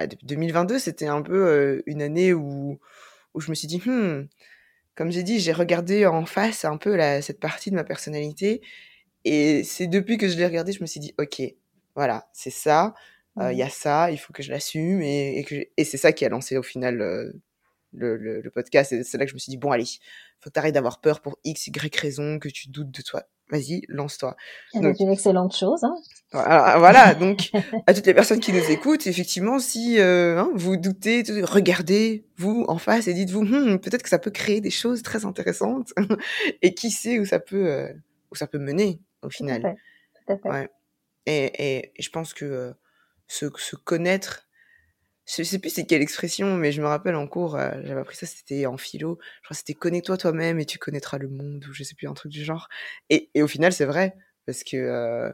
depuis 0.00 0.26
2022, 0.26 0.78
c'était 0.78 1.06
un 1.06 1.22
peu 1.22 1.46
euh, 1.46 1.82
une 1.86 2.00
année 2.00 2.32
où, 2.32 2.78
où 3.34 3.40
je 3.40 3.50
me 3.50 3.54
suis 3.54 3.68
dit, 3.68 3.82
hmm, 3.84 4.26
comme 4.94 5.10
j'ai 5.10 5.22
dit, 5.22 5.38
j'ai 5.38 5.52
regardé 5.52 6.06
en 6.06 6.24
face 6.24 6.64
un 6.64 6.78
peu 6.78 6.96
la, 6.96 7.20
cette 7.20 7.40
partie 7.40 7.70
de 7.70 7.76
ma 7.76 7.84
personnalité. 7.84 8.62
Et 9.24 9.64
c'est 9.64 9.86
depuis 9.86 10.16
que 10.16 10.28
je 10.28 10.36
l'ai 10.36 10.46
regardé, 10.46 10.72
je 10.72 10.80
me 10.80 10.86
suis 10.86 11.00
dit, 11.00 11.14
OK, 11.18 11.42
voilà, 11.94 12.28
c'est 12.32 12.50
ça. 12.50 12.94
Euh, 13.38 13.52
il 13.52 13.58
y 13.58 13.62
a 13.62 13.68
ça, 13.68 14.10
il 14.10 14.18
faut 14.18 14.32
que 14.32 14.42
je 14.42 14.50
l'assume 14.50 15.00
et, 15.00 15.44
et, 15.78 15.84
c'est 15.84 15.96
ça 15.96 16.12
qui 16.12 16.26
a 16.26 16.28
lancé 16.28 16.58
au 16.58 16.62
final 16.62 17.32
le, 17.92 18.16
le, 18.16 18.50
podcast. 18.50 18.92
Et 18.92 19.02
c'est 19.04 19.18
là 19.18 19.24
que 19.24 19.30
je 19.30 19.34
me 19.34 19.38
suis 19.38 19.50
dit, 19.50 19.56
bon, 19.56 19.70
allez, 19.70 19.84
faut 20.40 20.50
que 20.50 20.54
t'arrêtes 20.54 20.74
d'avoir 20.74 21.00
peur 21.00 21.20
pour 21.20 21.38
X, 21.44 21.66
Y 21.68 21.96
raison, 21.96 22.38
que 22.38 22.48
tu 22.48 22.68
doutes 22.68 22.90
de 22.90 23.02
toi. 23.02 23.24
Vas-y, 23.50 23.82
lance-toi. 23.88 24.34
C'est 24.72 24.78
une 24.78 25.10
excellente 25.10 25.54
chose. 25.54 25.84
Hein 25.84 25.94
voilà, 26.32 27.14
donc 27.14 27.50
à 27.86 27.92
toutes 27.92 28.06
les 28.06 28.14
personnes 28.14 28.40
qui 28.40 28.52
nous 28.52 28.70
écoutent, 28.70 29.06
effectivement, 29.06 29.58
si 29.58 29.98
euh, 29.98 30.38
hein, 30.38 30.50
vous 30.54 30.78
doutez, 30.78 31.22
regardez 31.42 32.24
vous 32.38 32.64
en 32.68 32.78
face 32.78 33.08
et 33.08 33.14
dites-vous, 33.14 33.42
hmm, 33.42 33.78
peut-être 33.78 34.02
que 34.02 34.08
ça 34.08 34.18
peut 34.18 34.30
créer 34.30 34.62
des 34.62 34.70
choses 34.70 35.02
très 35.02 35.26
intéressantes. 35.26 35.92
et 36.62 36.72
qui 36.72 36.90
sait 36.90 37.18
où 37.18 37.26
ça 37.26 37.40
peut, 37.40 37.66
euh, 37.66 37.92
où 38.30 38.36
ça 38.36 38.46
peut 38.46 38.58
mener 38.58 39.00
au 39.22 39.28
final. 39.28 39.60
Tout 39.60 39.66
à 39.66 39.70
fait. 39.70 39.76
Tout 40.14 40.32
à 40.32 40.38
fait. 40.38 40.48
Ouais. 40.48 40.68
Et, 41.26 41.76
et, 41.76 41.92
je 41.98 42.08
pense 42.08 42.32
que 42.32 42.46
euh, 42.46 42.72
se, 43.28 43.46
se 43.56 43.76
connaître 43.76 44.48
je 45.26 45.42
sais 45.44 45.58
plus 45.58 45.70
c'est 45.70 45.86
quelle 45.86 46.02
expression, 46.02 46.56
mais 46.56 46.72
je 46.72 46.82
me 46.82 46.86
rappelle 46.86 47.14
en 47.14 47.26
cours, 47.28 47.56
euh, 47.56 47.70
j'avais 47.84 48.00
appris 48.00 48.16
ça, 48.16 48.26
c'était 48.26 48.66
en 48.66 48.76
philo. 48.76 49.18
Je 49.42 49.46
crois 49.46 49.54
que 49.54 49.58
c'était 49.58 49.74
connais-toi 49.74 50.16
toi-même 50.18 50.58
et 50.60 50.66
tu 50.66 50.78
connaîtras 50.78 51.18
le 51.18 51.28
monde, 51.28 51.64
ou 51.68 51.72
je 51.72 51.84
sais 51.84 51.94
plus, 51.94 52.08
un 52.08 52.14
truc 52.14 52.32
du 52.32 52.44
genre. 52.44 52.68
Et, 53.10 53.30
et 53.34 53.42
au 53.42 53.48
final, 53.48 53.72
c'est 53.72 53.84
vrai, 53.84 54.16
parce 54.46 54.64
que 54.64 54.76
euh, 54.76 55.32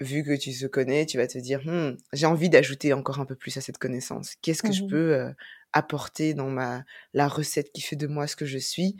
vu 0.00 0.24
que 0.24 0.36
tu 0.36 0.52
te 0.52 0.66
connais, 0.66 1.06
tu 1.06 1.18
vas 1.18 1.26
te 1.28 1.38
dire, 1.38 1.62
«Hmm, 1.64 1.96
j'ai 2.12 2.26
envie 2.26 2.50
d'ajouter 2.50 2.92
encore 2.92 3.20
un 3.20 3.26
peu 3.26 3.36
plus 3.36 3.56
à 3.56 3.60
cette 3.60 3.78
connaissance. 3.78 4.36
Qu'est-ce 4.42 4.62
que 4.62 4.72
je 4.72 4.82
mmh 4.82 4.88
peux 4.88 5.14
euh, 5.14 5.32
apporter 5.72 6.34
dans 6.34 6.50
ma 6.50 6.84
la 7.14 7.28
recette 7.28 7.72
qui 7.72 7.82
fait 7.82 7.96
de 7.96 8.06
moi 8.08 8.26
ce 8.26 8.36
que 8.36 8.46
je 8.46 8.58
suis? 8.58 8.96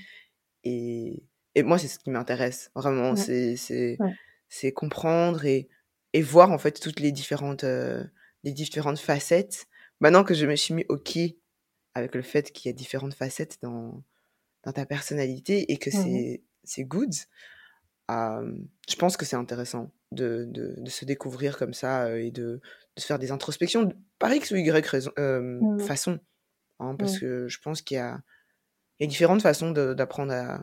Et, 0.65 1.25
et 1.55 1.63
moi, 1.63 1.79
c'est 1.79 1.89
ce 1.89 1.99
qui 1.99 2.11
m'intéresse, 2.11 2.71
vraiment. 2.75 3.17
C'est 3.17 3.57
c'est 3.57 4.03
c'est 4.49 4.73
comprendre 4.73 5.45
et, 5.47 5.69
et 6.13 6.23
voir 6.23 6.51
en 6.53 6.59
fait 6.59 6.81
toutes 6.81 7.01
les 7.01 7.13
différentes, 7.13 7.65
les 8.45 8.53
différentes 8.53 8.99
facettes 8.99 9.67
maintenant 10.03 10.25
que 10.25 10.35
je 10.35 10.47
me 10.47 10.57
suis 10.57 10.75
mis 10.75 10.85
OK 10.89 11.19
avec 11.95 12.15
le 12.15 12.23
fait 12.23 12.53
qu'il 12.53 12.69
y 12.69 12.75
a 12.75 12.77
différentes 12.77 13.15
facettes 13.15 13.59
dans, 13.63 14.03
dans 14.65 14.73
ta 14.73 14.85
personnalité 14.85 15.73
et 15.73 15.79
que 15.79 15.91
mmh 15.91 16.39
c'est 16.65 16.85
good, 16.85 17.13
je 18.09 18.97
pense 18.99 19.17
que 19.17 19.25
c'est 19.25 19.35
intéressant 19.35 19.91
de, 20.13 20.45
de, 20.49 20.77
de, 20.79 20.91
se 20.91 21.05
découvrir 21.05 21.59
comme 21.59 21.75
ça 21.75 22.17
et 22.17 22.31
de, 22.31 22.61
de, 22.97 23.01
se 23.01 23.07
faire 23.07 23.19
des 23.19 23.33
introspections 23.33 23.93
par 24.21 24.33
X 24.33 24.53
ou 24.53 24.57
Y 24.57 24.87
raison, 24.87 25.11
mmh 25.19 25.81
façon. 25.81 26.21
Hein, 26.79 26.95
parce 26.97 27.17
mmh. 27.17 27.21
que 27.21 27.49
je 27.49 27.59
pense 27.61 27.83
qu'il 27.83 27.97
y 27.97 28.01
y 28.01 29.05
a 29.05 29.09
différentes 29.09 29.43
façons 29.43 29.73
d'apprendre 29.73 30.33
à, 30.33 30.63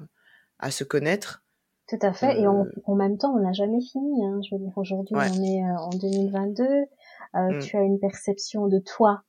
à, 0.59 0.71
se 0.71 0.85
connaître. 0.85 1.43
Tout 1.89 1.99
à 2.01 2.13
fait. 2.13 2.39
Et 2.39 2.47
en, 2.47 2.65
en, 2.85 2.95
même 2.95 3.17
temps, 3.17 3.33
on 3.35 3.41
n'a 3.41 3.51
jamais 3.51 3.81
fini. 3.81 4.25
Hein. 4.25 4.39
Je 4.47 4.55
veux 4.55 4.61
dire, 4.61 4.77
aujourd'hui, 4.77 5.15
on 5.15 5.43
est 5.43 5.63
en 5.63 5.89
2022. 5.89 6.63
Euh, 6.63 7.59
Tu 7.59 7.75
as 7.75 7.81
une 7.81 7.99
perception 7.99 8.67
de 8.67 8.79
toi 8.79 9.23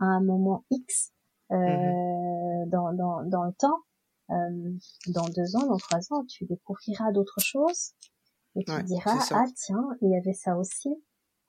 à 0.00 0.04
un 0.04 0.22
moment 0.22 0.64
X 0.70 1.12
euh, 1.50 1.56
mmh 1.56 2.14
dans, 2.66 2.92
dans, 2.94 3.22
dans 3.24 3.44
le 3.44 3.52
temps, 3.52 3.80
euh, 4.30 4.72
dans 5.08 5.28
deux 5.28 5.56
ans, 5.56 5.66
dans 5.66 5.76
trois 5.76 6.00
ans, 6.12 6.24
tu 6.24 6.46
découvriras 6.46 7.12
d'autres 7.12 7.40
choses 7.40 7.92
et 8.56 8.64
tu 8.64 8.82
diras 8.84 9.18
ah 9.32 9.44
tiens 9.54 9.86
il 10.00 10.10
y 10.10 10.16
avait 10.16 10.32
ça 10.32 10.56
aussi. 10.56 10.88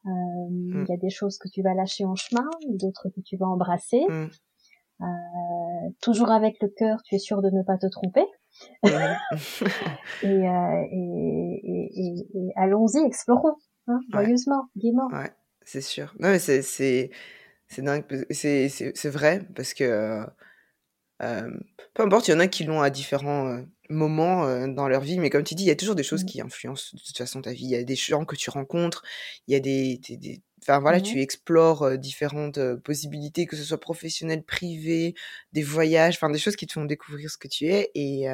Euh, 0.05 0.09
mmh. 0.09 0.85
Il 0.85 0.89
y 0.89 0.93
a 0.93 0.97
des 0.97 1.09
choses 1.09 1.37
que 1.37 1.47
tu 1.47 1.61
vas 1.61 1.73
lâcher 1.73 2.05
en 2.05 2.15
chemin, 2.15 2.47
d'autres 2.69 3.09
que 3.09 3.21
tu 3.21 3.37
vas 3.37 3.47
embrasser. 3.47 4.05
Mmh. 4.07 4.29
Euh, 5.01 5.89
toujours 6.01 6.31
avec 6.31 6.61
le 6.61 6.69
cœur, 6.69 7.01
tu 7.03 7.15
es 7.15 7.19
sûr 7.19 7.41
de 7.41 7.49
ne 7.49 7.63
pas 7.63 7.77
te 7.77 7.87
tromper. 7.87 8.25
et, 8.83 8.87
euh, 8.87 10.83
et, 10.91 11.61
et, 11.63 12.27
et, 12.33 12.53
allons-y, 12.55 12.99
explorons, 13.05 13.57
hein, 13.87 13.99
joyeusement, 14.11 14.69
gaiement. 14.77 15.07
Ouais, 15.07 15.31
c'est 15.63 15.81
sûr. 15.81 16.13
Non, 16.19 16.29
mais 16.29 16.39
c'est, 16.39 16.61
c'est, 16.61 17.09
c'est 17.75 17.81
dingue, 17.81 18.05
c'est, 18.31 19.09
vrai, 19.09 19.41
parce 19.55 19.73
que 19.73 19.83
euh, 19.83 20.25
euh, 21.21 21.51
peu 21.93 22.03
importe, 22.03 22.27
il 22.27 22.31
y 22.31 22.33
en 22.33 22.39
a 22.39 22.47
qui 22.47 22.63
l'ont 22.63 22.81
à 22.81 22.89
différents 22.89 23.49
euh, 23.49 23.61
moments 23.89 24.67
dans 24.67 24.87
leur 24.87 25.01
vie, 25.01 25.19
mais 25.19 25.29
comme 25.29 25.43
tu 25.43 25.55
dis, 25.55 25.63
il 25.63 25.67
y 25.67 25.71
a 25.71 25.75
toujours 25.75 25.95
des 25.95 26.03
choses 26.03 26.23
mmh. 26.23 26.27
qui 26.27 26.41
influencent 26.41 26.95
de 26.95 27.01
toute 27.01 27.17
façon 27.17 27.41
ta 27.41 27.51
vie. 27.51 27.65
Il 27.65 27.69
y 27.71 27.75
a 27.75 27.83
des 27.83 27.95
gens 27.95 28.25
que 28.25 28.35
tu 28.35 28.49
rencontres, 28.49 29.03
il 29.47 29.53
y 29.53 29.55
a 29.55 29.59
des, 29.59 29.99
des, 30.07 30.17
des 30.17 30.41
enfin 30.63 30.79
voilà, 30.79 30.99
mmh 30.99 31.03
tu 31.03 31.21
explores 31.21 31.97
différentes 31.97 32.59
possibilités, 32.77 33.45
que 33.45 33.55
ce 33.55 33.63
soit 33.63 33.79
professionnel, 33.79 34.43
privé, 34.43 35.13
des 35.53 35.63
voyages, 35.63 36.15
enfin 36.15 36.29
des 36.31 36.39
choses 36.39 36.55
qui 36.55 36.65
te 36.67 36.73
font 36.73 36.85
découvrir 36.85 37.29
ce 37.29 37.37
que 37.37 37.47
tu 37.47 37.67
es 37.67 37.91
et 37.93 38.27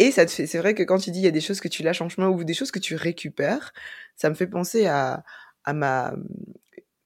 et 0.00 0.10
ça 0.10 0.26
te 0.26 0.30
fait, 0.32 0.46
c'est 0.48 0.58
vrai 0.58 0.74
que 0.74 0.82
quand 0.82 0.98
tu 0.98 1.12
dis 1.12 1.20
il 1.20 1.24
y 1.24 1.28
a 1.28 1.30
des 1.30 1.40
choses 1.40 1.60
que 1.60 1.68
tu 1.68 1.84
lâches 1.84 2.00
en 2.00 2.08
chemin 2.08 2.28
ou 2.28 2.42
des 2.42 2.54
choses 2.54 2.72
que 2.72 2.80
tu 2.80 2.96
récupères, 2.96 3.72
ça 4.16 4.28
me 4.28 4.34
fait 4.34 4.48
penser 4.48 4.86
à, 4.86 5.22
à 5.64 5.72
ma, 5.72 6.14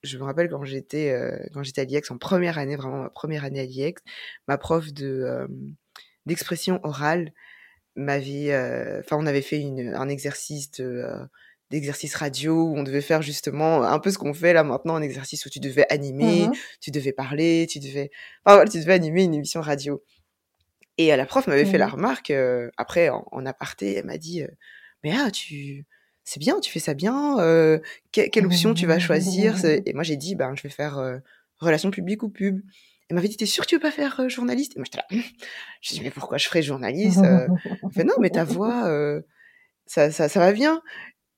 je 0.02 0.18
me 0.18 0.24
rappelle 0.24 0.48
quand 0.48 0.64
j'étais 0.64 1.14
quand 1.52 1.62
j'étais 1.62 1.80
à 1.80 1.84
l'IEX 1.84 2.10
en 2.10 2.18
première 2.18 2.58
année, 2.58 2.76
vraiment 2.76 3.02
ma 3.02 3.10
première 3.10 3.44
année 3.44 3.60
à 3.60 3.64
l'IEX, 3.64 4.02
ma 4.46 4.58
prof 4.58 4.92
de 4.92 5.48
d'expression 6.26 6.80
orale 6.82 7.32
m'avait, 7.96 8.54
enfin 9.00 9.16
on 9.18 9.26
avait 9.26 9.42
fait 9.42 9.60
une, 9.60 9.94
un 9.94 10.08
exercice 10.08 10.70
de 10.72 11.04
d'exercice 11.70 12.14
radio 12.14 12.54
où 12.54 12.78
on 12.78 12.82
devait 12.82 13.02
faire 13.02 13.20
justement 13.22 13.82
un 13.82 13.98
peu 13.98 14.10
ce 14.10 14.18
qu'on 14.18 14.32
fait 14.32 14.52
là 14.54 14.64
maintenant, 14.64 14.94
un 14.96 15.02
exercice 15.02 15.44
où 15.44 15.50
tu 15.50 15.60
devais 15.60 15.86
animer, 15.92 16.46
Mmh 16.48 16.52
tu 16.80 16.90
devais 16.90 17.12
parler, 17.12 17.66
tu 17.68 17.78
devais, 17.78 18.10
enfin 18.44 18.56
voilà, 18.56 18.70
tu 18.70 18.78
devais 18.78 18.94
animer 18.94 19.24
une 19.24 19.34
émission 19.34 19.60
radio. 19.60 20.02
Et 20.96 21.14
la 21.14 21.26
prof 21.26 21.46
m'avait 21.46 21.64
fait 21.66 21.78
la 21.78 21.88
Mmh 21.88 21.90
remarque 21.90 22.32
après 22.76 23.10
en, 23.10 23.26
en 23.30 23.46
aparté, 23.46 23.96
elle 23.96 24.06
m'a 24.06 24.18
dit 24.18 24.42
mais 25.04 25.12
ah 25.14 25.30
tu 25.30 25.84
c'est 26.30 26.40
bien, 26.40 26.60
tu 26.60 26.70
fais 26.70 26.78
ça 26.80 26.92
bien. 26.94 27.36
que- 28.12 28.28
quelle 28.28 28.44
option 28.46 28.74
tu 28.74 28.86
vas 28.86 28.98
choisir? 28.98 29.54
Et 29.86 29.92
moi 29.94 30.02
j'ai 30.02 30.16
dit 30.16 30.34
ben 30.34 30.54
je 30.56 30.62
vais 30.62 30.68
faire 30.68 30.98
relations 31.58 31.90
publiques 31.90 32.22
ou 32.22 32.28
pub. 32.28 32.60
Elle 33.08 33.14
m'avait 33.14 33.28
dit 33.28 33.36
t'es 33.38 33.46
sûr 33.46 33.64
que 33.64 33.68
tu 33.70 33.76
veux 33.76 33.80
pas 33.80 33.90
faire 33.90 34.20
euh, 34.20 34.28
journaliste? 34.28 34.72
Et 34.76 34.78
moi 34.80 34.84
j'étais 34.84 34.98
là, 34.98 35.22
je 35.80 35.94
dis 35.94 36.00
mais 36.02 36.10
pourquoi 36.10 36.36
je 36.38 36.46
ferais 36.46 36.62
journaliste 36.62 37.20
Euh, 37.24 37.48
Elle 37.82 37.90
fait 37.92 38.04
non 38.04 38.12
mais 38.20 38.28
ta 38.30 38.44
voix 38.44 38.86
euh, 38.88 39.22
ça, 39.86 40.10
ça 40.10 40.28
ça 40.28 40.40
va 40.40 40.52
bien. 40.52 40.82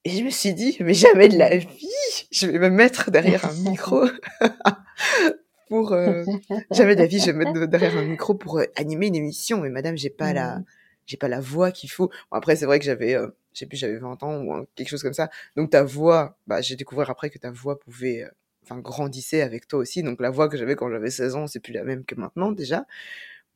Et 0.04 0.10
je 0.10 0.24
me 0.24 0.30
suis 0.30 0.54
dit 0.54 0.76
mais 0.80 0.94
jamais 0.94 1.28
de 1.28 1.38
la 1.38 1.56
vie 1.56 1.86
je 2.32 2.46
vais 2.48 2.58
me 2.58 2.70
mettre 2.70 3.10
derrière 3.12 3.44
un 3.44 3.54
micro 3.70 4.04
pour 5.68 5.92
euh, 5.92 6.24
jamais 6.72 6.96
de 6.96 7.00
la 7.00 7.06
vie 7.06 7.20
je 7.20 7.26
vais 7.26 7.32
me 7.32 7.44
mettre 7.44 7.66
derrière 7.66 7.96
un 7.96 8.04
micro 8.04 8.34
pour 8.34 8.58
euh, 8.58 8.64
animer 8.76 9.06
une 9.06 9.14
émission. 9.14 9.60
Mais 9.60 9.68
madame 9.70 9.96
j'ai 9.96 10.10
pas 10.10 10.32
la 10.32 10.56
Mmh. 10.58 10.64
J'ai 11.10 11.16
pas 11.18 11.28
la 11.28 11.40
voix 11.40 11.72
qu'il 11.72 11.90
faut. 11.90 12.08
Bon, 12.30 12.38
après 12.38 12.56
c'est 12.56 12.66
vrai 12.66 12.78
que 12.78 12.84
j'avais 12.84 13.14
euh, 13.14 13.28
je 13.54 13.60
sais 13.60 13.66
plus 13.66 13.76
j'avais 13.78 13.98
20 13.98 14.22
ans 14.22 14.42
ou 14.44 14.66
quelque 14.76 14.88
chose 14.88 15.02
comme 15.02 15.12
ça. 15.14 15.30
Donc 15.56 15.70
ta 15.70 15.82
voix 15.84 16.38
bah 16.46 16.60
j'ai 16.62 16.76
découvert 16.76 17.10
après 17.10 17.30
que 17.30 17.38
ta 17.38 17.50
voix 17.50 17.78
pouvait 17.80 18.24
euh, 18.24 18.28
enfin 18.64 18.78
grandissait 18.80 19.42
avec 19.42 19.68
toi 19.68 19.80
aussi. 19.80 20.02
Donc 20.02 20.20
la 20.20 20.30
voix 20.30 20.48
que 20.48 20.56
j'avais 20.56 20.76
quand 20.76 20.90
j'avais 20.90 21.10
16 21.10 21.34
ans, 21.36 21.46
c'est 21.46 21.60
plus 21.60 21.72
la 21.74 21.84
même 21.84 22.04
que 22.04 22.14
maintenant 22.14 22.52
déjà. 22.52 22.86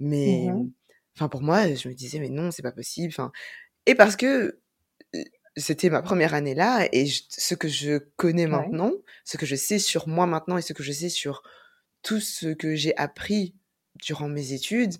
Mais 0.00 0.54
Mhm. 0.54 0.72
enfin 1.16 1.28
pour 1.28 1.42
moi, 1.42 1.74
je 1.74 1.88
me 1.88 1.94
disais 1.94 2.18
mais 2.20 2.28
non, 2.30 2.50
c'est 2.50 2.62
pas 2.62 2.72
possible. 2.72 3.08
Enfin 3.12 3.32
et 3.86 3.94
parce 3.96 4.16
que 4.16 4.60
euh, 5.16 5.22
c'était 5.56 5.90
ma 5.90 6.02
première 6.02 6.34
année 6.34 6.54
là 6.54 6.88
et 6.92 7.06
je- 7.06 7.24
ce 7.30 7.54
que 7.54 7.68
je 7.68 7.98
connais 8.16 8.46
Ouais. 8.48 8.48
maintenant, 8.48 8.92
ce 9.24 9.36
que 9.38 9.46
je 9.46 9.56
sais 9.56 9.78
sur 9.80 10.08
moi 10.08 10.26
maintenant 10.26 10.58
et 10.58 10.62
ce 10.62 10.72
que 10.74 10.82
je 10.84 10.92
sais 10.92 11.08
sur 11.10 11.42
tout 12.02 12.20
ce 12.20 12.48
que 12.54 12.74
j'ai 12.76 12.96
appris 12.98 13.54
durant 13.96 14.28
mes 14.28 14.52
études, 14.52 14.94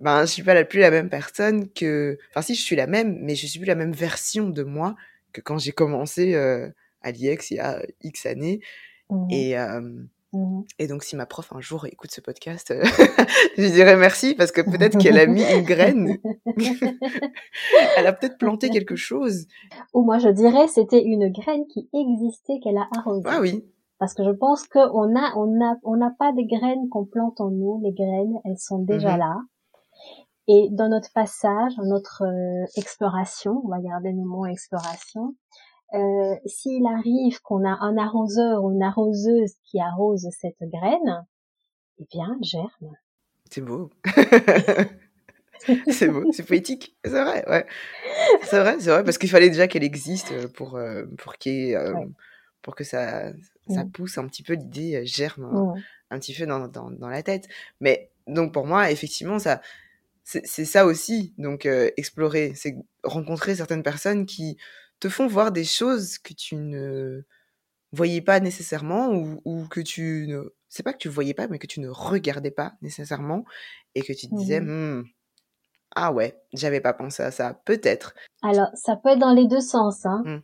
ben 0.00 0.20
je 0.26 0.30
suis 0.32 0.42
pas 0.42 0.54
la 0.54 0.64
plus 0.64 0.80
la 0.80 0.90
même 0.90 1.08
personne 1.10 1.68
que 1.70 2.18
enfin 2.30 2.42
si 2.42 2.54
je 2.54 2.62
suis 2.62 2.76
la 2.76 2.86
même 2.86 3.18
mais 3.20 3.34
je 3.34 3.46
suis 3.46 3.58
plus 3.58 3.66
la 3.66 3.74
même 3.74 3.92
version 3.92 4.48
de 4.48 4.62
moi 4.62 4.94
que 5.32 5.40
quand 5.40 5.58
j'ai 5.58 5.72
commencé 5.72 6.34
euh, 6.34 6.68
à 7.02 7.10
l'IEX 7.10 7.50
il 7.50 7.54
y 7.56 7.60
a 7.60 7.82
X 8.02 8.26
années 8.26 8.60
Mhm. 9.10 9.26
et 9.30 9.58
euh, 9.58 9.80
Mhm. 10.34 10.64
et 10.78 10.86
donc, 10.88 11.04
si 11.04 11.16
ma 11.16 11.24
prof 11.24 11.50
un 11.54 11.60
jour 11.62 11.86
écoute 11.86 12.10
ce 12.10 12.20
podcast, 12.20 12.70
euh, 12.70 12.82
je 13.56 13.62
lui 13.62 13.70
dirais 13.70 13.96
merci 13.96 14.34
parce 14.34 14.52
que 14.52 14.60
peut-être 14.60 14.98
qu'elle 14.98 15.18
a 15.18 15.26
mis 15.26 15.42
une 15.42 15.62
graine. 15.64 16.18
Elle 17.96 18.06
a 18.06 18.12
peut-être 18.12 18.36
planté 18.38 18.68
quelque 18.68 18.96
chose. 18.96 19.46
Ou 19.94 20.02
moi 20.04 20.18
je 20.18 20.28
dirais 20.28 20.68
c'était 20.68 21.02
une 21.02 21.30
graine 21.32 21.64
qui 21.72 21.88
existait 21.94 22.60
qu'elle 22.62 22.76
a 22.76 22.86
arrosée. 22.96 23.22
Ah 23.26 23.38
oui. 23.40 23.64
Parce 23.98 24.12
que 24.14 24.22
je 24.22 24.30
pense 24.30 24.66
qu'on 24.68 25.16
a, 25.16 25.32
on 25.36 25.60
a, 25.64 25.76
on 25.82 25.96
n'a 25.96 26.12
pas 26.18 26.32
des 26.32 26.44
graines 26.46 26.88
qu'on 26.90 27.04
plante 27.04 27.40
en 27.40 27.50
nous. 27.50 27.80
Les 27.82 27.92
graines, 27.92 28.34
elles 28.44 28.58
sont 28.58 28.78
déjà 28.80 29.14
Mhm. 29.14 29.18
là. 29.18 29.36
Et 30.48 30.68
dans 30.70 30.88
notre 30.88 31.12
passage, 31.12 31.76
dans 31.76 31.84
notre 31.84 32.22
euh, 32.24 32.66
exploration, 32.76 33.60
on 33.64 33.68
va 33.68 33.80
garder 33.80 34.10
le 34.12 34.24
mot 34.24 34.46
exploration, 34.46 35.34
euh, 35.94 36.34
s'il 36.46 36.86
arrive 36.86 37.40
qu'on 37.42 37.64
a 37.66 37.76
un 37.80 37.96
arroseur 37.98 38.64
ou 38.64 38.72
une 38.72 38.82
arroseuse 38.82 39.52
qui 39.64 39.78
arrose 39.80 40.26
cette 40.40 40.56
graine, 40.60 41.26
eh 41.98 42.06
bien, 42.10 42.34
elle 42.40 42.44
germe. 42.46 42.94
C'est 43.50 43.60
beau. 43.60 43.90
c'est 45.90 46.08
beau, 46.08 46.30
c'est 46.32 46.44
poétique. 46.44 46.96
C'est 47.04 47.10
vrai, 47.22 47.44
ouais. 47.48 47.66
C'est 48.42 48.60
vrai, 48.60 48.76
c'est 48.80 48.90
vrai, 48.90 49.04
parce 49.04 49.18
qu'il 49.18 49.30
fallait 49.30 49.48
déjà 49.50 49.68
qu'elle 49.68 49.84
existe 49.84 50.32
euh, 50.32 50.48
pour, 50.48 50.78
pour, 51.18 51.34
ait, 51.46 51.76
Ouais. 51.76 52.08
pour 52.62 52.74
que 52.74 52.84
ça, 52.84 53.32
ça 53.68 53.84
Mm. 53.84 53.90
pousse 53.90 54.16
un 54.18 54.26
petit 54.26 54.42
peu 54.42 54.54
l'idée, 54.54 55.04
germe 55.04 55.44
un, 55.44 55.74
un 56.10 56.18
petit 56.18 56.32
peu 56.34 56.46
dans, 56.46 56.68
dans, 56.68 56.90
dans 56.90 57.08
la 57.08 57.22
tête. 57.22 57.48
Mais 57.80 58.10
donc 58.26 58.52
pour 58.52 58.66
moi, 58.66 58.90
effectivement, 58.90 59.38
ça, 59.38 59.60
c'est 60.28 60.64
ça 60.66 60.84
aussi. 60.84 61.34
Donc 61.38 61.64
euh, 61.64 61.90
explorer, 61.96 62.52
c'est 62.54 62.76
rencontrer 63.02 63.54
certaines 63.54 63.82
personnes 63.82 64.26
qui 64.26 64.58
te 65.00 65.08
font 65.08 65.26
voir 65.26 65.52
des 65.52 65.64
choses 65.64 66.18
que 66.18 66.34
tu 66.34 66.56
ne 66.56 67.22
voyais 67.92 68.20
pas 68.20 68.38
nécessairement 68.38 69.08
ou, 69.08 69.40
ou 69.46 69.66
que 69.68 69.80
tu 69.80 70.26
ne... 70.28 70.54
C'est 70.68 70.82
pas 70.82 70.92
que 70.92 70.98
tu 70.98 71.08
voyais 71.08 71.32
pas, 71.32 71.48
mais 71.48 71.58
que 71.58 71.66
tu 71.66 71.80
ne 71.80 71.88
regardais 71.88 72.50
pas 72.50 72.74
nécessairement 72.82 73.44
et 73.94 74.02
que 74.02 74.12
tu 74.12 74.28
te 74.28 74.34
disais. 74.34 74.60
Hmm, 74.60 75.04
ah 75.96 76.12
ouais, 76.12 76.38
j'avais 76.52 76.82
pas 76.82 76.92
pensé 76.92 77.22
à 77.22 77.30
ça, 77.30 77.54
peut-être. 77.64 78.14
Alors, 78.42 78.68
ça 78.74 78.96
peut 78.96 79.08
être 79.08 79.18
dans 79.18 79.32
les 79.32 79.46
deux 79.46 79.62
sens, 79.62 80.04
hein. 80.04 80.22
Mm. 80.26 80.42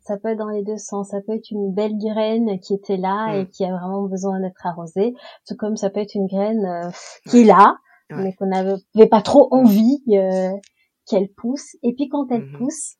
Ça 0.00 0.18
peut 0.18 0.28
être 0.28 0.38
dans 0.38 0.50
les 0.50 0.62
deux 0.62 0.76
sens. 0.76 1.08
Ça 1.08 1.22
peut 1.26 1.32
être 1.32 1.50
une 1.50 1.72
belle 1.72 1.96
graine 1.96 2.60
qui 2.60 2.74
était 2.74 2.98
là 2.98 3.38
et 3.38 3.48
qui 3.48 3.64
a 3.64 3.70
vraiment 3.70 4.02
besoin 4.02 4.38
d'être 4.38 4.66
arrosée, 4.66 5.14
tout 5.48 5.56
comme 5.56 5.78
ça 5.78 5.88
peut 5.88 6.00
être 6.00 6.14
une 6.14 6.26
graine 6.26 6.66
euh, 6.66 6.90
qui 7.30 7.40
est 7.40 7.44
là, 7.44 7.78
Ouais. 8.10 8.22
mais 8.22 8.32
qu'on 8.34 8.46
n'avait 8.46 9.08
pas 9.10 9.22
trop 9.22 9.48
envie 9.52 10.02
euh, 10.10 10.52
qu'elle 11.06 11.28
pousse. 11.32 11.76
Et 11.82 11.94
puis 11.94 12.08
quand 12.08 12.30
elle 12.30 12.42
Mhm. 12.42 12.52
pousse, 12.52 12.94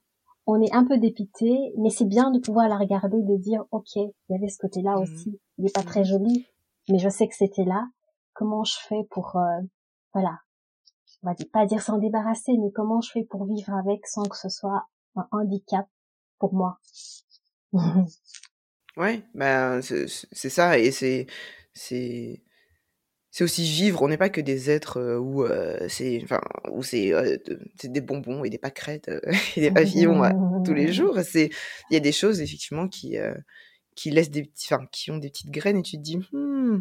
on 0.46 0.60
est 0.60 0.72
un 0.74 0.84
peu 0.84 0.98
dépité, 0.98 1.72
mais 1.78 1.90
c'est 1.90 2.04
bien 2.06 2.30
de 2.30 2.38
pouvoir 2.38 2.68
la 2.68 2.76
regarder, 2.78 3.16
de 3.22 3.36
dire, 3.36 3.64
ok, 3.70 3.94
il 3.96 4.12
y 4.30 4.34
avait 4.34 4.48
ce 4.48 4.58
côté-là 4.58 4.96
Mhm. 4.96 5.02
aussi. 5.02 5.40
Il 5.58 5.66
est 5.66 5.74
pas 5.74 5.80
Mhm. 5.80 5.86
très 5.86 6.04
joli, 6.04 6.46
mais 6.88 6.98
je 6.98 7.08
sais 7.08 7.28
que 7.28 7.34
c'était 7.34 7.64
là. 7.64 7.86
Comment 8.34 8.64
je 8.64 8.74
fais 8.88 9.04
pour, 9.10 9.36
euh, 9.36 9.60
voilà, 10.12 10.38
on 11.22 11.28
va 11.28 11.34
dire- 11.34 11.46
pas 11.52 11.66
dire 11.66 11.82
s'en 11.82 11.98
débarrasser, 11.98 12.52
mais 12.58 12.70
comment 12.72 13.00
je 13.00 13.10
fais 13.12 13.24
pour 13.24 13.44
vivre 13.46 13.72
avec 13.74 14.06
sans 14.06 14.24
que 14.24 14.36
ce 14.36 14.48
soit 14.48 14.86
un 15.16 15.26
handicap 15.32 15.86
pour 16.38 16.52
moi? 16.54 16.78
Ouais, 18.96 19.24
ben 19.34 19.80
c'est 19.82 20.06
ça 20.50 20.78
et 20.78 20.92
c'est 20.92 21.26
c'est 21.72 22.42
c'est 23.36 23.42
aussi 23.42 23.64
vivre. 23.64 24.00
On 24.00 24.06
n'est 24.06 24.16
pas 24.16 24.28
que 24.28 24.40
des 24.40 24.70
êtres 24.70 24.98
euh, 25.00 25.18
où 25.18 25.42
euh, 25.42 25.88
c'est 25.88 26.20
enfin 26.22 26.40
où 26.70 26.84
c'est 26.84 27.12
euh, 27.12 27.36
c'est 27.80 27.90
des 27.90 28.00
bonbons 28.00 28.44
et 28.44 28.48
des 28.48 28.58
pâquerettes 28.58 29.10
et 29.56 29.60
des 29.60 29.72
pavillons 29.72 30.22
tous 30.64 30.72
les 30.72 30.92
jours. 30.92 31.18
C'est 31.24 31.50
il 31.90 31.94
y 31.94 31.96
a 31.96 32.00
des 32.00 32.12
choses 32.12 32.40
effectivement 32.40 32.86
qui 32.86 33.16
qui 33.96 34.10
laissent 34.12 34.30
des 34.30 34.44
petits 34.44 34.72
enfin 34.72 34.86
qui 34.92 35.10
ont 35.10 35.18
des 35.18 35.30
petites 35.30 35.50
graines 35.50 35.78
et 35.78 35.82
tu 35.82 35.96
te 35.96 36.02
dis 36.02 36.18
hmm, 36.30 36.78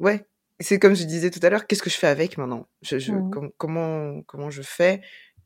ouais. 0.00 0.26
C'est 0.58 0.80
comme 0.80 0.96
je 0.96 1.04
disais 1.04 1.30
tout 1.30 1.38
à 1.44 1.48
l'heure, 1.48 1.68
qu'est-ce 1.68 1.82
que 1.84 1.90
je 1.90 1.96
fais 1.96 2.08
avec 2.08 2.38
maintenant? 2.38 2.66
Je, 2.82 2.98
je, 2.98 3.12
com- 3.30 3.52
comment 3.56 4.22
comment 4.22 4.50
je 4.50 4.62
fais 4.62 5.00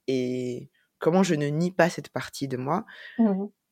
et 0.08 0.70
comment 0.98 1.22
je 1.22 1.34
ne 1.34 1.48
nie 1.48 1.72
pas 1.72 1.90
cette 1.90 2.08
partie 2.08 2.48
de 2.48 2.56
moi? 2.56 2.86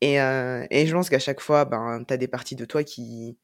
Et, 0.01 0.21
euh, 0.21 0.63
et 0.69 0.85
je 0.85 0.93
pense 0.93 1.09
qu'à 1.09 1.17
chaque 1.17 1.39
fois, 1.41 1.65
ben, 1.65 2.03
tu 2.07 2.13
as 2.13 2.17
des 2.17 2.27
parties 2.27 2.55
de 2.55 2.65
toi 2.65 2.83
qui, 2.83 3.35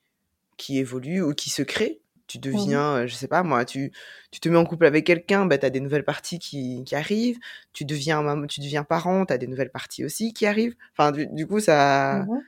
qui 0.57 0.77
évoluent 0.77 1.23
ou 1.23 1.33
qui 1.33 1.49
se 1.49 1.63
créent. 1.63 1.99
Tu 2.27 2.39
deviens, 2.39 2.95
euh, 2.97 3.07
je 3.07 3.15
sais 3.15 3.27
pas 3.29 3.41
moi, 3.43 3.63
tu, 3.63 3.91
tu 4.31 4.39
te 4.41 4.49
mets 4.49 4.57
en 4.57 4.65
couple 4.65 4.85
avec 4.85 5.05
quelqu'un, 5.05 5.45
ben, 5.45 5.57
tu 5.57 5.65
as 5.65 5.69
des 5.69 5.79
nouvelles 5.79 6.03
parties 6.03 6.39
qui, 6.39 6.83
qui 6.85 6.93
arrivent. 6.95 7.39
Tu 7.73 7.85
deviens, 7.85 8.21
maman, 8.21 8.47
tu 8.47 8.59
deviens 8.59 8.83
parent, 8.83 9.25
tu 9.25 9.33
as 9.33 9.37
des 9.37 9.47
nouvelles 9.47 9.71
parties 9.71 10.03
aussi 10.03 10.33
qui 10.33 10.45
arrivent. 10.45 10.75
Enfin, 10.91 11.11
du, 11.11 11.27
du 11.27 11.47
coup, 11.47 11.59
ça, 11.61 12.25
Mhm. 12.25 12.41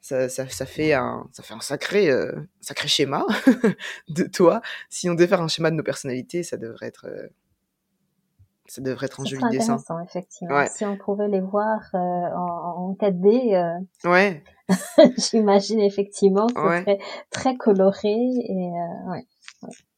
ça, 0.00 0.28
ça, 0.30 0.48
ça 0.48 0.64
fait 0.66 0.94
un, 0.94 1.26
ça 1.32 1.42
fait 1.42 1.52
un 1.54 1.60
sacré, 1.60 2.10
euh, 2.10 2.32
sacré 2.62 2.88
schéma 2.88 3.26
de 4.08 4.24
toi. 4.24 4.62
Si 4.88 5.10
on 5.10 5.14
devait 5.14 5.26
faire 5.28 5.42
un 5.42 5.48
schéma 5.48 5.70
de 5.70 5.76
nos 5.76 5.82
personnalités, 5.82 6.42
ça 6.42 6.56
devrait 6.56 6.86
être, 6.86 7.06
euh, 7.06 7.28
ça 8.66 8.80
devrait 8.82 9.06
être 9.06 9.20
un 9.20 9.24
joli 9.24 9.42
dessin. 9.50 9.76
effectivement. 10.04 10.56
Ouais. 10.56 10.66
Si 10.68 10.84
on 10.84 10.96
pouvait 10.96 11.28
les 11.28 11.40
voir 11.40 11.80
euh, 11.94 11.98
en, 11.98 12.90
en 12.90 12.94
4D, 12.94 13.54
euh, 13.54 14.08
Ouais, 14.08 14.42
j'imagine 15.30 15.80
effectivement 15.80 16.46
que 16.46 16.54
ce 16.60 16.66
Ouais. 16.66 16.80
serait 16.82 16.98
très 17.30 17.56
coloré 17.56 18.08
et 18.12 18.52
euh, 18.52 19.10
ouais. 19.12 19.26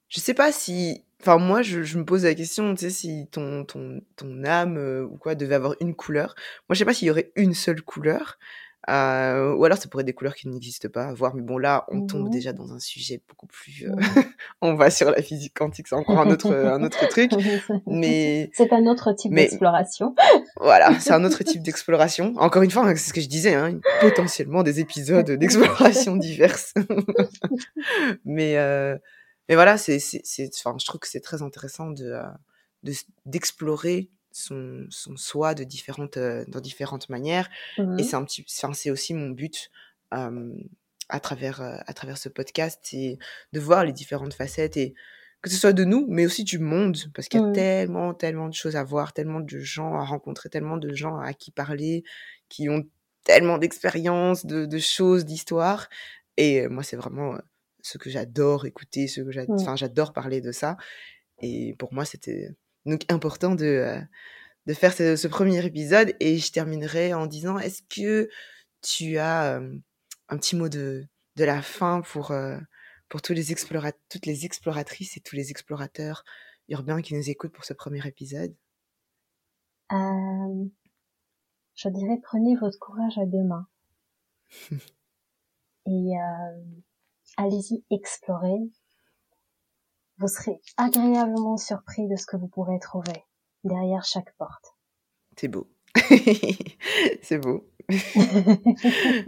Je 0.09 0.21
sais 0.21 0.35
pas 0.35 0.53
si. 0.53 1.05
Enfin, 1.21 1.37
moi, 1.39 1.61
je, 1.63 1.83
je 1.83 1.99
me 1.99 2.05
pose 2.05 2.25
la 2.25 2.35
question, 2.35 2.75
tu 2.75 2.87
sais, 2.87 2.91
si 2.91 3.29
ton, 3.31 3.65
ton, 3.65 4.01
ton 4.17 4.43
âme 4.45 4.79
euh, 4.79 5.05
ou 5.05 5.19
quoi 5.19 5.35
devait 5.35 5.55
avoir 5.55 5.75
une 5.81 5.95
couleur. 5.95 6.35
Moi, 6.69 6.75
je 6.75 6.79
sais 6.79 6.85
pas 6.87 6.95
s'il 6.95 7.09
y 7.09 7.11
aurait 7.11 7.31
une 7.37 7.53
seule 7.55 7.83
couleur. 7.83 8.39
Euh, 8.89 9.55
ou 9.55 9.65
alors, 9.65 9.77
ça 9.79 9.89
pourrait 9.89 10.03
être 10.03 10.07
des 10.07 10.15
couleurs 10.15 10.35
qui 10.35 10.49
n'existent 10.49 10.89
pas 10.89 11.05
à 11.07 11.13
voir. 11.13 11.35
Mais 11.35 11.43
bon, 11.43 11.59
là, 11.59 11.85
on 11.89 12.07
tombe 12.07 12.31
déjà 12.31 12.53
dans 12.53 12.73
un 12.73 12.79
sujet 12.79 13.21
beaucoup 13.29 13.47
plus. 13.47 13.87
euh, 13.87 13.95
on 14.63 14.75
va 14.75 14.91
sur 14.91 15.11
la 15.11 15.21
physique 15.23 15.55
quantique, 15.55 15.87
c'est 15.89 15.95
encore 15.95 16.19
un 16.19 16.31
autre, 16.31 16.53
un 16.55 16.83
autre 16.83 17.07
truc. 17.09 17.31
Mais 17.87 18.51
C'est 18.55 18.73
un 18.73 18.87
autre 18.87 19.13
type 19.13 19.33
mais- 19.33 19.43
d'exploration. 19.43 20.15
voilà, 20.57 20.99
c'est 20.99 21.13
un 21.13 21.25
autre 21.25 21.43
type 21.45 21.63
d'exploration. 21.63 22.33
Encore 22.37 22.63
une 22.63 22.71
fois, 22.71 22.87
hein, 22.87 22.95
c'est 22.97 23.09
ce 23.11 23.13
que 23.13 23.21
je 23.21 23.29
disais, 23.29 23.55
hein, 23.55 23.79
potentiellement 24.01 24.63
des 24.63 24.81
épisodes 24.81 25.31
d'exploration 25.31 26.17
diverses. 26.17 26.73
mais, 28.25 28.57
euh, 28.57 28.97
mais 29.49 29.55
voilà, 29.57 29.77
c'est, 29.77 29.99
c'est, 29.99 30.21
c'est, 30.25 30.49
enfin, 30.65 30.77
je 30.81 30.87
trouve 30.87 31.01
que 31.01 31.09
c'est 31.09 31.21
très 31.21 31.43
intéressant 31.43 31.91
de, 31.91 32.05
euh, 32.05 32.93
d'explorer 33.27 34.11
son, 34.33 34.87
son 34.91 35.17
soi 35.17 35.55
de 35.55 35.65
différentes, 35.65 36.17
euh, 36.17 36.45
dans 36.49 36.61
différentes 36.61 37.09
manières. 37.09 37.49
Et 37.99 38.03
c'est 38.03 38.17
un 38.17 38.25
petit, 38.25 38.45
enfin, 38.49 38.73
c'est 38.73 38.91
aussi 38.91 39.15
mon 39.15 39.31
but 39.31 39.71
euh, 40.15 40.53
à 41.09 41.21
travers, 41.21 41.61
à 41.61 41.93
travers 41.93 42.19
ce 42.19 42.29
podcast 42.29 42.93
et 42.93 43.19
de 43.53 43.61
voir 43.61 43.85
les 43.85 43.93
différentes 43.93 44.35
facettes 44.35 44.77
et 44.77 44.95
que 45.43 45.51
ce 45.51 45.57
soit 45.57 45.73
de 45.73 45.85
nous, 45.85 46.07
mais 46.09 46.27
aussi 46.27 46.45
du 46.45 46.59
monde, 46.59 46.99
parce 47.15 47.29
qu'il 47.29 47.41
y 47.41 47.43
a 47.43 47.47
mmh. 47.47 47.53
tellement, 47.53 48.15
tellement 48.15 48.49
de 48.49 48.55
choses 48.55 48.77
à 48.77 48.85
voir, 48.85 49.13
tellement 49.13 49.41
de 49.41 49.59
gens 49.59 49.95
à 49.95 50.05
rencontrer, 50.05 50.51
tellement 50.51 50.77
de 50.77 50.95
gens 50.95 51.17
à 51.19 51.33
qui 51.33 51.51
parler, 51.51 52.05
qui 52.49 52.69
ont 52.69 52.85
tellement 53.25 53.59
d'expériences, 53.59 54.45
de, 54.45 54.67
de, 54.67 54.79
choses, 54.79 55.25
d'histoires. 55.25 55.89
Et 56.37 56.69
moi, 56.69 56.83
c'est 56.83 56.97
vraiment 56.97 57.39
ce 57.83 57.97
que 57.97 58.11
j'adore 58.11 58.67
écouter, 58.67 59.09
ce 59.09 59.23
que 59.23 59.31
j'adore, 59.31 59.57
mmh. 59.57 59.77
j'adore 59.77 60.13
parler 60.13 60.41
de 60.43 60.53
ça. 60.53 60.77
Et 61.41 61.75
pour 61.79 61.95
moi, 61.95 62.05
c'était 62.05 62.51
donc 62.87 63.05
important 63.11 63.55
de, 63.55 64.01
de 64.67 64.75
faire 64.75 64.93
ce, 64.93 65.27
premier 65.29 65.65
épisode. 65.65 66.15
Et 66.21 66.39
je 66.39 66.53
terminerai 66.53 67.15
en 67.15 67.27
disant, 67.27 67.59
est-ce 67.59 67.83
que 67.83 68.29
tu 68.83 69.19
as 69.19 69.61
un 70.29 70.37
petit 70.37 70.57
mot 70.57 70.69
de, 70.69 71.07
de 71.37 71.45
la 71.45 71.63
fin 71.63 72.03
pour, 72.03 72.33
pour 73.09 73.23
tous 73.23 73.33
les 73.33 73.45
toutes 74.09 74.27
les 74.27 74.45
exploratrices 74.45 75.17
et 75.17 75.21
tous 75.21 75.37
les 75.37 75.51
explorateurs 75.51 76.25
urbains 76.69 77.03
qui 77.03 77.15
nous 77.15 77.29
écoutent 77.29 77.53
pour 77.53 77.65
ce 77.65 77.75
premier 77.75 78.07
épisode? 78.07 78.55
Euh, 79.93 80.65
Je 81.75 81.89
dirais 81.89 82.21
prenez 82.23 82.57
votre 82.57 82.79
courage 82.79 83.19
à 83.19 83.27
deux 83.27 83.43
mains 83.43 83.67
et 85.87 86.17
euh, 86.17 86.65
allez-y 87.37 87.85
explorer. 87.91 88.59
Vous 90.21 90.29
serez 90.29 90.61
agréablement 90.77 91.57
surpris 91.57 92.07
de 92.07 92.15
ce 92.17 92.27
que 92.27 92.37
vous 92.37 92.49
pourrez 92.49 92.79
trouver 92.79 93.25
derrière 93.65 94.05
chaque 94.05 94.37
porte. 94.37 94.75
C'est 95.35 95.49
beau. 95.49 95.67
C'est 97.23 97.39
beau. 97.39 97.67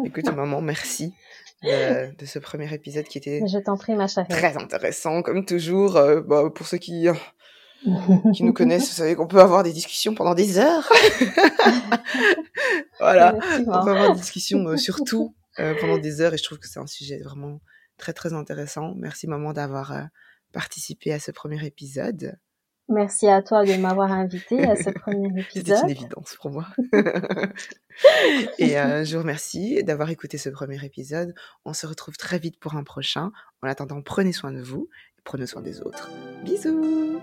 Écoute, 0.04 0.30
maman, 0.36 0.60
merci 0.60 1.14
de, 1.62 2.26
ce 2.26 2.38
premier 2.38 2.72
épisode 2.74 3.06
qui 3.06 3.16
était 3.16 3.40
Je 3.46 3.58
t'en 3.58 3.78
prie, 3.78 3.94
ma 3.94 4.06
très 4.06 4.58
intéressant, 4.58 5.22
comme 5.22 5.46
toujours. 5.46 5.96
Euh, 5.96 6.20
bah, 6.20 6.50
pour 6.54 6.66
ceux 6.66 6.76
qui, 6.76 7.08
euh, 7.08 7.14
qui 8.34 8.44
nous 8.44 8.52
connaissent, 8.52 8.90
vous 8.90 8.96
savez 8.96 9.14
qu'on 9.14 9.26
peut 9.26 9.40
avoir 9.40 9.62
des 9.62 9.72
discussions 9.72 10.14
pendant 10.14 10.34
des 10.34 10.58
heures. 10.58 10.92
voilà, 12.98 13.34
on 13.60 13.64
peut 13.64 13.90
avoir 13.92 14.12
des 14.12 14.20
discussions 14.20 14.62
euh, 14.68 14.76
sur 14.76 15.02
tout 15.04 15.34
pendant 15.56 15.96
des 15.96 16.20
heures 16.20 16.34
et 16.34 16.38
je 16.38 16.44
trouve 16.44 16.58
que 16.58 16.68
c'est 16.68 16.80
un 16.80 16.86
sujet 16.86 17.18
vraiment 17.22 17.62
très 17.96 18.12
très 18.12 18.34
intéressant. 18.34 18.92
Merci 18.96 19.26
maman 19.26 19.54
d'avoir 19.54 20.10
participé 20.52 21.12
à 21.12 21.18
ce 21.18 21.30
premier 21.30 21.64
épisode. 21.66 22.38
Merci 22.88 23.28
à 23.28 23.42
toi 23.42 23.64
de 23.64 23.74
m'avoir 23.76 24.12
invité 24.12 24.64
à 24.64 24.76
ce 24.76 24.90
premier 25.00 25.28
épisode. 25.40 25.66
C'était 25.66 25.80
une 25.80 25.90
évidence 25.90 26.36
pour 26.40 26.50
moi. 26.50 26.66
et 28.58 28.78
euh, 28.78 29.04
je 29.04 29.16
vous 29.16 29.22
remercie 29.22 29.82
d'avoir 29.84 30.10
écouté 30.10 30.38
ce 30.38 30.50
premier 30.50 30.84
épisode. 30.84 31.34
On 31.64 31.72
se 31.72 31.86
retrouve 31.86 32.16
très 32.16 32.38
vite 32.38 32.58
pour 32.58 32.74
un 32.74 32.84
prochain. 32.84 33.30
En 33.62 33.68
attendant, 33.68 34.02
prenez 34.02 34.32
soin 34.32 34.52
de 34.52 34.60
vous 34.60 34.88
et 35.18 35.22
prenez 35.24 35.46
soin 35.46 35.62
des 35.62 35.80
autres. 35.80 36.10
Bisous 36.44 37.20